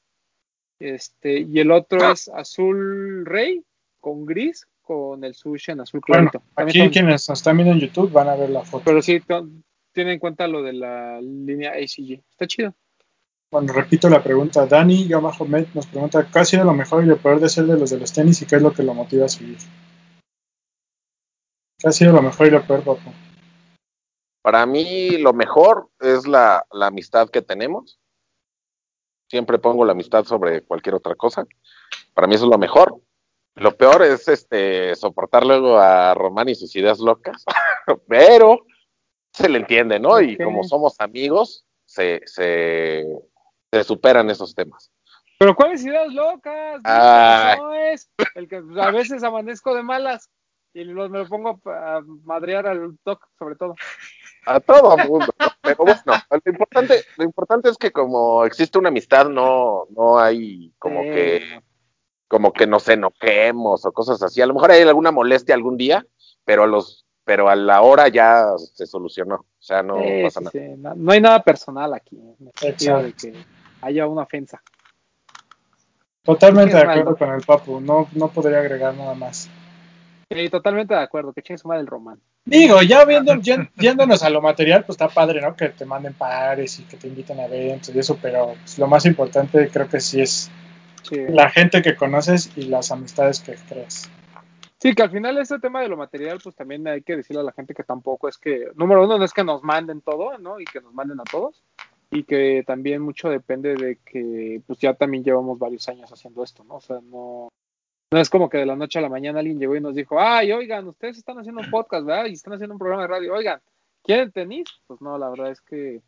[0.79, 3.65] Este, y el otro es azul rey
[4.01, 6.51] con gris con el sushi en azul Bueno, clarito.
[6.55, 8.85] También aquí quienes nos están viendo en YouTube van a ver la foto.
[8.85, 9.49] Pero sí, to-
[9.93, 12.23] tiene en cuenta lo de la línea ACG.
[12.31, 12.75] Está chido.
[13.51, 14.67] Bueno, repito la pregunta.
[14.67, 17.91] Dani-Med nos pregunta, ¿qué ha sido lo mejor y lo peor de ser de los
[17.91, 19.59] de los tenis y qué es lo que lo motiva a seguir?
[21.79, 23.11] ¿Qué ha sido lo mejor y lo peor, papu?
[24.43, 27.99] Para mí lo mejor es la, la amistad que tenemos.
[29.31, 31.47] Siempre pongo la amistad sobre cualquier otra cosa.
[32.13, 33.01] Para mí eso es lo mejor.
[33.57, 37.45] Lo peor es este soportar luego a Román y sus ideas locas,
[38.09, 38.67] pero
[39.33, 40.21] se le entiende, ¿no?
[40.21, 43.05] Y como somos amigos, se, se,
[43.73, 44.91] se superan esos temas.
[45.39, 46.81] Pero ¿cuáles ideas locas?
[46.85, 47.59] Ay.
[47.59, 50.31] No es el que a veces amanezco de malas
[50.73, 53.75] y los, me lo pongo a, madrear al TOC, sobre todo.
[54.47, 55.33] A todo mundo.
[55.63, 60.73] Pero bueno, lo importante, lo importante es que como existe una amistad, no, no hay
[60.79, 61.09] como Sí.
[61.11, 61.63] que
[62.35, 64.43] como que nos enojemos o cosas así.
[64.43, 66.05] A lo mejor hay alguna molestia algún día,
[66.45, 69.37] pero a los, pero a la hora ya se solucionó.
[69.37, 70.51] O sea, no Sí, pasa sí, nada.
[70.75, 70.81] sí.
[70.81, 73.35] No, no hay nada personal aquí, en el sentido de que
[73.83, 74.61] haya una ofensa.
[76.25, 77.81] Totalmente de acuerdo con el papu.
[77.81, 79.49] No, no podría agregar nada más.
[80.29, 82.19] Sí, totalmente de acuerdo, que chingue su madre el román.
[82.47, 83.33] Digo, ya viendo,
[83.77, 85.55] yéndonos a lo material, pues está padre, ¿no?
[85.55, 88.89] Que te manden pares y que te inviten a eventos y eso, pero pues, lo
[88.89, 90.51] más importante creo que sí es
[91.05, 91.17] Sí.
[91.29, 94.11] la gente que conoces y las amistades que creas.
[94.85, 97.45] Sí, que al final ese tema de lo material, pues también hay que decirle a
[97.45, 100.61] la gente que tampoco es que, número uno, no es que nos manden todo, ¿no?
[100.61, 101.63] Y que nos manden a todos.
[102.11, 106.65] Y que también mucho depende de que, pues ya también llevamos varios años haciendo esto,
[106.65, 106.75] ¿no?
[106.75, 107.49] O sea, no,
[108.11, 110.21] no es como que de la noche a la mañana alguien llegó y nos dijo,
[110.21, 112.27] ay, oigan, ustedes están haciendo un podcast, ¿verdad?
[112.27, 113.61] Y están haciendo un programa de radio, oigan,
[114.03, 114.69] ¿quieren tenis?
[114.87, 116.03] Pues no, la verdad es que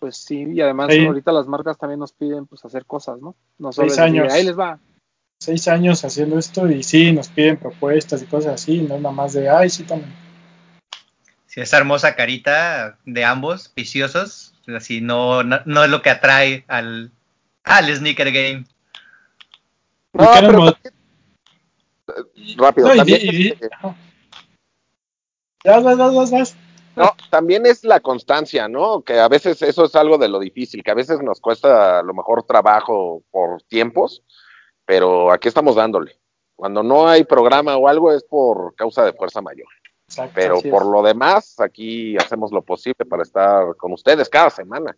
[0.00, 1.04] Pues sí, y además Sí.
[1.06, 3.34] ahorita las marcas también nos piden pues hacer cosas, ¿no?
[3.58, 4.32] No solo Seis decir, años.
[4.32, 4.78] ahí les va.
[5.40, 9.14] Seis años haciendo esto y sí, nos piden propuestas y cosas así, no es nada
[9.14, 10.12] más de, ay, sí, tomen.
[11.46, 16.64] Si esa hermosa carita de ambos, viciosos, así no, no, no es lo que atrae
[16.68, 17.10] al,
[17.64, 18.64] al sneaker game.
[20.14, 20.74] ¿Y No, pero también-
[22.56, 23.52] rápido, No, también, y
[25.64, 26.56] vas, vas, vas, vas.
[26.98, 29.02] No, también es la constancia, ¿no?
[29.02, 32.02] Que a veces eso es algo de lo difícil, que a veces nos cuesta a
[32.02, 34.22] lo mejor trabajo por tiempos,
[34.84, 36.18] pero aquí estamos dándole.
[36.56, 39.68] Cuando no hay programa o algo es por causa de fuerza mayor.
[40.08, 40.32] Exacto.
[40.34, 44.96] Pero por lo demás, aquí hacemos lo posible para estar con ustedes cada semana.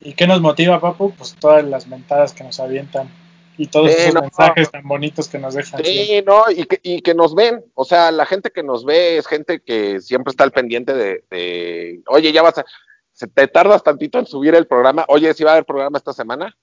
[0.00, 1.12] ¿Y qué nos motiva, Papu?
[1.12, 3.08] Pues todas las mentadas que nos avientan
[3.56, 4.22] y todos Sí, esos no.
[4.22, 5.82] mensajes tan bonitos que nos dejan.
[5.82, 6.06] siempre.
[6.06, 9.16] Sí, no, y que, y que nos ven, o sea, la gente que nos ve
[9.18, 12.64] es gente que siempre está al pendiente de, de, oye, ya vas a,
[13.12, 16.12] se te tardas tantito en subir el programa, oye, ¿sí va a haber programa esta
[16.12, 16.56] semana?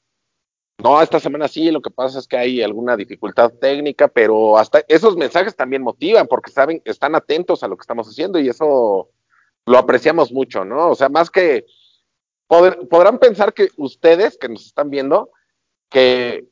[0.83, 4.83] No, esta semana sí, lo que pasa es que hay alguna dificultad técnica, pero hasta
[4.87, 9.09] esos mensajes también motivan porque saben, están atentos a lo que estamos haciendo y eso
[9.67, 10.89] lo apreciamos mucho, ¿no?
[10.89, 11.65] O sea, más que
[12.47, 15.29] poder- podrán pensar que ustedes que nos están viendo,
[15.89, 16.45] que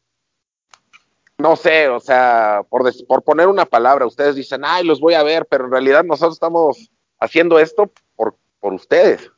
[1.39, 5.13] no sé, o sea, por, des- por poner una palabra, ustedes dicen, ay, los voy
[5.15, 6.89] a ver, pero en realidad nosotros estamos
[7.19, 9.31] haciendo esto por, por ustedes.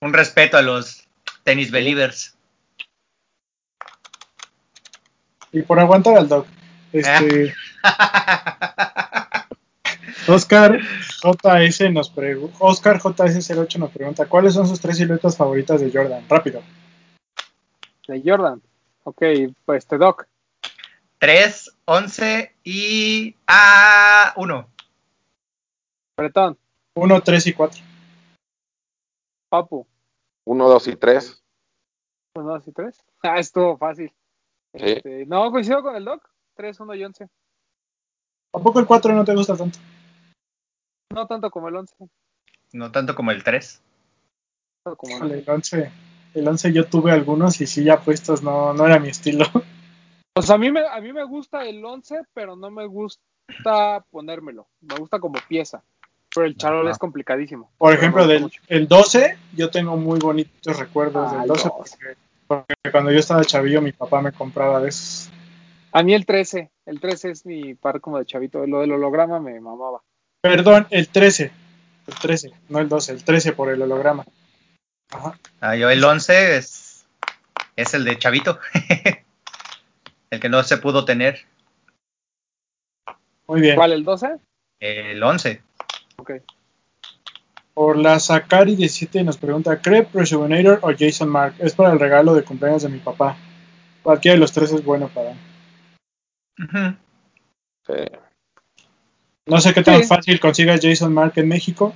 [0.00, 1.08] Un respeto a los
[1.42, 2.36] tenis believers.
[5.50, 6.44] Y por aguantar al dog.
[6.92, 7.54] Este,
[10.28, 10.78] Oscar
[11.22, 16.24] JS nos pregunta, Oscar JS08 nos pregunta, ¿cuáles son sus tres siluetas favoritas de Jordan?
[16.28, 16.62] Rápido.
[18.06, 18.60] De Jordan.
[19.04, 19.22] Ok,
[19.64, 20.26] pues te doc.
[21.18, 24.68] 3, 11 y a 1.
[26.16, 26.58] Bretón,
[26.94, 27.82] 1, 3 y 4.
[29.48, 29.86] Papu.
[30.44, 31.42] Uno, dos y tres.
[32.34, 33.04] Uno, dos y tres.
[33.22, 34.12] Ah, estuvo fácil.
[34.74, 34.84] Sí.
[34.84, 36.22] Este, no, coincido con el doc.
[36.54, 37.28] 3, 1 y 11.
[38.52, 39.78] Tampoco el 4 no te gusta tanto.
[41.12, 41.96] No tanto como el 11.
[42.74, 43.82] No tanto como el 3.
[44.84, 45.90] tanto como El 11,
[46.34, 49.44] el 11 yo tuve algunos y sí ya puestos no, no era mi estilo.
[50.38, 54.04] O sea, a mí, me, a mí me gusta el 11, pero no me gusta
[54.12, 54.68] ponérmelo.
[54.80, 55.82] Me gusta como pieza.
[56.32, 57.72] Pero el charol es complicadísimo.
[57.76, 61.96] Por ejemplo, del el 12 yo tengo muy bonitos recuerdos del el 12 12.
[61.96, 62.16] porque,
[62.46, 65.28] porque cuando yo estaba chavillo mi papá me compraba de esos.
[65.90, 66.70] A mí el 13.
[66.86, 68.64] El 13 es mi par como de chavito.
[68.64, 70.02] Lo del holograma me mamaba.
[70.40, 71.50] Perdón, el 13.
[72.06, 74.24] El 13, no el 12, el 13 por el holograma.
[75.10, 75.36] Ajá.
[75.60, 77.04] Ah, yo el 11 es,
[77.74, 78.60] es el de Chavito.
[80.30, 81.40] el que no se pudo tener.
[83.46, 83.76] Muy bien.
[83.76, 84.36] ¿Cuál, el 12?
[84.80, 85.62] El 11.
[86.18, 86.32] Ok.
[87.74, 91.54] Por la Sakari 17 nos pregunta, ¿Crep, Rejuvenator o Jason Mark?
[91.58, 93.36] Es para el regalo de cumpleaños de mi papá.
[94.02, 95.38] Cualquiera de los tres es bueno para él.
[97.86, 97.94] Sí.
[99.46, 100.08] No sé qué tan Sí.
[100.08, 101.94] fácil consigas Jason Mark en México,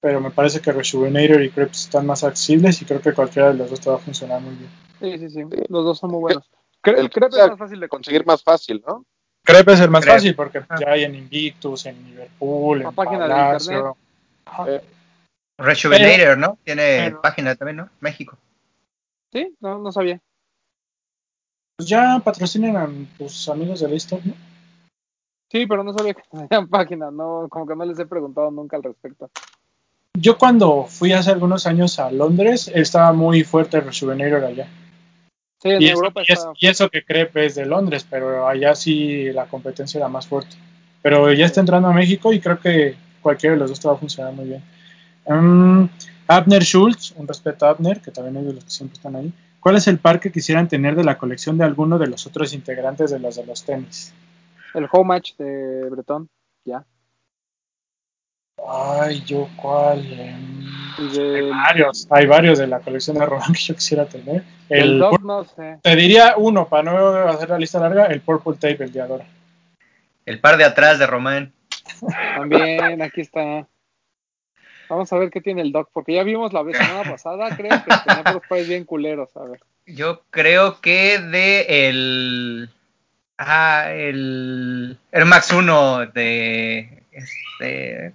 [0.00, 3.54] pero me parece que Rejuvenator y Crep están más accesibles y creo que cualquiera de
[3.54, 4.70] los dos te va a funcionar muy bien.
[5.00, 5.30] Sí, sí.
[5.30, 5.42] Sí.
[5.68, 6.50] Los dos son muy buenos.
[6.84, 8.26] Cre El creo que sea es más fácil de conseguir.
[8.26, 9.04] Más fácil, ¿no?
[9.42, 13.24] Crep es el más fácil porque ya hay en Invictus, en Liverpool, La en página
[13.24, 13.72] de Palacio.
[13.72, 13.96] internet.
[14.46, 14.70] Ajá.
[14.70, 14.84] Eh,
[15.58, 16.58] Rejuvenator, ¿no?
[16.64, 17.88] Tiene pero- página también, ¿no?
[18.00, 18.36] México.
[19.32, 20.20] Sí, no, no sabía.
[21.76, 22.88] Pues ya patrocinan a
[23.18, 24.34] tus amigos de la historia, ¿no?
[25.50, 27.10] Sí, pero no sabía que tenían página.
[27.10, 29.30] No, como que no les he preguntado nunca al respecto.
[30.16, 34.68] Yo cuando fui hace algunos años a Londres, estaba muy fuerte el Rejuvenator allá.
[35.64, 36.52] Sí, en Y eso, Europa y es- está.
[36.58, 40.56] y eso que Crepe es de Londres, pero allá sí la competencia era más fuerte.
[41.00, 43.94] Pero ya está entrando a México y creo que cualquiera de los dos te va
[43.94, 44.62] a funcionar muy bien.
[45.26, 45.88] Mm,
[46.28, 49.32] Abner Schultz, un respeto a Abner, que también es de los que siempre están ahí.
[49.58, 52.52] ¿Cuál es el par que quisieran tener de la colección de alguno de los otros
[52.52, 54.12] integrantes de los de los tenis?
[54.74, 56.28] El home match de Bretón.
[56.66, 56.84] Ya.
[58.68, 60.00] Ay, yo cuál.
[60.12, 60.53] Em,
[60.98, 64.42] Y hay varios, hay varios de la colección de Román que yo quisiera tener.
[64.68, 65.78] El, Dog, no sé.
[65.82, 69.26] te diría uno, para no hacer la lista larga, el Purple Tape, el de Adora.
[70.26, 71.52] El par de atrás de Román.
[72.36, 73.66] También, aquí está.
[74.88, 77.70] Vamos a ver qué tiene el Doc, porque ya vimos la vez semana pasada, creo
[77.70, 79.36] que tenía puros pares bien culeros.
[79.36, 79.60] A ver.
[79.86, 82.70] Yo creo que de el.
[83.36, 87.02] Ah, el Air Max 1 de.
[87.12, 88.14] Este.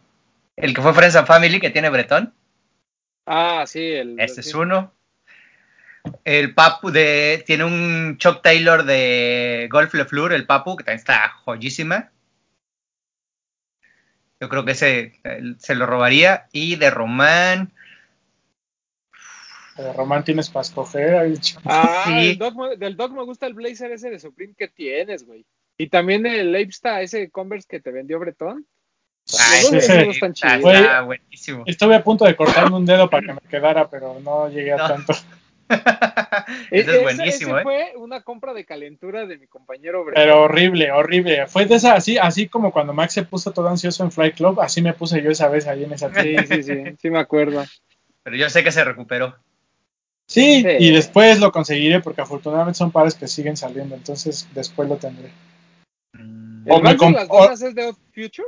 [0.56, 2.34] El que fue Friends and Family que tiene Bretón.
[3.32, 4.20] Ah, sí, el.
[4.20, 4.92] Este es uno.
[6.26, 7.44] El Papu de.
[7.46, 12.12] Tiene un Chuck Taylor de Golf Le Fleur, el Papu, que también está joyísima.
[14.42, 15.14] Yo creo que ese
[15.60, 16.48] se lo robaría.
[16.52, 17.72] Y de Román.
[19.78, 21.16] Eh, Román, tienes para escoger.
[21.16, 21.60] ha dicho.
[21.66, 22.40] Ah, Sí.
[22.40, 25.46] el del Doc me gusta el blazer ese de Supreme que tienes, güey.
[25.78, 28.66] Y también el Apesta, ese Converse que te vendió Bretón.
[29.38, 31.64] Ay, Los dos ese- está buenísimo.
[31.66, 34.78] Estuve a punto de cortarme un dedo para que me quedara, pero no llegué a
[34.78, 34.88] No.
[34.88, 35.14] tanto.
[35.14, 35.20] E-
[36.72, 37.64] Ese es buenísimo, ese ¿eh?
[37.64, 40.24] fue una compra de calentura de mi compañero Bretón.
[40.24, 41.46] Pero horrible, horrible.
[41.48, 44.60] Fue de esa, así, así como cuando Max se puso todo ansioso en Fly Club,
[44.62, 46.44] así me puse yo esa vez ahí en esa Sí, tienda.
[46.48, 47.64] sí, sí, sí me acuerdo.
[48.24, 49.36] Pero yo sé que se recuperó.
[50.28, 50.68] Sí, Sí.
[50.80, 55.32] y después lo conseguiré porque afortunadamente son pares que siguen saliendo, entonces después lo tendré.
[56.14, 58.48] Mm, O ¿El me de las o- es de Future?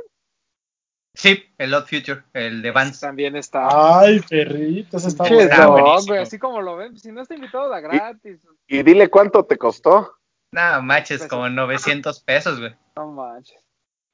[1.14, 3.00] Sí, el Odd Future, el de Vans.
[3.00, 3.68] También está.
[4.00, 5.40] Ay, perrito, eso está bueno.
[5.42, 5.66] está
[6.06, 8.40] güey, así como lo ven, si no está invitado, da gratis.
[8.66, 10.14] Y dile cuánto te costó.
[10.52, 12.74] No, manches, Pues, como 900 pesos, güey.
[12.96, 13.60] No manches.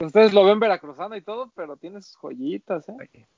[0.01, 2.97] Ustedes lo ven veracruzano y todo, pero tiene sus joyitas, ¿eh?
[2.99, 3.29] Oye,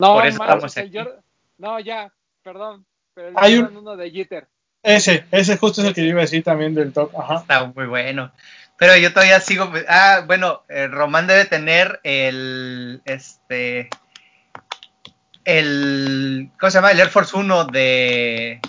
[0.00, 0.98] No, Por eso manches, estamos el aquí.
[0.98, 1.24] Jordan-
[1.58, 2.12] No, ya,
[2.42, 2.86] perdón.
[3.14, 4.48] Pero el Hay un- uno de Jeter.
[4.82, 7.14] Ese, ese justo es el que yo iba a decir también del top.
[7.18, 7.36] Ajá.
[7.40, 8.32] Está muy bueno.
[8.80, 9.70] Pero yo todavía sigo.
[9.88, 13.02] Ah, bueno, eh, Román debe tener el.
[13.04, 13.90] Este.
[15.44, 16.50] El.
[16.58, 16.90] ¿Cómo se llama?
[16.90, 18.60] El Air Force 1 de.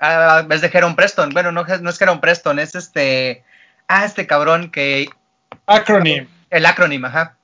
[0.00, 1.30] Ah, es de Heron Preston.
[1.30, 3.44] Bueno, no, no es Heron Preston, es este.
[3.86, 5.08] Ah, este cabrón que.
[5.66, 6.26] Acronym.
[6.50, 7.36] El acrónimo, ajá.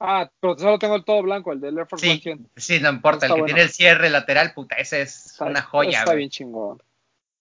[0.00, 2.48] Ah, pero solo tengo el todo blanco, el del Air Force Sí, One 100.
[2.56, 3.26] sí, no importa.
[3.26, 3.46] El que bueno.
[3.46, 6.18] tiene el cierre lateral, puta, ese es Está- una joya, Está güey.
[6.18, 6.82] bien chingón.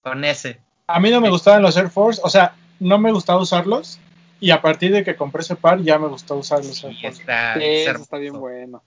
[0.02, 0.60] Con ese.
[0.88, 4.00] A mí no me gustaban los Air Force, o sea, no me gustaba usarlos.
[4.40, 7.08] Y a partir de que compré ese par, ya me gustó usar los Air Sí,
[7.08, 8.84] está, Sí, está bien bueno.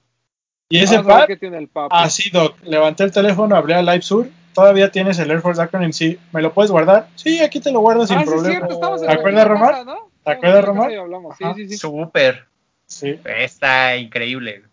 [0.68, 4.02] Y ese Vamos par qué tiene el ha sido, levanté el teléfono, hablé a Live
[4.02, 7.08] Sur, todavía tienes el Air Force Acronym, sí, ¿me lo puedes guardar?
[7.14, 8.56] Sí, aquí te lo guardo sin ah, sí, es problema.
[8.56, 9.86] cierto, estamos en ¿Te acuerdas, Román?
[9.86, 10.10] ¿no?
[10.24, 10.90] ¿Te acuerdas, Román?
[11.38, 11.76] Sí, sí, sí.
[11.76, 12.46] Súper.
[12.86, 13.20] Sí.
[13.24, 14.64] Está increíble.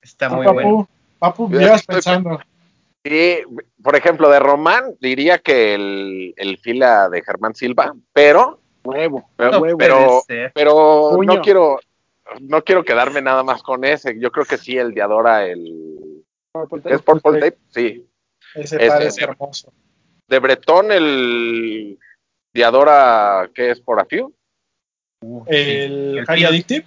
[0.00, 0.88] Está Ah, muy papu, bueno.
[1.18, 2.40] papu, estoy- pensando.
[3.04, 3.38] Y,
[3.82, 9.30] por ejemplo, de Román, diría que el, el fila de Germán Silva, pero, Huevo.
[9.36, 10.22] pero, No pero,
[10.54, 11.80] pero no quiero,
[12.40, 14.18] no quiero quedarme nada más con ese.
[14.18, 16.24] Yo creo que sí, el de Adora, el
[16.84, 18.06] es Purple Tape, sí.
[18.54, 19.72] Ese par es hermoso.
[20.28, 21.98] De Bretón, el
[22.52, 23.80] de Adora, ¿qué es?
[23.80, 24.34] ¿Por a few?
[25.22, 26.18] Uf, El, sí.
[26.18, 26.48] El High Field.
[26.48, 26.86] Addictive,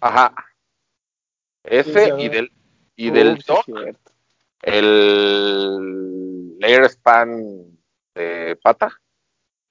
[0.00, 0.34] Ajá.
[1.64, 2.52] Sí, Ese y del,
[2.96, 4.01] y del sí, cierto.
[4.62, 7.42] El Layer Span
[8.14, 8.98] de pata.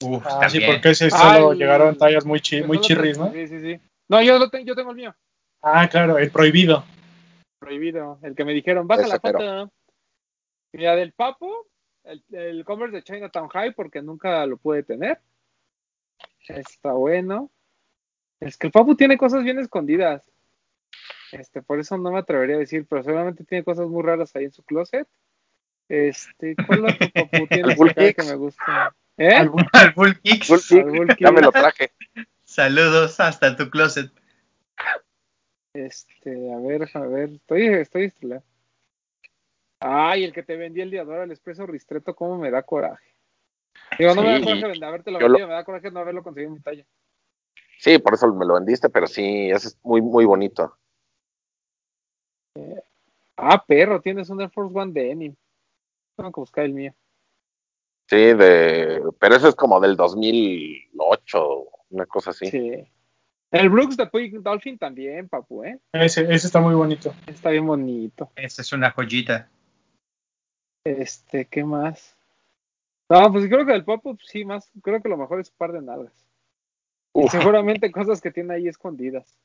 [0.03, 3.31] Uf, ah, sí, porque ese solo el- llegaron tallas muy, chi- Pero muy chirris, ¿no?
[3.31, 3.79] Sí, sí, sí.
[4.09, 5.15] No, yo, lo tengo, yo tengo el mío.
[5.61, 6.83] Ah, claro, el prohibido.
[7.59, 8.17] Prohibido.
[8.23, 9.71] El que me dijeron, baja Ese, la pero- foto.
[10.73, 11.67] Mira, del Papo,
[12.03, 15.19] el, el Converse de Chinatown High, porque nunca lo pude tener.
[16.47, 17.51] Está bueno.
[18.39, 20.31] Es que el Papu tiene cosas bien escondidas.
[21.31, 24.45] Este, por eso no me atrevería a decir, pero seguramente tiene cosas muy raras ahí
[24.45, 25.07] en su closet.
[25.89, 28.95] Este, ¿cuál otro Papu tiene Bull acá que me gusta?
[29.17, 29.33] ¿Eh?
[29.35, 30.47] Algún- Al Bull Kicks.
[30.49, 31.91] Bull Kick, Al Bull ya me lo traje.
[32.43, 34.11] Saludos hasta tu closet.
[35.73, 38.43] Este, a ver, a ver, estoy, estoy estrellado.
[39.79, 42.61] Ay, el que te vendí el día de ahora, el expreso Ristreto, cómo me da
[42.63, 43.15] coraje.
[43.97, 46.23] Digo, no me da coraje vender, habértelo yo lo- vendido, me da coraje no haberlo
[46.23, 46.85] conseguido en mi talla.
[47.79, 50.77] Sí, por eso me lo vendiste, pero sí, ese es muy, muy bonito.
[53.41, 55.35] Ah, perro, tienes un Air Force One de Denim.
[56.15, 56.93] Tengo que buscar el mío.
[58.07, 62.47] Sí, de, pero ese es como del 2008, una cosa así.
[62.47, 62.87] Sí.
[63.51, 65.79] El Brooks de Puig Dolphin también, papu, ¿eh?
[65.91, 67.13] Ese, ese está muy bonito.
[67.25, 68.31] Está bien bonito.
[68.35, 69.49] Esa es una joyita.
[70.85, 72.15] Este, ¿qué más?
[73.09, 75.71] No, pues creo que el papu, sí, más, creo que lo mejor es un par
[75.73, 76.13] de nalgas.
[77.13, 79.37] Y seguramente cosas que tiene ahí escondidas.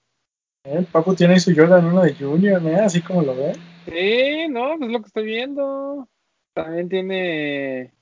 [0.66, 2.76] El Papu tiene ahí su Jordan 1 de Junior, ¿eh?
[2.80, 3.52] así como lo ve.
[3.86, 6.08] Sí, no, pues lo que estoy viendo.
[6.54, 7.92] También tiene.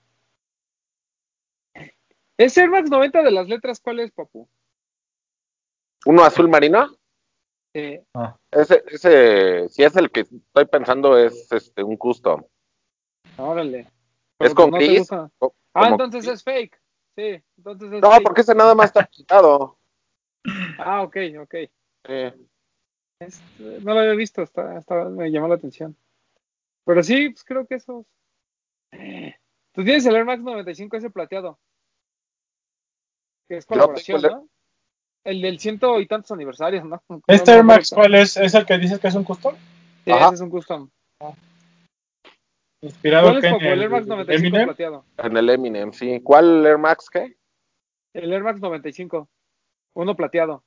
[2.39, 3.81] ¿Es Air Max 90 de las letras?
[3.81, 4.49] ¿Cuál es, papu?
[6.07, 6.89] Uno azul marino,
[7.75, 8.03] Eh,
[8.51, 12.43] ese, ese, si es el que estoy pensando, es este un custom.
[13.37, 13.91] órale.
[14.39, 14.99] ¿Es con pues, te gris?
[15.01, 15.31] gusta.
[15.39, 16.81] Co- Ah, entonces es fake.
[17.17, 18.23] Sí, entonces es No, fake.
[18.23, 19.77] porque ese nada más está pintado.
[20.79, 21.55] Ah, ok, ok.
[22.07, 22.47] Sí.
[23.27, 25.97] Este, no lo había visto, está, está- me llamó la atención.
[26.85, 28.05] Pero sí, pues creo que esos.
[29.73, 31.59] Tú tienes el Air Max 95 ese plateado.
[33.49, 34.49] Que es colaboración, ¿no?
[35.25, 37.03] El del ciento y tantos aniversarios, ¿no?
[37.27, 38.37] ¿Este Air Max cuál es?
[38.37, 39.55] ¿Es el que dices que es un custom?
[40.05, 40.27] Sí, Ajá.
[40.27, 40.91] ese es un custom.
[42.83, 44.67] Inspirado ¿Cuál es en el Air Max el 95 Eminem.
[44.67, 45.05] plateado?
[45.17, 46.21] En el Eminem, sí.
[46.23, 47.37] ¿Cuál Air Max qué?
[48.13, 49.29] El Air Max 95.
[49.95, 50.63] Uno plateado.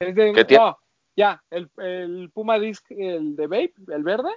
[0.00, 0.32] Es de.
[0.32, 0.62] ¿Qué tiene?
[0.64, 0.78] No,
[1.16, 1.42] ya.
[1.50, 4.30] El, el Puma Disc, el de Vape, el verde.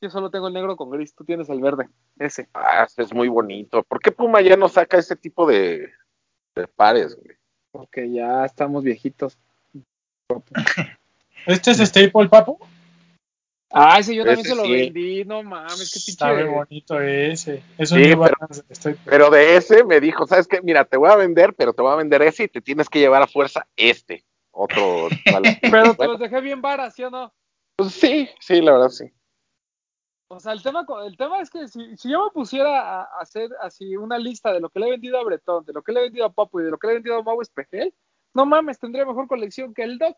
[0.00, 1.88] Yo solo tengo el negro con gris, tú tienes el verde,
[2.18, 2.48] ese.
[2.54, 3.84] Ah, ese es muy bonito.
[3.84, 5.90] ¿Por qué Puma ya no saca ese tipo de,
[6.56, 7.36] de pares, güey?
[7.70, 9.38] Porque ya estamos viejitos.
[11.46, 12.58] ¿Este es Staple, papu?
[13.74, 14.72] Ah, ese yo también Ese se lo sí.
[14.72, 16.52] vendí, no mames, qué Está muy pinche.
[16.54, 17.62] bonito ese.
[17.78, 19.00] Es un Sí, pero- Balance de Staple.
[19.06, 20.60] Pero de ese me dijo, ¿sabes qué?
[20.62, 22.98] Mira, te voy a vender, pero te voy a vender ese y te tienes que
[22.98, 24.24] llevar a fuerza este.
[24.52, 25.08] Otro.
[25.60, 27.32] Pero te Bueno, los dejé bien varas, ¿sí o no?
[27.76, 29.06] pues sí, sí, la verdad sí.
[30.28, 33.08] O sea, el tema, co- el tema es que si, si yo me pusiera a
[33.20, 35.92] hacer así una lista de lo que le he vendido a Bretón, de lo que
[35.92, 37.92] le he vendido a Papu y de lo que le he vendido a Mau Espejel,
[38.34, 40.16] no mames, tendría mejor colección que el Doc.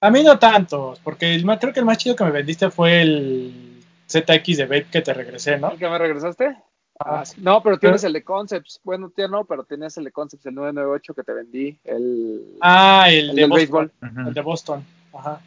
[0.00, 3.02] A mí no tantos, porque el creo que el más chido que me vendiste fue
[3.02, 5.72] el ZX de Vape que te regresé, ¿no?
[5.72, 6.56] ¿El que me regresaste?
[7.02, 7.40] Ah, sí.
[7.40, 8.80] No, pero tienes el de Concepts.
[8.84, 11.78] Bueno, tío, no, pero tienes el de Concepts, el 998 que te vendí.
[11.84, 13.90] El, Ah, el, el de del béisbol.
[14.26, 14.84] El de Boston.
[15.14, 15.40] Ajá.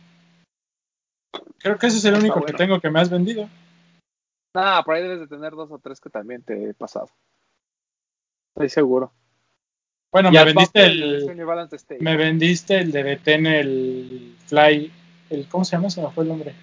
[1.60, 2.46] Creo que ese es el Está único bueno.
[2.48, 3.48] que tengo que me has vendido.
[4.56, 7.10] Nah, por ahí debes de tener dos o tres que también te he pasado.
[8.56, 9.12] Estoy seguro.
[10.12, 11.26] Bueno, Y me vendiste el,
[12.02, 14.92] me vendiste el de Detén, el Fly,
[15.32, 15.90] el ¿cómo se llama?
[15.90, 16.54] Se me fue el nombre.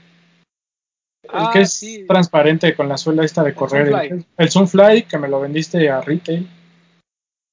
[1.32, 2.04] El Ah, que es sí.
[2.06, 3.88] transparente con la suela esta de correr.
[3.88, 6.48] El, el Zoomfly que me lo vendiste a retail.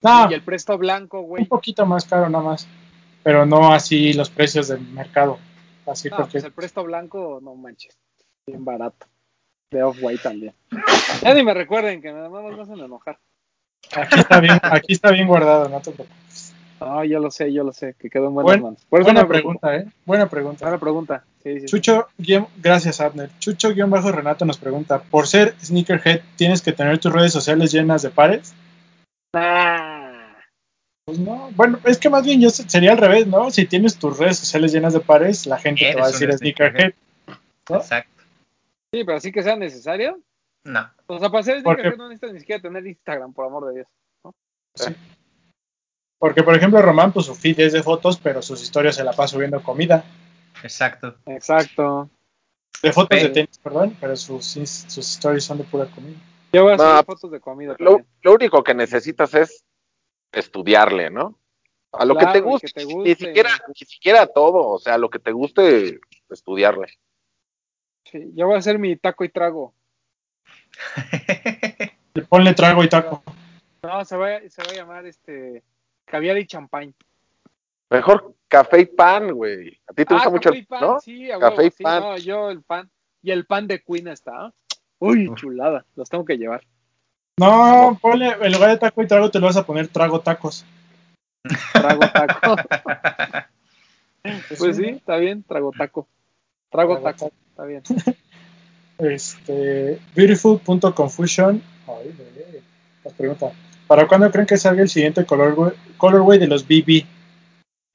[0.01, 1.45] No, Y el Presto Blanco, un güey.
[1.45, 2.67] poquito más caro nada más.
[3.23, 5.37] Pero no así los precios del mercado.
[5.85, 7.97] Así No, porque pues el Presto Blanco, no manches.
[8.45, 9.07] Bien barato.
[9.71, 10.53] De Off-White también.
[11.21, 13.19] Ya ni me recuerden que nada más me hacen enojar.
[13.95, 16.26] aquí está bien, aquí está bien guardado, no te preocupes.
[16.79, 18.85] No, yo lo sé, yo lo sé, que quedó en buenas Buen- manos.
[18.85, 19.87] Por eso Buena pregunta, ¿eh?
[20.05, 20.65] Buena pregunta.
[20.65, 21.23] Buena pregunta.
[21.43, 21.65] Sí, sí.
[21.65, 23.29] Chucho, guión- gracias Abner.
[23.39, 27.71] Chucho guion bajo Renato nos pregunta, por ser sneakerhead, ¿tienes que tener tus redes sociales
[27.71, 28.53] llenas de pares?
[29.33, 30.35] Ah,
[31.05, 33.49] Pues no, bueno, es que más bien yo se- sería al revés, ¿no?
[33.49, 36.93] Si tienes tus redes sociales llenas de pares, la gente te va a decir sneakerhead.
[37.69, 37.77] ¿no?
[37.77, 38.11] Exacto.
[38.93, 40.19] sí, pero así que sea necesario.
[40.65, 40.89] No.
[41.07, 43.75] O sea, para ser Porque- sneakerhead no necesitas ni siquiera tener Instagram, por amor de
[43.75, 43.87] Dios.
[44.75, 44.93] Sí.
[46.19, 49.11] Porque, por ejemplo, Román, pues su feed es de fotos, pero sus historias se la
[49.11, 50.03] pasa subiendo comida.
[50.63, 51.15] Exacto.
[51.27, 52.09] Exacto.
[52.81, 56.17] De fotos de tenis, perdón, pero sus, sus stories son de pura comida.
[56.53, 59.63] Yo voy a No, subir fotos de comida Lo, lo único que necesitas es
[60.31, 61.37] estudiarle, ¿no?
[61.91, 64.97] A lo Claro, que te guste, que te Ni, siquiera, ni siquiera todo, o sea,
[64.97, 65.99] lo que te guste,
[66.29, 66.87] estudiarle.
[68.05, 69.73] Sí, yo voy a hacer mi taco y trago.
[72.13, 73.23] Le ponle trago y taco.
[73.83, 75.63] No, se va, a- se va a llamar este
[76.07, 76.95] caviar y champán.
[77.89, 79.79] Mejor café y pan, güey.
[79.87, 80.99] A ti te Ah, gusta mucho café y el pan, ¿no?
[80.99, 82.01] sí, a Café huevo, y sí, pan.
[82.01, 82.89] no, yo el pan.
[83.21, 84.53] Y el pan de Queen está.
[84.99, 86.63] Uy, chulada, los tengo que llevar.
[87.39, 90.65] No, ponle, en lugar de taco y trago te lo vas a poner trago tacos.
[91.73, 92.55] Trago taco.
[94.57, 96.05] Pues sí, está bien, trago taco.
[96.69, 97.83] Trago Trago taco, está bien.
[98.97, 101.61] Este, beautiful.confusion.
[101.87, 102.61] Ay, güey,
[103.05, 103.51] nos pregunta,
[103.87, 107.05] ¿para cuándo creen que salga el siguiente color, colorway de los BB?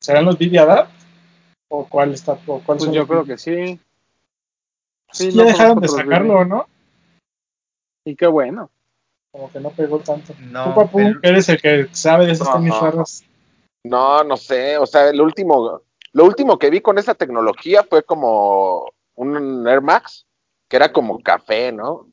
[0.01, 0.90] ¿Serán los BB Adapt?
[1.69, 2.32] ¿O cuál está?
[2.47, 3.27] O cuál Pues yo creo BB?
[3.27, 3.81] que sí.
[5.12, 6.66] Sí, sí, ya no dejaron de sacarlo, ¿no?
[8.05, 8.70] Y qué bueno.
[9.31, 10.35] Como que no pegó tanto.
[10.40, 12.55] No, Tú, papu, pero- eres el que sabe de esos No.
[12.55, 13.24] tenis raros.
[13.85, 15.82] No, no sé, o sea, el último,
[16.12, 20.24] lo último que vi con esa tecnología fue como un Air Max,
[20.69, 22.06] que era como café, ¿no?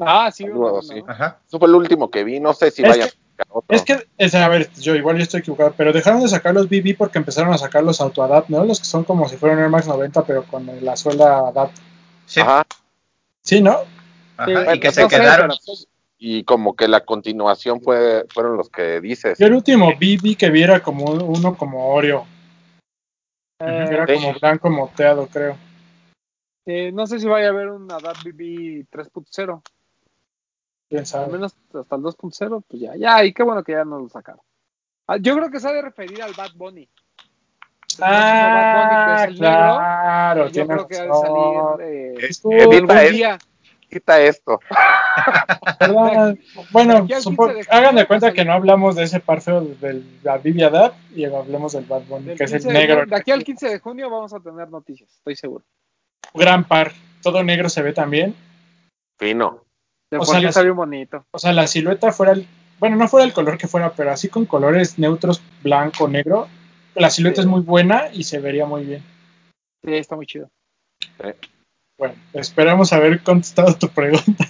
[0.00, 0.80] Ah, sí, uno.
[1.06, 1.38] Ajá.
[1.46, 3.76] Eso fue el último que vi, no sé si Es vaya que- a sacar otro.
[3.76, 6.68] Es que, es, a ver, yo igual yo estoy equivocado, pero dejaron de sacar los
[6.68, 8.64] BB porque empezaron a sacar los AutoAdapt, ¿no?
[8.64, 11.76] Los que son como si fueran Air Max 90, pero con la suela Adapt.
[12.26, 12.40] Sí.
[12.40, 12.64] Ajá.
[13.42, 13.78] Sí, ¿no?
[14.36, 15.48] Ajá, Sí, y que se quedaron.
[15.48, 15.78] pero-
[16.22, 19.38] Y como que la continuación fue, fueron los que dices.
[19.38, 22.26] Yo el último BB que vi era como uno como Oreo,
[23.62, 24.14] Eh, era Sí.
[24.14, 25.56] como blanco moteado, creo.
[26.66, 29.62] eh, no sé si vaya a haber un Adapt BB 3.0.
[30.90, 34.00] Quién Al menos hasta el 2.0, pues ya, ya, y qué bueno que ya no
[34.00, 34.40] lo sacaron.
[35.06, 36.88] Ah, Yo creo que se ha de referir al Bad Bunny.
[37.96, 39.56] Próximo Bad Bunny, que es el negro.
[39.76, 42.14] claro, Yo tienes creo que ha de salir eh,
[42.64, 43.38] Edita algún es- día.
[43.88, 44.60] Quita esto.
[46.72, 49.40] Bueno, aquí al supo- 15 de hagan de cuenta que no hablamos de ese par
[49.40, 52.72] feo del la Bibi Adapt y hablemos del Bad Bunny, Del que es el 15
[52.72, 53.06] de- negro.
[53.06, 55.64] de aquí al 15 de junio vamos a tener noticias, estoy seguro.
[56.34, 56.92] Gran par.
[57.22, 58.34] Todo negro se ve también.
[59.18, 59.64] Fino.
[60.10, 61.24] De O sea, está bien bonito.
[61.30, 62.46] O sea, la silueta fuera el,
[62.78, 66.48] bueno, no fuera el color que fuera, pero así con colores neutros, blanco, negro.
[66.94, 67.40] La silueta Sí.
[67.42, 69.04] es muy buena y se vería muy bien.
[69.84, 70.48] Sí, está muy chido.
[71.98, 74.46] Bueno, esperamos haber contestado tu pregunta.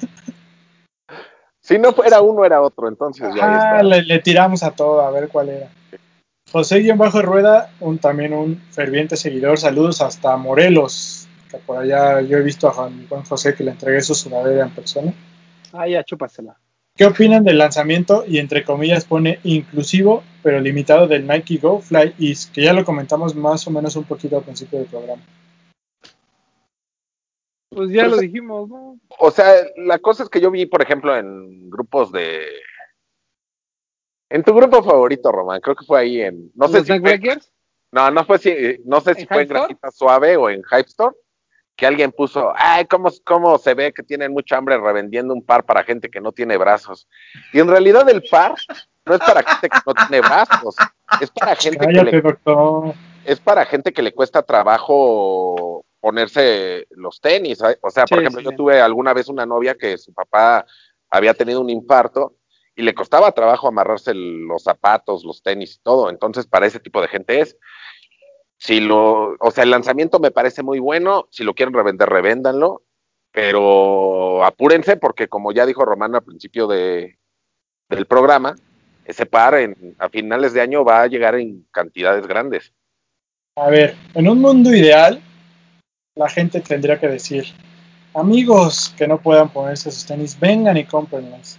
[1.63, 3.83] Si no fuera uno, era otro, entonces ya Ah, está.
[3.83, 5.69] le, le tiramos a todo a ver cuál era.
[6.51, 9.59] José Guión Bajo Rueda, un, también un ferviente seguidor.
[9.59, 11.29] Saludos hasta Morelos.
[11.51, 14.65] que por allá yo he visto a Juan, Juan José que le entregué su sudadera
[14.65, 15.13] en persona.
[15.73, 16.59] Ah, ya, chúpasela.
[16.97, 22.15] ¿Qué opinan del lanzamiento y entre comillas pone inclusivo pero limitado del Nike Go Fly
[22.19, 22.51] Ease?
[22.53, 25.23] Que ya lo comentamos más o menos un poquito al principio del programa.
[27.71, 28.99] Pues ya Pues, lo dijimos, ¿no?
[29.19, 32.45] O sea, la cosa es que yo vi, por ejemplo, en grupos de.
[34.29, 36.51] En tu grupo favorito, Román, creo que fue ahí en.
[36.55, 37.21] No sé ¿Los si fue,
[37.93, 38.53] no, no fue si,
[38.85, 39.49] no sé si ¿En fue en?
[39.49, 41.17] Grafita Suave o en Hype Store,
[41.77, 45.65] que alguien puso, ay, cómo, cómo se ve que tienen mucha hambre revendiendo un par
[45.65, 47.09] para gente que no tiene brazos.
[47.53, 48.55] Y en realidad el par
[49.07, 50.77] no es para gente que no tiene brazos,
[51.21, 52.95] es para gente que le, doctor.
[53.25, 57.59] es para gente que le cuesta trabajo ponerse los tenis.
[57.59, 57.79] ¿sabes?
[57.83, 60.67] O sea, por ejemplo, sí, yo tuve alguna vez una novia que su papá
[61.11, 62.37] había tenido un infarto
[62.75, 66.09] y le costaba trabajo amarrarse los zapatos, los tenis y todo.
[66.11, 67.57] Entonces, para ese tipo de gente es.
[68.61, 71.27] Si lo, o sea, el lanzamiento me parece muy bueno.
[71.31, 72.83] Si lo quieren revender, revéndanlo.
[73.33, 77.19] Pero apúrense porque, como ya dijo Román al principio de,
[77.89, 78.57] del programa,
[79.07, 82.75] ese par en, a finales de año va a llegar en cantidades grandes.
[83.57, 85.23] A ver, en un mundo ideal,
[86.15, 87.47] la gente tendría que decir,
[88.13, 91.59] amigos que no puedan ponerse sus tenis, vengan y cómprenlas.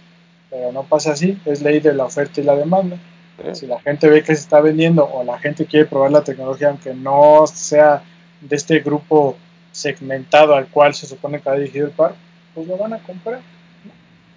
[0.50, 2.96] Pero no pasa así, es ley de la oferta y la demanda.
[3.38, 3.54] ¿Eh?
[3.54, 6.68] Si la gente ve que se está vendiendo o la gente quiere probar la tecnología,
[6.68, 8.02] aunque no sea
[8.40, 9.36] de este grupo
[9.70, 12.14] segmentado al cual se supone que ha dirigido el par,
[12.54, 13.40] pues lo van a comprar.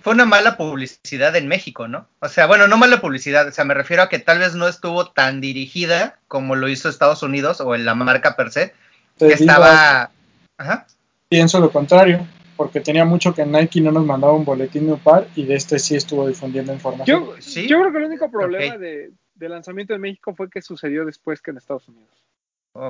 [0.02, 2.08] Fue una mala publicidad en México, ¿no?
[2.20, 4.68] O sea, bueno, no mala publicidad, o sea, me refiero a que tal vez no
[4.68, 8.74] estuvo tan dirigida como lo hizo Estados Unidos o en la marca per se,
[9.18, 10.12] Te que estaba...
[10.58, 10.86] Ajá.
[11.28, 15.00] pienso lo contrario, porque tenía mucho que Nike no nos mandaba un boletín de un
[15.00, 17.26] par y de este sí estuvo difundiendo información.
[17.26, 17.68] Yo, Sí.
[17.68, 18.80] yo creo que el único problema Ok.
[18.82, 22.10] de, de lanzamiento en México fue que sucedió después que en Estados Unidos.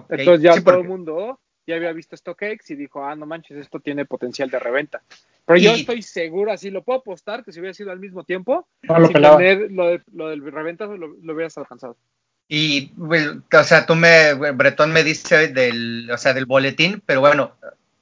[0.09, 3.25] Entonces ya Sí, todo porque- el mundo ya había visto StockX y dijo, ah, no
[3.25, 5.01] manches, esto tiene potencial de reventa.
[5.45, 8.67] Pero yo estoy seguro, así lo puedo apostar, que si hubiera sido al mismo tiempo,
[8.83, 11.97] no lo sin tener lo, de, lo del reventa, lo, lo hubieras alcanzado.
[12.47, 17.19] Y, bueno, o sea, tú me, Bretón me dice del, o sea, del boletín, pero
[17.19, 17.51] bueno,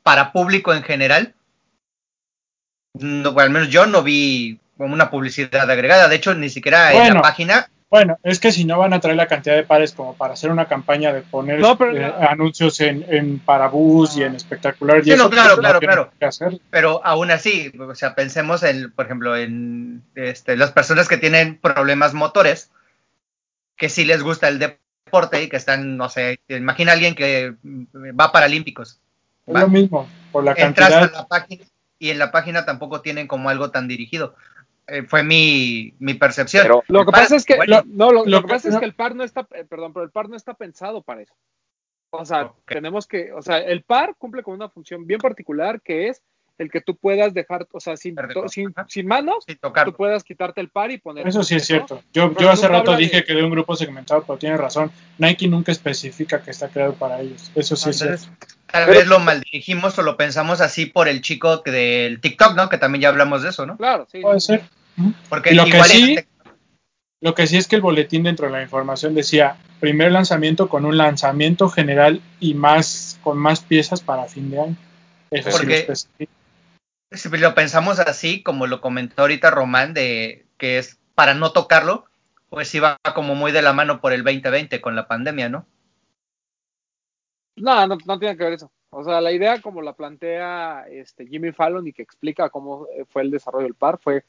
[0.04, 1.34] para público en general,
[2.94, 6.08] no, al menos yo no vi como una publicidad agregada.
[6.08, 7.16] De hecho, ni siquiera en Bueno.
[7.16, 7.70] la página.
[7.90, 10.50] Bueno, es que si no van a traer la cantidad de pares como para hacer
[10.50, 14.98] una campaña de poner No, pero eh, anuncios en, en Parabús y en espectacular.
[15.00, 16.12] y Sí, eso, claro, claro, claro.
[16.20, 16.60] que hacer.
[16.72, 21.60] Pero aún así, o sea, pensemos en, por ejemplo, en este, las personas que tienen
[21.60, 22.72] problemas motores,
[23.78, 27.54] que sí les gusta el deporte y que están, no sé, imagina a alguien que
[27.64, 29.00] va a Paralímpicos.
[29.46, 29.62] Es Va.
[29.62, 31.16] lo mismo, por la entras cantidad.
[31.16, 31.64] a la página
[32.04, 34.36] y en la página tampoco tienen como algo tan dirigido.
[34.88, 36.64] Eh, fue mi, mi percepción.
[36.64, 38.84] Pero Lo que pasa es que, bueno, no, lo, lo lo que pasa es que
[38.84, 41.34] el par no está, eh, perdón, pero el par no está pensado para eso.
[42.10, 46.10] O sea, tenemos que, o sea, el par cumple con una función bien particular que
[46.10, 46.22] es
[46.58, 49.86] el que tú puedas dejar, o sea, sin, to- sin, manos, sin tocar.
[49.86, 51.28] tú puedas quitarte el par y poner.
[51.28, 51.66] Eso sí es ¿no?
[51.66, 52.04] cierto.
[52.14, 54.92] Yo, yo hace rato dije de- que de un grupo segmentado, pero tiene razón.
[55.18, 57.52] Nike nunca especifica que está creado para ellos.
[57.56, 58.26] Eso sí es cierto.
[58.72, 62.56] tal Pero- vez lo maldirigimos o lo pensamos así por el chico que del TikTok,
[62.56, 62.70] ¿no?
[62.70, 63.78] Que también ya hablamos de eso, ¿no?
[63.78, 64.20] Claro, sí.
[64.22, 64.62] Puede sí, ser.
[64.96, 65.14] sí.
[65.30, 66.28] Porque lo que sí- es-
[67.22, 70.84] Lo que sí es que el boletín dentro de la información decía primer lanzamiento con
[70.86, 74.76] un lanzamiento general y más con más piezas para fin de año.
[75.32, 76.33] Eso sí lo Porque- especifica.
[77.14, 82.06] Si lo pensamos así, como lo comentó ahorita Román, de que es para no tocarlo,
[82.50, 85.66] pues va como muy de la mano por el 2020 con la pandemia, ¿no?
[87.56, 88.72] No, no, no tiene que ver eso.
[88.90, 93.06] O sea, la idea como la plantea este Jimmy Fallon y que explica cómo eh,
[93.06, 94.24] fue el desarrollo del par fue,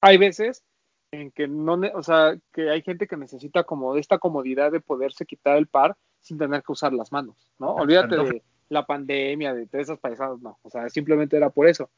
[0.00, 0.64] hay veces
[1.12, 5.24] en que no, o sea, que hay gente que necesita como esta comodidad de poderse
[5.24, 7.74] quitar el par sin tener que usar las manos, ¿no?
[7.74, 11.90] Olvídate de la pandemia, de, de esas paisadas, no, o sea, simplemente era por eso.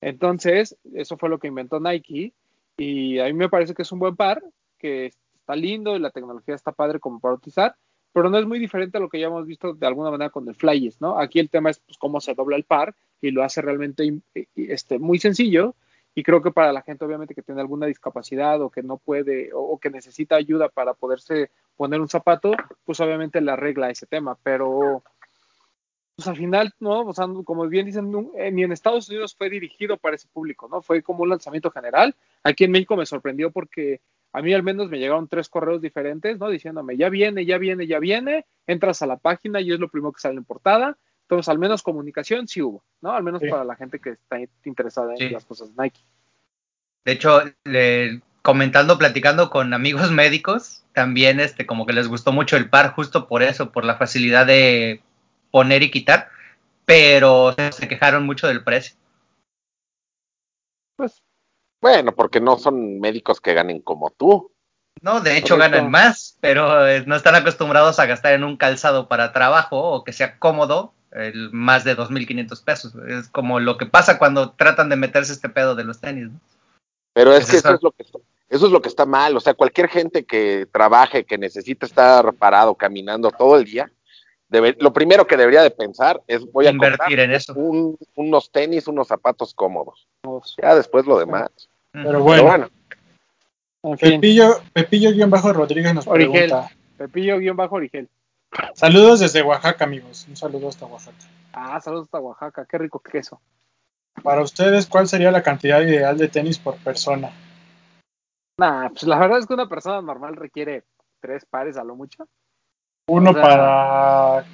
[0.00, 2.34] Entonces, eso fue lo que inventó Nike
[2.76, 4.42] y a mí me parece que es un buen par,
[4.78, 7.76] que está lindo y la tecnología está padre como para utilizar,
[8.12, 10.48] pero no es muy diferente a lo que ya hemos visto de alguna manera con
[10.48, 11.18] el Flyes, ¿no?
[11.18, 14.20] Aquí el tema es pues, cómo se dobla el par y lo hace realmente
[14.56, 15.74] este, muy sencillo
[16.14, 19.52] y creo que para la gente obviamente que tiene alguna discapacidad o que no puede
[19.54, 22.52] o, o que necesita ayuda para poderse poner un zapato,
[22.84, 25.02] pues obviamente le arregla ese tema, pero
[26.22, 27.00] pues al final, ¿no?
[27.00, 30.68] O sea, como bien dicen, eh, ni en Estados Unidos fue dirigido para ese público,
[30.70, 30.80] ¿no?
[30.82, 32.14] Fue como un lanzamiento general.
[32.44, 34.00] Aquí en México me sorprendió porque
[34.32, 36.48] a mí al menos me llegaron tres correos diferentes, ¿no?
[36.48, 40.12] Diciéndome, ya viene, ya viene, ya viene, entras a la página y es lo primero
[40.12, 40.96] que sale en portada.
[41.22, 43.12] Entonces, al menos comunicación sí hubo, ¿no?
[43.12, 43.48] Al menos Sí.
[43.48, 45.28] para la gente que está interesada en Sí.
[45.30, 46.00] las cosas Nike.
[47.04, 52.56] De hecho, le- comentando, platicando con amigos médicos, también este, como que les gustó mucho
[52.56, 55.00] el par justo por eso, por la facilidad de
[55.52, 56.28] poner y quitar.
[56.84, 58.96] pero se quejaron mucho del precio.
[60.96, 61.22] Pues,
[61.80, 64.50] bueno, porque no son médicos que ganen como tú.
[65.00, 69.08] No, de hecho ganan más, pero eh, no están acostumbrados a gastar en un calzado
[69.08, 72.94] para trabajo o que sea cómodo el más de 2.500 pesos.
[73.08, 76.30] Es como lo que pasa cuando tratan de meterse este pedo de los tenis.
[76.30, 76.40] ¿no?
[77.14, 77.68] Pero es Es que eso.
[77.68, 78.18] eso es lo que está,
[78.48, 79.36] eso es lo que está mal.
[79.36, 83.90] O sea, cualquier gente que trabaje, que necesita estar parado, caminando todo el día,
[84.52, 87.54] debe- lo primero que debería de pensar es voy a Invertir comprar en eso.
[87.54, 90.06] un- unos tenis, unos zapatos cómodos.
[90.62, 91.50] Ya después lo demás.
[91.90, 92.68] Pero Pero bueno, bueno,
[93.82, 95.10] En fin, Pepillo, Pepillo
[95.52, 96.48] Rodríguez nos Origel.
[96.50, 96.70] pregunta.
[96.98, 98.08] Pepillo-Origel.
[98.74, 100.26] Saludos desde Oaxaca, amigos.
[100.28, 101.16] Un saludo hasta Oaxaca.
[101.52, 102.66] Ah, saludos hasta Oaxaca.
[102.66, 103.40] Qué rico queso.
[104.22, 107.30] Para ustedes, ¿cuál sería la cantidad ideal de tenis por persona?
[108.58, 110.84] Nah, pues la verdad es que una persona normal requiere
[111.20, 112.28] tres pares a lo mucho.
[113.08, 114.46] Uno O sea, para hacer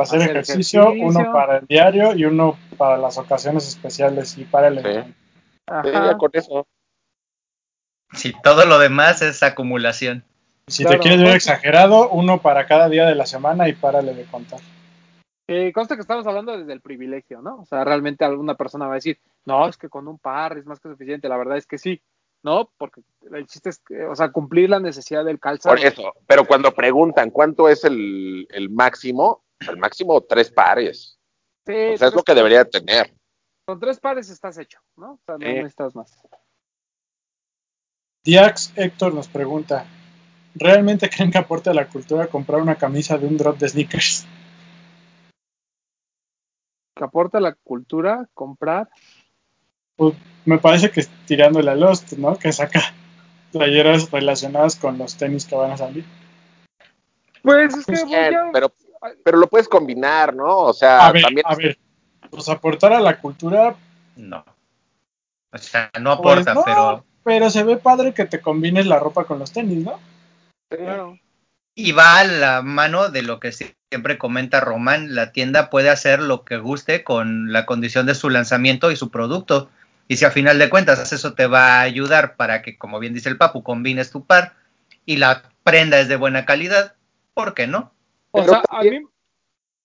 [0.00, 1.06] hacer ejercicio, ejercicio.
[1.06, 5.14] uno para el diario y uno para las ocasiones especiales y para el Sí.
[5.84, 6.66] ya con eso.
[8.12, 10.24] Si todo lo demás es acumulación.
[10.66, 14.14] Si Claro, te quieres ver exagerado, uno para cada día de la semana y párale
[14.14, 14.60] de contar.
[15.50, 17.60] Eh, consta que estamos hablando desde el privilegio, ¿no?
[17.60, 20.66] O sea, realmente alguna persona va a decir, no, es que con un par es
[20.66, 21.28] más que suficiente.
[21.28, 22.02] La verdad es que sí,
[22.42, 22.70] ¿no?
[22.78, 23.02] Porque
[23.32, 25.74] el chiste es, que, o sea, cumplir la necesidad del calzado.
[25.74, 26.12] Por eso.
[26.26, 31.18] Pero cuando preguntan cuánto es el, el máximo, el máximo tres pares.
[31.66, 33.12] Sí, O sea, es tres lo que debería tener.
[33.66, 35.12] Con tres pares estás hecho, ¿no?
[35.12, 35.52] O sea, no Sí.
[35.52, 36.18] necesitas más.
[38.24, 39.86] Diax Héctor nos pregunta,
[40.54, 44.26] ¿realmente creen que aporte a la cultura comprar una camisa de un drop de sneakers?
[46.94, 48.88] Que aporta la cultura, comprar.
[49.98, 50.14] Pues,
[50.44, 52.38] me parece que tirándole a Lost, ¿no?
[52.38, 52.80] Que saca
[53.52, 56.04] playeras relacionadas con los tenis que van a salir.
[57.42, 58.72] Pues es que Sí, voy a- pero,
[59.24, 60.56] pero lo puedes combinar, ¿no?
[60.58, 61.46] O sea, A ver, también.
[61.48, 61.78] a ver,
[62.30, 63.74] pues aportar a la cultura,
[64.16, 64.44] No.
[65.50, 67.04] O sea, no aporta, pues no, pero.
[67.24, 69.98] pero se ve padre que te combines la ropa con los tenis, ¿no?
[70.70, 71.18] Claro.
[71.74, 76.20] Y va a la mano de lo que siempre comenta Román, la tienda puede hacer
[76.20, 79.70] lo que guste con la condición de su lanzamiento y su producto.
[80.08, 83.14] Y si a final de cuentas eso te va a ayudar para que, como bien
[83.14, 84.54] dice el Papu, combines tu par
[85.04, 86.96] y la prenda es de buena calidad,
[87.34, 87.92] ¿por qué no?
[88.32, 89.00] O sea, a mí.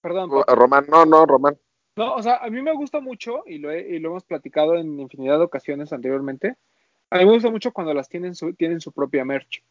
[0.02, 0.56] Perdón, Paco.
[0.56, 1.58] Román, no, no, Román.
[1.96, 4.76] No, o sea, a mí me gusta mucho, y lo, he- y lo hemos platicado
[4.76, 6.56] en infinidad de ocasiones anteriormente,
[7.10, 9.64] a mí me gusta mucho cuando las tienen su, tienen su propia merch.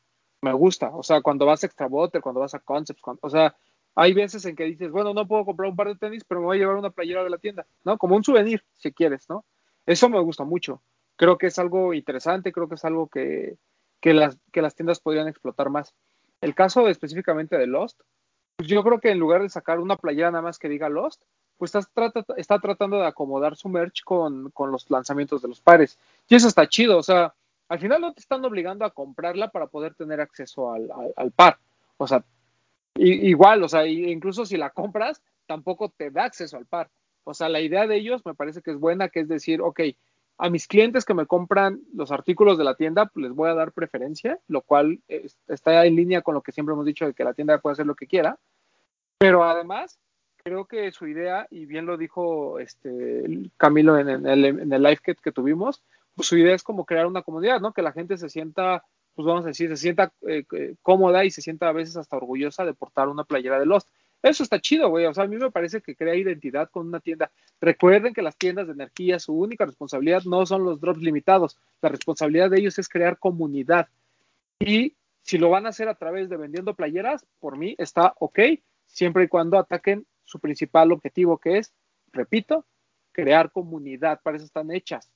[0.43, 3.31] Me gusta, o sea, cuando vas a Extra Butter, cuando vas a Concepts, cuando- o
[3.31, 3.57] sea,
[3.95, 6.47] hay veces en que dices, bueno, no puedo comprar un par de tenis, pero me
[6.47, 7.99] voy a llevar una playera de la tienda, ¿no?
[7.99, 9.45] Como un souvenir, si quieres, ¿no?
[9.87, 10.83] Eso me gusta mucho.
[11.17, 13.57] Creo que es algo interesante, creo que es algo que,
[14.01, 15.95] que, las, que las tiendas podrían explotar más.
[16.41, 18.01] El caso específicamente de Lost,
[18.57, 21.23] pues yo creo que en lugar de sacar una playera nada más que diga Lost,
[21.59, 25.99] pues está, está tratando de acomodar su merch con, con los lanzamientos de los pares.
[26.29, 27.35] Y eso está chido, o sea,
[27.69, 31.31] al final no te están obligando a comprarla para poder tener acceso al, al- al
[31.31, 31.59] par.
[31.99, 32.25] O sea,
[32.97, 36.91] igual, o sea, incluso si la compras, tampoco te da acceso al par.
[37.25, 39.81] O sea, la idea de ellos me parece que es buena, que es decir, ok,
[40.39, 43.55] a mis clientes que me compran los artículos de la tienda, pues les voy a
[43.55, 45.01] dar preferencia, lo cual
[45.47, 47.87] está en línea con lo que siempre hemos dicho de que la tienda puede hacer
[47.87, 48.39] lo que quiera.
[49.19, 50.01] Pero además,
[50.43, 54.43] creo que su idea, y bien lo dijo este Camilo en, el,
[54.83, 55.83] live que, que tuvimos,
[56.15, 57.73] pues su idea es como crear una comunidad, ¿no?
[57.73, 58.85] Que la gente se sienta,
[59.15, 62.17] pues vamos a decir, se sienta eh, eh, cómoda y se sienta a veces hasta
[62.17, 63.89] orgullosa de portar una playera de Lost.
[64.23, 65.07] Eso está chido, güey.
[65.07, 67.33] O sea, a mí me parece que crea identidad con una tienda.
[67.61, 71.59] Recuerden que las tiendas de energía, su única responsabilidad no son los drops limitados.
[71.81, 73.89] La responsabilidad de ellos es crear comunidad.
[74.61, 78.39] Y si lo van a hacer a través de vendiendo playeras, por mí está ok,
[78.87, 81.73] siempre y cuando ataquen su principal objetivo, que es,
[82.13, 82.65] repito,
[83.11, 84.21] crear comunidad.
[84.23, 85.11] Para eso están hechas.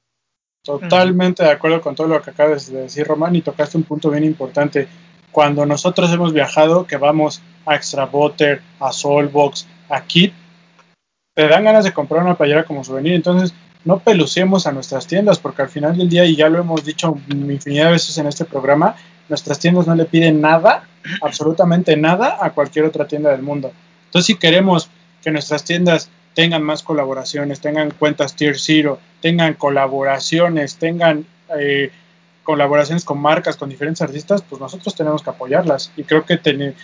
[0.63, 4.11] Totalmente de acuerdo con todo lo que acabas de decir, Román, y tocaste un punto
[4.11, 4.89] bien importante.
[5.37, 10.33] Cuando nosotros hemos viajado, que vamos a Extra Butter, a Soulbox, a Kit,
[11.35, 13.13] te dan ganas de comprar una playera como souvenir.
[13.13, 13.53] Entonces,
[13.85, 17.19] no pelucemos a nuestras tiendas, porque al final del día, y ya lo hemos dicho
[17.29, 18.97] infinidad de veces en este programa,
[19.29, 20.89] nuestras tiendas no le piden nada,
[21.21, 23.73] absolutamente nada, a cualquier otra tienda del mundo.
[24.07, 24.89] Entonces, si queremos
[25.23, 31.27] que nuestras tiendas tengan más colaboraciones, tengan cuentas Tier Zero, tengan colaboraciones, tengan
[31.61, 31.91] eh,
[32.47, 35.93] colaboraciones con marcas, con diferentes artistas, pues nosotros tenemos que apoyarlas.
[35.97, 36.77] Y creo que tener,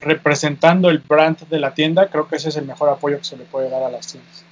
[0.00, 3.36] representando el brand de la tienda, creo que ese es el mejor apoyo que se
[3.36, 4.44] le puede dar a las tiendas.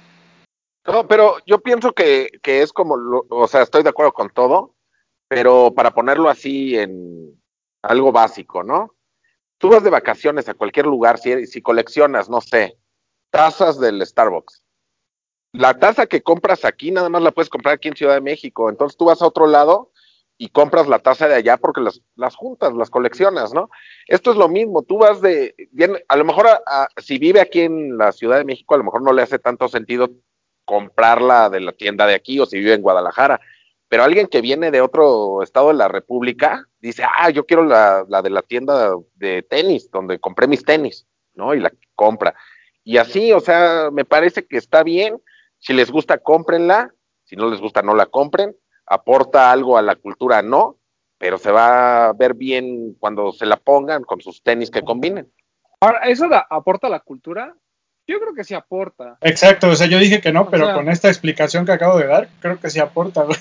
[0.87, 2.95] No, pero yo pienso que, que es como,
[3.29, 4.73] o sea, estoy de acuerdo con todo,
[5.27, 7.39] pero para ponerlo así en
[7.83, 8.95] algo básico, ¿no?
[9.57, 12.77] Tú vas de vacaciones a cualquier lugar, si, si coleccionas, no sé,
[13.29, 14.63] tazas del Starbucks,
[15.53, 18.69] la taza que compras aquí nada más la puedes comprar aquí en Ciudad de México.
[18.69, 19.91] Entonces tú vas a otro lado
[20.41, 23.69] y compras la taza de allá porque las, juntas, las coleccionas, ¿no?
[24.07, 26.47] Esto es lo mismo, tú vas de, bien, a lo mejor
[26.97, 29.67] si vive aquí en la Ciudad de México, a lo mejor no le hace tanto
[29.67, 30.09] sentido
[30.65, 33.39] comprarla de la tienda de aquí o si vive en Guadalajara,
[33.87, 38.03] pero alguien que viene de otro estado de la República dice, ah, yo quiero la,
[38.09, 41.05] la de la tienda de tenis, donde compré mis tenis,
[41.35, 41.53] ¿no?
[41.53, 42.33] Y la compra.
[42.83, 45.21] Y así, o sea, me parece que está bien,
[45.59, 46.95] si les gusta, cómprenla,
[47.25, 48.55] si no les gusta, no la compren,
[48.91, 50.77] aporta algo a la cultura, no,
[51.17, 55.31] pero se va a ver bien cuando se la pongan con sus tenis que combinen.
[55.79, 57.55] Ahora, ¿eso da- aporta a la cultura?
[58.07, 59.17] Yo creo que sí aporta.
[59.21, 61.97] Exacto, o sea, yo dije que no, O pero sea- con esta explicación que acabo
[61.99, 63.37] de dar, creo que sí aporta, güey.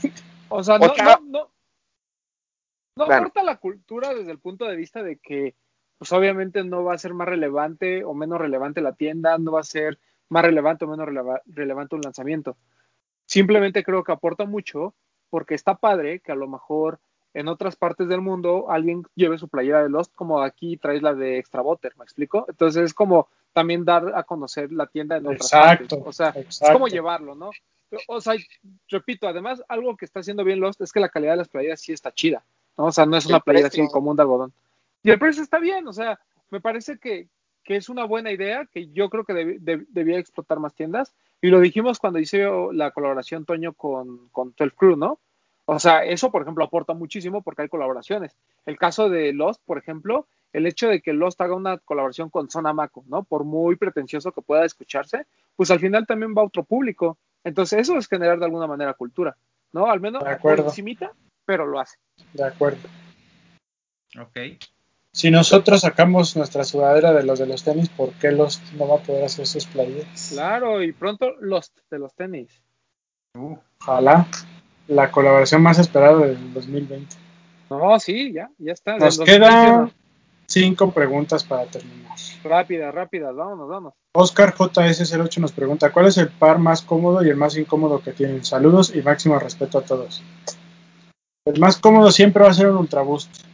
[0.48, 0.94] O sea, no, no,
[1.28, 1.50] no,
[2.96, 3.14] no Bueno.
[3.22, 5.54] aporta a la cultura desde el punto de vista de que,
[5.98, 9.60] pues obviamente no va a ser más relevante o menos relevante la tienda, no va
[9.60, 9.98] a ser
[10.28, 12.56] más relevante o menos releva- relevante un lanzamiento.
[13.26, 14.94] Simplemente creo que aporta mucho
[15.30, 16.98] porque está padre que a lo mejor
[17.32, 21.14] en otras partes del mundo alguien lleve su playera de Lost, como aquí traes la
[21.14, 22.44] de Extra Butter, ¿me explico?
[22.48, 26.08] Entonces es como también dar a conocer la tienda en otras Exacto, partes.
[26.08, 27.50] O sea, es como llevarlo, ¿no?
[28.06, 28.34] O sea,
[28.88, 31.80] repito, además, algo que está haciendo bien Lost es que la calidad de las playeras
[31.80, 32.44] sí está chida,
[32.76, 32.86] ¿no?
[32.86, 34.52] O sea, no es una playera así común de algodón.
[35.02, 36.20] Y el precio está bien, o sea,
[36.50, 37.28] me parece que,
[37.64, 41.12] que es una buena idea, que yo creo que deb- debía explotar más tiendas.
[41.42, 45.18] Y lo dijimos cuando hice la colaboración Toño con, con 12 Crew, ¿no?
[45.66, 48.36] O sea, eso, por ejemplo, aporta muchísimo porque hay colaboraciones.
[48.66, 52.50] El caso de Lost, por ejemplo, el hecho de que Lost haga una colaboración con
[52.50, 53.22] Zona Maco, ¿no?
[53.22, 57.18] Por muy pretencioso que pueda escucharse, pues al final también va a otro público.
[57.44, 59.36] Entonces, eso es generar de alguna manera cultura,
[59.72, 59.86] ¿no?
[59.86, 60.64] Al menos De acuerdo.
[60.66, 61.12] encimita,
[61.46, 61.96] pero lo hace.
[62.34, 62.88] De acuerdo.
[64.20, 64.38] Ok.
[65.12, 68.96] Si nosotros sacamos nuestra sudadera de los de los tenis, ¿por qué los no va
[68.96, 70.30] a poder hacer sus playeras?
[70.32, 72.62] Claro, y pronto Lost de los tenis.
[73.34, 74.26] Uh, Ojalá.
[74.86, 77.16] La colaboración más esperada del 2020.
[77.70, 78.98] No, sí, ya, ya está.
[78.98, 79.92] Nos quedan 2021.
[80.46, 82.16] cinco preguntas para terminar.
[82.42, 83.94] Rápidas, rápidas, vámonos, vámonos.
[84.12, 88.12] Oscar JS08 nos pregunta, ¿cuál es el par más cómodo y el más incómodo que
[88.12, 88.44] tienen?
[88.44, 90.22] Saludos y máximo respeto a todos.
[91.44, 93.49] El más cómodo siempre va a ser un Ultra Boost.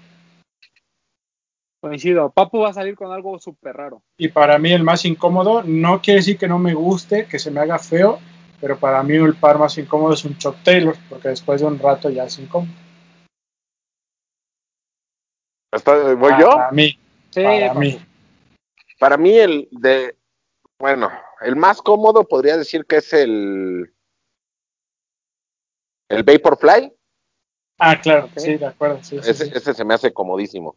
[1.80, 4.02] Coincido, Papu va a salir con algo súper raro.
[4.18, 7.50] Y para mí el más incómodo no quiere decir que no me guste, que se
[7.50, 8.18] me haga feo,
[8.60, 11.78] pero para mí el par más incómodo es un Chuck Taylor, porque después de un
[11.78, 12.72] rato ya es incómodo.
[15.72, 16.50] ¿Está- ¿Voy yo?
[16.50, 16.98] Para mí,
[17.30, 17.80] Sí, para Papu.
[17.80, 17.98] mí.
[18.98, 20.16] Para mí el de,
[20.78, 21.10] bueno,
[21.42, 23.92] el más cómodo podría decir que es el,
[26.08, 26.92] el Vaporfly.
[27.78, 29.02] Ah, claro, sí, de acuerdo.
[29.02, 29.52] sí, sí, Ese, sí.
[29.54, 30.76] ese se me hace comodísimo.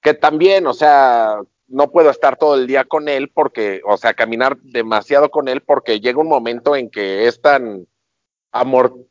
[0.00, 4.14] Que también, o sea, no puedo estar todo el día con él porque, o sea,
[4.14, 7.86] caminar demasiado con él porque llega un momento en que es tan,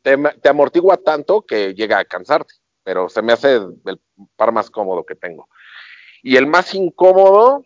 [0.02, 4.00] te amortigua tanto que llega a cansarte, pero se me hace el
[4.36, 5.48] par más cómodo que tengo.
[6.22, 7.64] Y el más incómodo,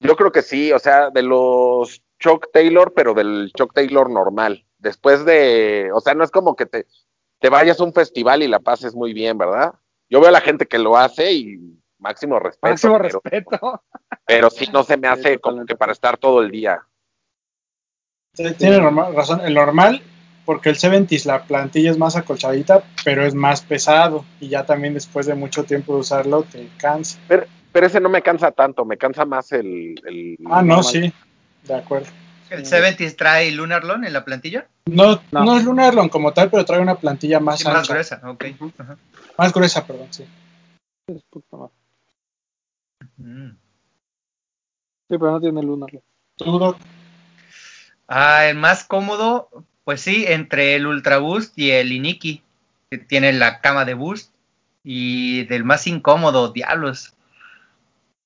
[0.00, 4.66] yo creo que sí, o sea, de los Chuck Taylor, pero del Chuck Taylor normal.
[4.78, 6.86] Después de, o sea, no es como que te,
[7.38, 9.74] te vayas a un festival y la pases muy bien, ¿verdad?
[10.08, 11.58] Yo veo a la gente que lo hace y
[11.98, 12.70] máximo respeto.
[12.72, 13.82] Máximo pero, respeto.
[14.26, 16.82] pero sí no se me Sí, hace como que para estar todo el día.
[18.34, 19.40] Sí, Tiene razón.
[19.40, 20.02] El normal,
[20.44, 24.24] porque el 70s la plantilla es más acolchadita, pero es más pesado.
[24.40, 27.18] Y ya también después de mucho tiempo de usarlo te cansa.
[27.28, 30.00] Pero, pero ese no me cansa tanto, me cansa más el...
[30.06, 30.84] el Ah, no, normal.
[30.84, 31.12] sí.
[31.64, 32.06] De acuerdo.
[32.48, 34.68] ¿El 70 trae Lunarlon en la plantilla?
[34.84, 35.44] No, No.
[35.44, 35.56] no.
[35.56, 38.44] es Lunarlon como tal, pero trae una plantilla más Sí, más gruesa, ok.
[38.78, 38.96] Ajá.
[39.38, 40.26] Más gruesa, perdón, sí.
[41.30, 41.74] Puta madre.
[43.16, 43.50] Mm.
[45.08, 45.86] Sí, pero no tiene luna.
[46.36, 46.76] Tú,
[48.08, 49.48] Ah, el más cómodo,
[49.84, 52.42] pues sí, entre el Ultra Boost y el Iniki,
[52.90, 54.32] que tiene la cama de Boost.
[54.84, 57.14] Y del más incómodo, diablos.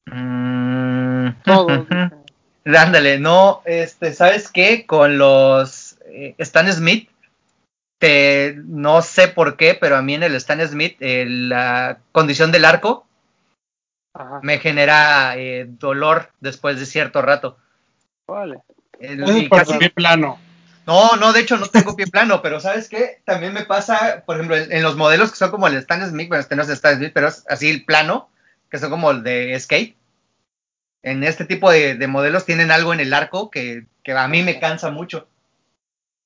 [0.07, 1.31] Mm.
[1.45, 1.87] Todos.
[2.65, 4.87] Ándale, no, este, ¿sabes qué?
[4.87, 7.09] Con los eh, Stan Smith,
[8.01, 12.51] te, no sé por qué, pero a mí en el Stan Smith, eh, la condición
[12.51, 13.07] del arco
[14.15, 14.41] Ajá.
[14.43, 17.57] me genera eh, dolor después de cierto rato.
[18.27, 18.59] Vale.
[18.99, 20.39] El- es por casi- pie plano.
[20.87, 23.21] no, no, de hecho no tengo pie plano, pero ¿sabes qué?
[23.25, 26.29] También me pasa, por ejemplo, en en los modelos que son como el Stan Smith,
[26.29, 28.31] bueno, este no es el Stan Smith, pero es así el plano,
[28.71, 29.95] que son como el de skate.
[31.03, 34.43] En este tipo de, de modelos tienen algo en el arco que, que a mí
[34.43, 35.29] me cansa mucho.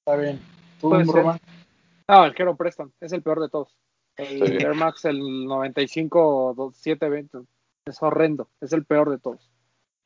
[0.06, 0.40] Está bien.
[0.80, 0.90] Tú,
[2.06, 2.18] Puede ser.
[2.18, 2.24] Roman.
[2.24, 3.76] No, el Kero Preston es el peor de todos.
[4.16, 4.64] El Sí.
[4.64, 7.48] Air Max, el 95 720,
[7.86, 9.50] es horrendo, es el peor de todos.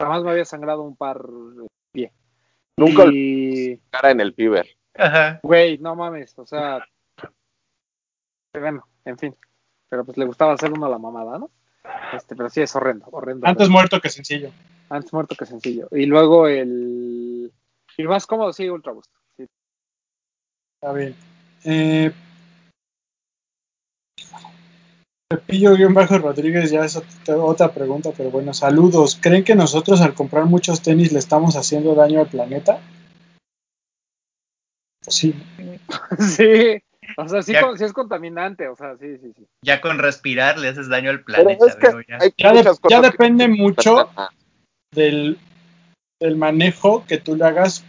[0.00, 2.12] Jamás me había sangrado un par de pie.
[2.76, 4.66] Nunca y, cara en el piber.
[4.94, 5.40] Ajá.
[5.42, 6.84] güey, no mames, o sea,
[8.54, 9.36] bueno, en fin,
[9.88, 11.50] pero pues le gustaba hacer uno a la mamada, ¿no?
[12.12, 13.46] Este, pero sí es horrendo, horrendo.
[13.46, 13.72] Antes horrendo.
[13.72, 14.50] muerto que sencillo.
[14.88, 15.88] Antes muerto que sencillo.
[15.92, 17.52] Y luego el,
[17.96, 19.12] el más cómodo, sí, Ultra Boost.
[19.36, 19.46] Sí.
[20.80, 21.14] Está bien.
[21.70, 22.10] Eh,
[25.28, 29.18] Pepillo-Bajo Rodríguez ya es ot- otra pregunta, pero bueno, saludos.
[29.20, 32.80] ¿Creen que nosotros al comprar muchos tenis le estamos haciendo daño al planeta?
[35.06, 35.34] Sí.
[36.18, 36.82] sí,
[37.18, 37.60] o sea, sí, Ya.
[37.60, 39.46] con- sí es contaminante, o sea, sí, sí, sí.
[39.62, 41.66] Ya con respirar le haces daño al Pero planeta.
[41.66, 42.18] es que veo ya.
[42.22, 44.10] hay Ya, de- muchas ya cosas que- depende mucho
[44.94, 45.38] del,
[46.18, 47.84] del manejo que tú le hagas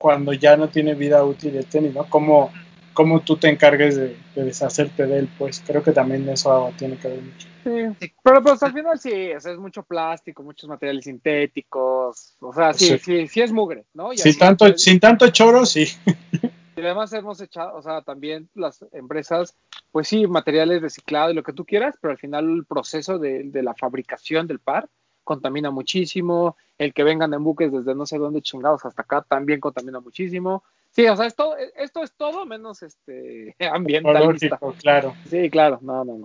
[0.00, 2.08] cuando ya no tiene vida útil el tenis, ¿no?
[2.08, 2.50] Cómo,
[2.92, 6.96] cómo tú te encargues de, de deshacerte de él, pues creo que también eso tiene
[6.96, 7.48] que ver mucho.
[7.64, 12.52] Sí, pero pues al final sí, o sea, es mucho plástico, muchos materiales sintéticos, o
[12.52, 12.98] sea, sí, Sí.
[12.98, 14.12] sí, sí, es mugre, ¿no?
[14.12, 15.86] Y Sin tanto, pues, sin tanto choro, sí.
[16.76, 19.54] y además hemos echado, o sea, también las empresas,
[19.92, 23.44] pues sí, materiales reciclados y lo que tú quieras, pero al final el proceso de,
[23.44, 24.88] de la fabricación del par
[25.24, 29.60] contamina muchísimo, el que vengan en buques desde no sé dónde chingados hasta acá también
[29.60, 30.64] contamina muchísimo.
[30.90, 34.58] Sí, o sea, esto, esto es todo menos este ambientalista.
[34.78, 35.14] Claro.
[35.28, 36.24] Sí, claro, no, no, no.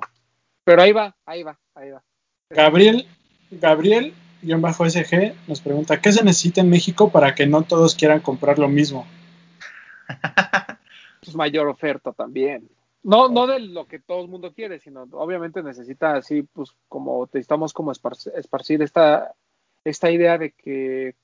[0.63, 2.03] Pero ahí va, ahí va, ahí va.
[2.49, 3.07] Gabriel,
[3.51, 7.95] Gabriel, guion bajo SG, nos pregunta, ¿qué se necesita en México para que no todos
[7.95, 9.05] quieran comprar lo mismo?
[11.23, 12.69] pues, mayor oferta también.
[13.05, 17.25] No, no de lo que todo el mundo quiere, sino obviamente necesita así, pues como
[17.25, 19.35] necesitamos como esparcir, esparcir esta,
[19.83, 21.15] esta idea de que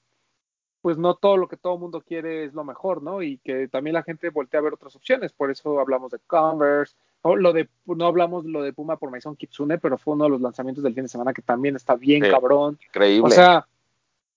[0.81, 3.23] pues no todo lo que todo el mundo quiere es lo mejor, ¿no?
[3.23, 6.95] Y que también la gente voltea a ver otras opciones, por eso hablamos de Converse,
[7.23, 10.31] o lo de, no hablamos lo de Puma por Maison Kitsune, pero fue uno de
[10.31, 12.29] los lanzamientos del fin de semana que también está bien Sí.
[12.29, 12.77] cabrón.
[12.87, 13.27] Increíble.
[13.27, 13.67] O sea,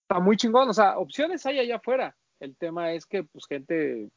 [0.02, 0.68] está muy chingón.
[0.68, 2.16] O sea, opciones hay allá afuera.
[2.40, 4.08] El tema es que, pues, gente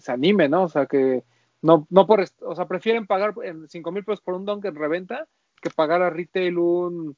[0.00, 0.64] se anime, ¿no?
[0.64, 1.24] O sea, que
[1.62, 4.74] no, no por, o sea, prefieren pagar en 5 mil pesos por un Dunk en
[4.74, 5.26] reventa
[5.60, 7.16] que pagar a retail un,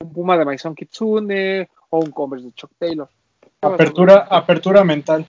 [0.00, 3.08] un Puma de Maison Kitsune o un Converse de Chuck Taylor.
[3.60, 5.26] Apertura, apertura mental.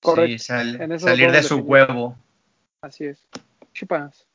[0.00, 0.32] Correcto.
[0.32, 1.70] Sí, sal- salir de su definir.
[1.70, 2.16] huevo.
[2.82, 3.26] Así es.
[3.72, 4.26] Chupas.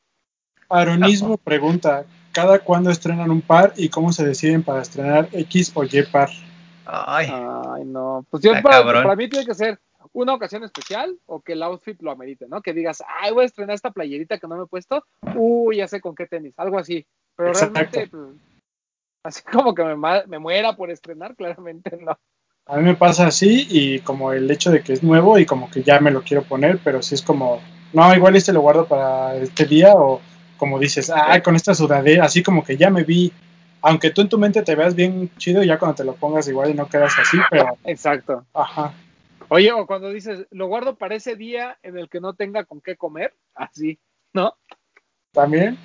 [0.68, 5.84] Aronismo pregunta, ¿cada cuándo estrenan un par y cómo se deciden para estrenar X o
[5.84, 6.30] Y par?
[6.86, 8.26] Ay, Ay, no.
[8.30, 9.78] Pues yo, para, para mí tiene que ser
[10.12, 12.62] una ocasión especial o que el outfit lo amerite, ¿no?
[12.62, 15.04] Que digas, ay, voy a estrenar esta playerita que no me he puesto.
[15.34, 16.58] Uy, ya sé con qué tenis.
[16.58, 17.06] Algo así.
[17.36, 17.74] Pero Exacto.
[17.74, 18.34] realmente, pues,
[19.24, 22.18] así como que me, muera por estrenar, claramente no.
[22.66, 25.70] A mí me pasa así y como el hecho de que es nuevo y como
[25.70, 27.60] que ya me lo quiero poner, pero si es como,
[27.92, 30.22] no, igual este lo guardo para este día o
[30.56, 33.30] como dices, ah, con esta sudadera, así como que ya me vi,
[33.82, 36.70] aunque tú en tu mente te veas bien chido, ya cuando te lo pongas igual
[36.70, 38.46] y no quedas así, pero, Exacto.
[38.54, 38.94] ajá,
[39.48, 42.80] Oye, o cuando dices, lo guardo para ese día en el que no tenga con
[42.80, 43.98] qué comer, así,
[44.32, 44.56] ¿no?
[45.32, 45.76] también.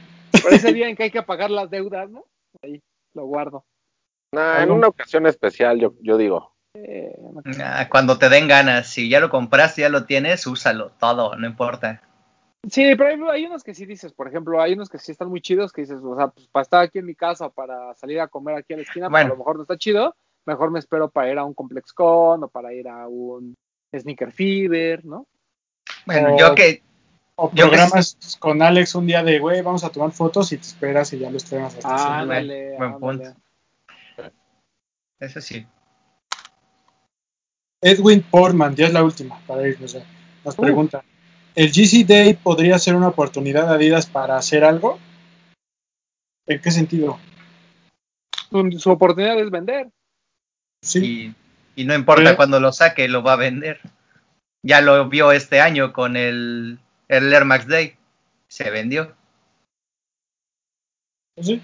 [0.43, 2.25] Para ese día en que hay que pagar las deudas, ¿no?
[2.61, 2.81] Ahí,
[3.13, 3.65] lo guardo.
[4.31, 6.53] Nah, en una ocasión especial, yo, yo digo.
[6.75, 10.91] Eh, no- ah, cuando te den ganas, si ya lo compraste, ya lo tienes, úsalo,
[10.99, 12.03] todo, no importa.
[12.69, 15.29] Sí, pero hay, hay unos que sí dices, por ejemplo, hay unos que sí están
[15.29, 18.19] muy chidos, que dices, o sea, pues para estar aquí en mi casa, para salir
[18.19, 19.27] a comer aquí a la esquina, pues, Bueno.
[19.27, 20.15] a lo mejor no está chido,
[20.49, 23.55] mejor me espero para ir a un Complex Con o para ir a un
[23.95, 25.27] Sneaker Fever, ¿no?
[26.05, 26.83] Bueno, O- yo que
[27.35, 30.57] O Yo que programas con Alex un día de, güey, vamos a tomar fotos y
[30.57, 32.19] te esperas y ya lo estrenas hasta día.
[32.19, 33.33] Ándale, buen punto.
[35.21, 35.65] eso sí.
[37.81, 40.03] Edwin Portman, ya es la última para irnos ya.
[40.43, 40.61] Nos Uh.
[40.61, 41.03] pregunta,
[41.55, 44.99] ¿el GC Day podría ser una oportunidad de Adidas para hacer algo?
[46.45, 47.17] ¿En qué sentido?
[48.49, 49.89] Su, su oportunidad es vender.
[50.81, 51.33] Sí,
[51.75, 52.35] Y, y no importa Sí.
[52.35, 53.79] cuando lo saque, lo va a vender.
[54.63, 57.95] Ya lo vio este año con el, el Air Max Day.
[58.47, 59.13] Se vendió.
[61.35, 61.61] pues sí.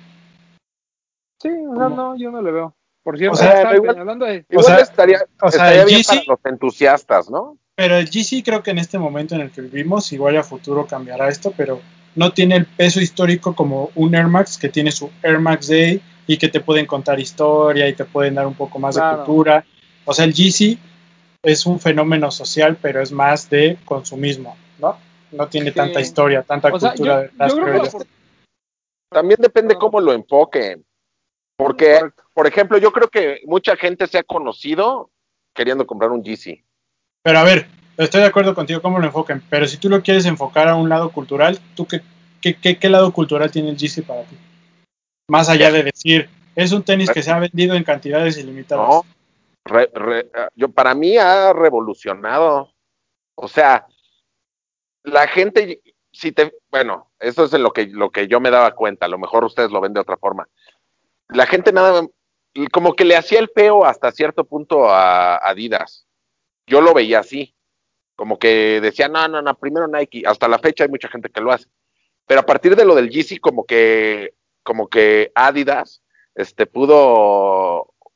[1.42, 2.76] Sí, o sea, no, yo no le veo.
[3.04, 4.46] Por cierto, O sea, estaba igual- hablando de...
[4.50, 7.58] Igual sea, estaría, o sea, estaría bien GC para los entusiastas, ¿no?
[7.76, 10.88] Pero el GC creo que en este momento en el que vivimos, igual a futuro
[10.88, 11.82] cambiará esto, pero
[12.16, 16.02] no tiene el peso histórico como un Air Max que tiene su Air Max Day
[16.28, 19.20] y que te pueden contar historia y te pueden dar un poco más Claro.
[19.20, 19.66] de cultura.
[20.06, 20.78] O sea, el GC
[21.44, 24.98] es un fenómeno social, pero es más de consumismo, ¿no?
[25.32, 25.76] No tiene Sí.
[25.76, 27.90] tanta historia, tanta O sea, cultura yo, detrás, yo creo que...
[29.12, 30.84] También depende cómo lo enfoquen.
[31.58, 32.24] Porque, Correcto.
[32.34, 35.10] por ejemplo, yo creo que mucha gente se ha conocido
[35.54, 36.64] queriendo comprar un GC.
[37.24, 40.26] Pero a ver, estoy de acuerdo contigo cómo lo enfoquen, pero si tú lo quieres
[40.26, 42.02] enfocar a un lado cultural, ¿tú qué,
[42.42, 44.36] qué, qué, qué lado cultural tiene el GC para ti?
[45.28, 48.88] Más allá de decir, es un tenis que se ha vendido en cantidades ilimitadas.
[48.88, 49.06] No,
[49.66, 52.72] re- re- yo, para mí ha revolucionado.
[53.36, 53.88] O sea,
[55.04, 55.82] la gente,
[56.12, 59.10] si te, bueno, eso es en lo que, lo que yo me daba cuenta, a
[59.10, 60.48] lo mejor ustedes lo ven de otra forma.
[61.30, 62.08] La gente nada,
[62.72, 66.06] como que le hacía el peo hasta cierto punto a Adidas.
[66.68, 67.56] Yo lo veía así,
[68.16, 70.24] como que decía, no, no, no, primero Nike.
[70.26, 71.68] Hasta la fecha hay mucha gente que lo hace.
[72.28, 74.34] Pero a partir de lo del Yeezy, como que,
[74.66, 76.02] como que Adidas,
[76.34, 76.98] este, pudo,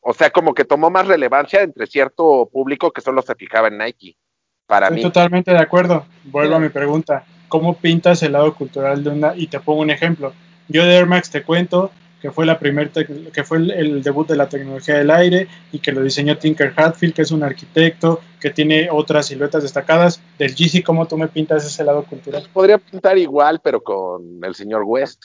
[0.01, 3.77] o sea, como que tomó más relevancia entre cierto público que solo se fijaba en
[3.77, 4.17] Nike.
[4.65, 5.03] Para Estoy mí.
[5.03, 6.05] totalmente de acuerdo.
[6.25, 7.23] Vuelvo a mi pregunta.
[7.47, 9.35] ¿Cómo pintas el lado cultural de una?
[9.35, 10.33] Y te pongo un ejemplo.
[10.67, 14.27] Yo de Air Max te cuento que fue la primer que fue el, el debut
[14.27, 18.19] de la tecnología del aire y que lo diseñó Tinker Hatfield, que es un arquitecto
[18.41, 20.21] que tiene otras siluetas destacadas.
[20.37, 22.47] Del Yeezy, ¿cómo tú me pintas ese lado cultural?
[22.51, 25.23] Podría pintar igual, pero con el señor West.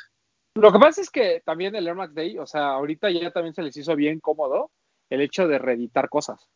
[0.55, 3.55] Lo que pasa es que también el Air Max Day, o sea, ahorita ya también
[3.55, 4.71] se les hizo bien cómodo
[5.11, 6.49] el hecho de reeditar cosas.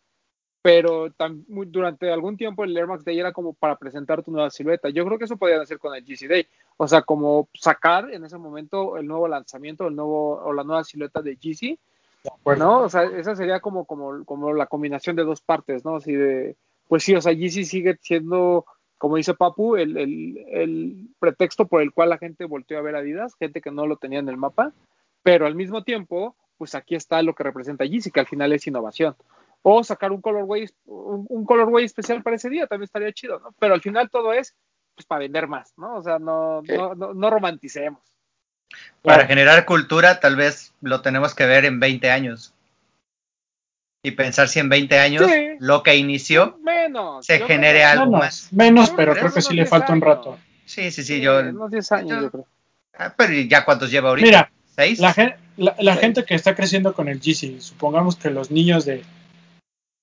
[0.62, 1.12] Pero
[1.46, 4.88] durante algún tiempo el Air Max Day era como para presentar tu nueva silueta.
[4.88, 6.46] Yo creo que eso podían hacer con el GC Day.
[6.76, 10.84] O sea, como sacar en ese momento el nuevo lanzamiento, el nuevo o la nueva
[10.84, 11.78] silueta de GC,
[12.22, 12.64] De acuerdo.
[12.64, 12.80] ¿no?
[12.82, 15.96] O sea, esa sería como, como, como la combinación de dos partes, ¿no?
[15.96, 16.56] Así de,
[16.86, 18.64] pues sí, o sea, GC sigue siendo,
[18.98, 22.96] como dice Papu, el, el, el pretexto por el cual la gente volteó a ver
[22.96, 24.72] Adidas, gente que no lo tenía en el mapa,
[25.22, 28.66] pero al mismo tiempo, pues aquí está lo que representa Yeezy, que al final es
[28.66, 29.16] innovación.
[29.62, 33.54] O sacar un colorway, un, un colorway especial para ese día, también estaría chido, ¿no?
[33.58, 34.54] Pero al final todo es,
[34.94, 35.96] pues, para vender más, ¿no?
[35.96, 36.72] O sea, no, Sí.
[36.76, 38.00] no, no, no romanticemos.
[39.02, 42.54] Para generar cultura, tal vez lo tenemos que ver en 20 años.
[44.08, 45.48] Y pensar si en 20 años Sí.
[45.58, 46.58] lo que inició.
[46.62, 47.26] Menos.
[47.26, 48.52] Se genere algo Menos, más.
[48.52, 50.38] menos, pero creo que sí le 10 falta un rato.
[50.64, 51.40] Sí, sí, sí, Sí, yo.
[51.40, 52.46] unos 10 años, yo- yo creo.
[52.98, 54.26] Ah, pero ¿ya cuántos lleva ahorita?
[54.26, 54.98] Mira, ¿Seis?
[54.98, 58.84] La, gen- la, la gente que está creciendo con el Yeezy, supongamos que los niños
[58.84, 59.02] de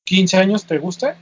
[0.05, 1.15] 15 años te gusta,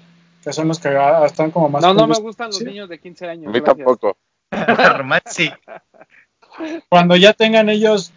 [0.44, 0.90] que son los que
[1.26, 1.82] están como más...
[1.82, 2.66] No, no me gustan los Sí.
[2.66, 3.52] niños de 15 A años.
[3.54, 3.78] mí gracias.
[3.78, 4.18] tampoco.
[6.90, 8.12] Cuando ya tengan ellos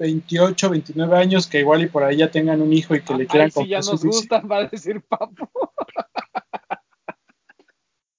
[0.00, 3.26] 28, 29 años, que igual y por ahí ya tengan un hijo y que le
[3.26, 5.48] quieran Ay, si ya nos gustan, va a decir Papu.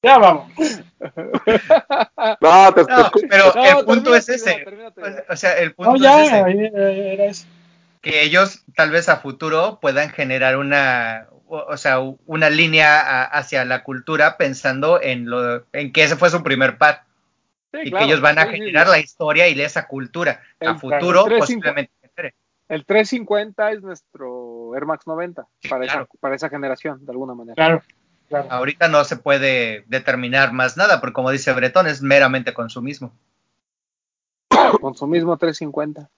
[0.03, 0.51] Ya vamos.
[2.41, 4.53] No, te, te No, pero No, el punto termina es ese.
[4.63, 5.25] termina tu idea.
[5.29, 7.13] O sea, el punto No, es ese.
[7.13, 7.45] era eso.
[8.01, 13.25] que ellos tal vez a futuro puedan generar una, o o sea, una línea a-
[13.25, 17.03] hacia la cultura pensando en lo, en que ese fue su primer par
[17.71, 18.05] Sí, y claro.
[18.05, 18.91] que ellos van a generar sí.
[18.91, 21.39] la historia y esa cultura a futuro el 350.
[21.39, 22.35] posiblemente genere.
[22.67, 26.03] El 350 es nuestro Air Max 90 Sí, para, claro.
[26.03, 27.55] esa, para esa generación, de alguna manera.
[27.55, 27.81] Claro,
[28.27, 28.47] claro.
[28.49, 33.13] Ahorita no se puede determinar más nada, porque como dice Bretón, es meramente consumismo.
[34.79, 36.09] Con su mismo 350.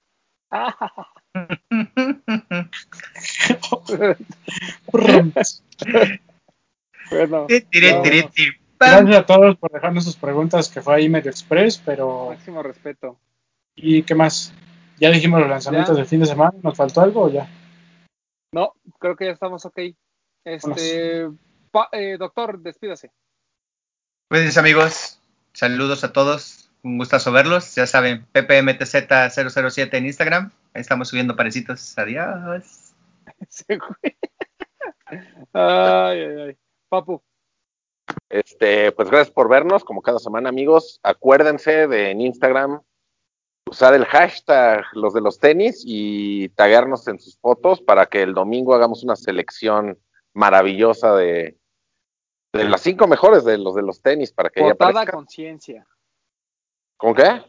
[7.11, 11.29] bueno, Tiri, tiri, No, Gracias a todos por dejarnos sus preguntas, que fue ahí medio
[11.31, 12.29] express, pero...
[12.29, 13.19] máximo respeto.
[13.75, 14.53] ¿Y qué más?
[14.99, 15.99] Ya dijimos los lanzamientos Ya.
[15.99, 17.47] del fin de semana, ¿nos faltó algo o ya?
[18.53, 19.79] No, creo que ya estamos ok.
[20.45, 21.27] Este,
[21.71, 23.11] pa- eh, doctor, despídase.
[24.29, 25.19] Pues amigos,
[25.53, 26.69] saludos a todos.
[26.83, 27.73] Un gustazo verlos.
[27.75, 30.51] Ya saben, PPMTZ007 en Instagram.
[30.73, 31.97] Ahí estamos subiendo parecitos.
[31.97, 32.93] Adiós.
[35.53, 36.57] Ay, ay, ay.
[36.89, 37.21] Papu,
[38.33, 40.99] Este, pues gracias por vernos, como cada semana, amigos.
[41.03, 42.81] Acuérdense de en Instagram
[43.69, 48.33] usar el hashtag los de los tenis y taguearnos en sus fotos para que el
[48.33, 49.99] domingo hagamos una selección
[50.33, 51.59] maravillosa de,
[52.53, 55.85] de las cinco mejores de los de los tenis para que votada a conciencia.
[56.97, 57.39] ¿Con qué?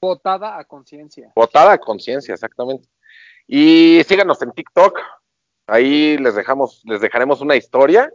[0.00, 1.32] Votada a conciencia.
[1.34, 2.88] Votada a conciencia, exactamente.
[3.48, 5.00] Y síganos en TikTok.
[5.66, 8.12] Ahí les dejamos, les dejaremos una historia.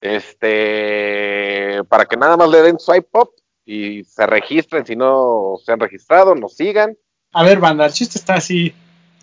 [0.00, 3.30] Este, para que nada más le den swipe up
[3.64, 6.96] y se registren si no se han registrado, nos sigan.
[7.32, 8.74] A ver, banda, el chiste está así.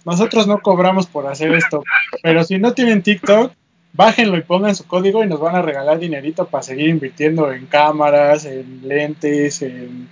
[0.05, 1.83] Nosotros no cobramos por hacer esto,
[2.21, 3.53] pero si no tienen TikTok,
[3.93, 7.65] bájenlo y pongan su código y nos van a regalar dinerito para seguir invirtiendo en
[7.67, 10.09] cámaras, en lentes, en,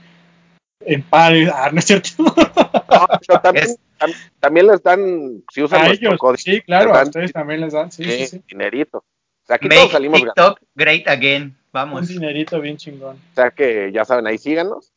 [0.85, 1.49] en pares.
[1.53, 2.09] Ah, no es cierto.
[2.91, 6.93] No, pero también, Es- tam- también les dan, si usan a ellos, código, sí, claro,
[6.93, 8.41] a ustedes también les dan, sí, sí, sí.
[8.49, 9.05] dinerito.
[9.51, 10.55] O sea, aquí todos salimos ganando.
[10.55, 11.43] TikTok great again.
[11.43, 12.07] Un Vamos.
[12.07, 13.17] dinerito bien chingón.
[13.17, 14.93] O sea que ya saben, ahí síganos.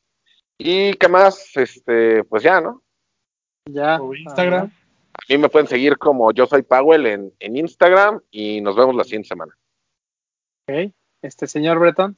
[0.59, 2.83] Y qué más, este, pues ya, ¿no?
[3.69, 3.99] Ya.
[3.99, 4.67] Su Instagram.
[4.67, 8.95] A mí me pueden seguir como yo soy Powell en, en Instagram y nos vemos
[8.95, 9.57] la siguiente semana.
[10.69, 10.93] Ok.
[11.23, 12.17] Este señor Breton.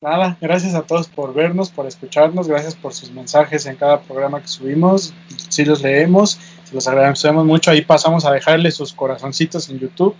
[0.00, 4.42] Nada, gracias a todos por vernos, por escucharnos, gracias por sus mensajes en cada programa
[4.42, 5.14] que subimos.
[5.48, 7.70] Si los leemos, se los agradecemos mucho.
[7.70, 10.14] Ahí pasamos a dejarles sus corazoncitos en YouTube.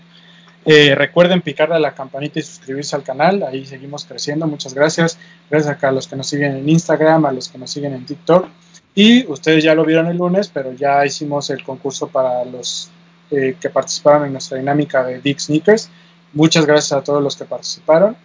[0.69, 3.41] Eh, recuerden picarle a la campanita y suscribirse al canal.
[3.43, 4.47] Ahí seguimos creciendo.
[4.47, 5.17] Muchas gracias.
[5.49, 8.49] Gracias a los que nos siguen en Instagram, a los que nos siguen en TikTok.
[8.93, 12.91] Y ustedes ya lo vieron el lunes, pero ya hicimos el concurso para los
[13.31, 15.89] eh, que participaron en nuestra dinámica de Big Sneakers.
[16.33, 18.17] Muchas gracias a todos los que participaron.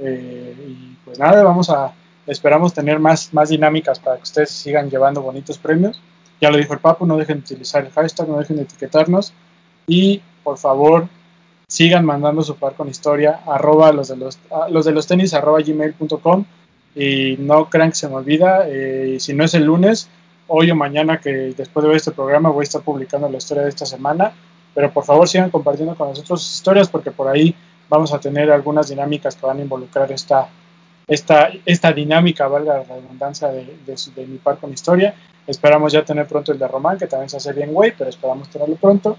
[0.00, 1.92] Eh, y pues nada, vamos a,
[2.26, 6.02] esperamos tener más, más dinámicas para que ustedes sigan llevando bonitos premios.
[6.40, 9.32] Ya lo dijo el Papu, no dejen de utilizar el hashtag, no dejen de etiquetarnos.
[9.86, 11.08] Y por favor,
[11.68, 14.38] sigan mandando su par con historia, arroba los de los,
[14.70, 16.44] los de los tenis, arroba gmail.com
[16.94, 20.08] y no crean que se me olvida, eh, si no es el lunes,
[20.46, 23.64] hoy o mañana que después de ver este programa voy a estar publicando la historia
[23.64, 24.32] de esta semana,
[24.74, 27.54] pero por favor sigan compartiendo con nosotros sus historias porque por ahí
[27.88, 30.48] vamos a tener algunas dinámicas que van a involucrar esta,
[31.06, 35.14] esta, esta dinámica, valga la redundancia, de, de, mi par con historia.
[35.46, 38.48] Esperamos ya tener pronto el de Román, que también se hace bien güey, pero esperamos
[38.48, 39.16] tenerlo pronto.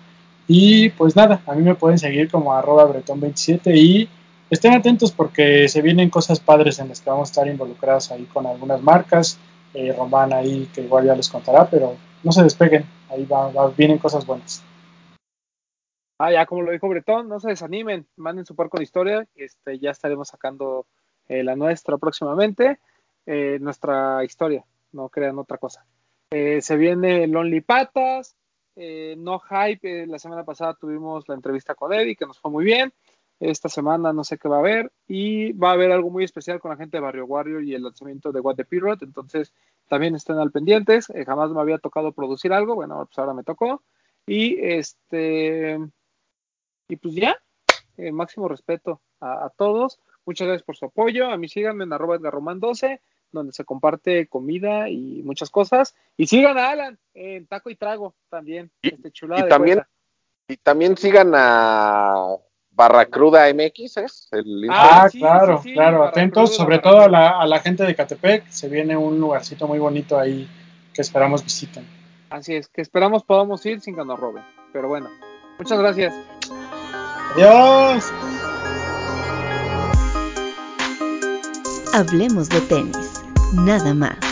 [0.47, 4.09] Y pues nada, a mí me pueden seguir como arroba bretón27 y
[4.49, 8.25] estén atentos porque se vienen cosas padres en las que vamos a estar involucrados ahí
[8.25, 9.39] con algunas marcas.
[9.73, 13.97] Eh, Román ahí que igual ya les contará, pero no se despeguen, ahí va, vienen
[13.97, 14.63] cosas buenas.
[16.17, 19.79] Ah, ya como lo dijo Bretón, no se desanimen, manden su par con historia, este,
[19.79, 20.85] ya estaremos sacando
[21.27, 22.79] eh, la nuestra próximamente,
[23.25, 24.63] eh, nuestra historia,
[24.93, 25.85] no crean otra cosa.
[26.31, 28.37] se viene Lonely Patas,
[28.75, 32.51] eh, no hype, eh, la semana pasada tuvimos la entrevista con Eddie, que nos fue
[32.51, 32.93] muy bien.
[33.39, 34.91] Esta semana no sé qué va a haber.
[35.07, 37.83] Y va a haber algo muy especial con la gente de Barrio Warrior y el
[37.83, 38.99] lanzamiento de What the Period.
[39.01, 39.53] Entonces
[39.87, 41.09] también estén al pendientes.
[41.09, 42.75] Eh, jamás me había tocado producir algo.
[42.75, 43.83] Bueno, pues ahora me tocó.
[44.25, 45.79] Y este.
[46.87, 47.37] Y pues ya.
[48.11, 49.99] máximo respeto a, todos.
[50.25, 51.29] Muchas gracias por su apoyo.
[51.29, 55.95] A mí síganme en arroba 12 donde se comparte comida y muchas cosas.
[56.17, 58.71] Y sigan a Alan en Taco y Trago también.
[58.81, 59.11] Y, este
[59.47, 59.81] también,
[60.47, 62.37] y también sigan a
[62.75, 64.29] Barracruda MX, ¿es?
[64.69, 68.97] ah, claro, claro, atentos, sobre todo a la, a la gente de Catepec, se viene
[68.97, 70.47] un lugarcito muy bonito ahí
[70.93, 71.87] que esperamos visiten.
[72.29, 74.43] Así es, que esperamos podamos ir sin que nos roben.
[74.73, 75.09] Pero bueno,
[75.57, 76.13] muchas gracias.
[77.35, 78.11] Adiós.
[81.93, 83.04] Hablemos de tenis
[83.55, 84.24] nada más.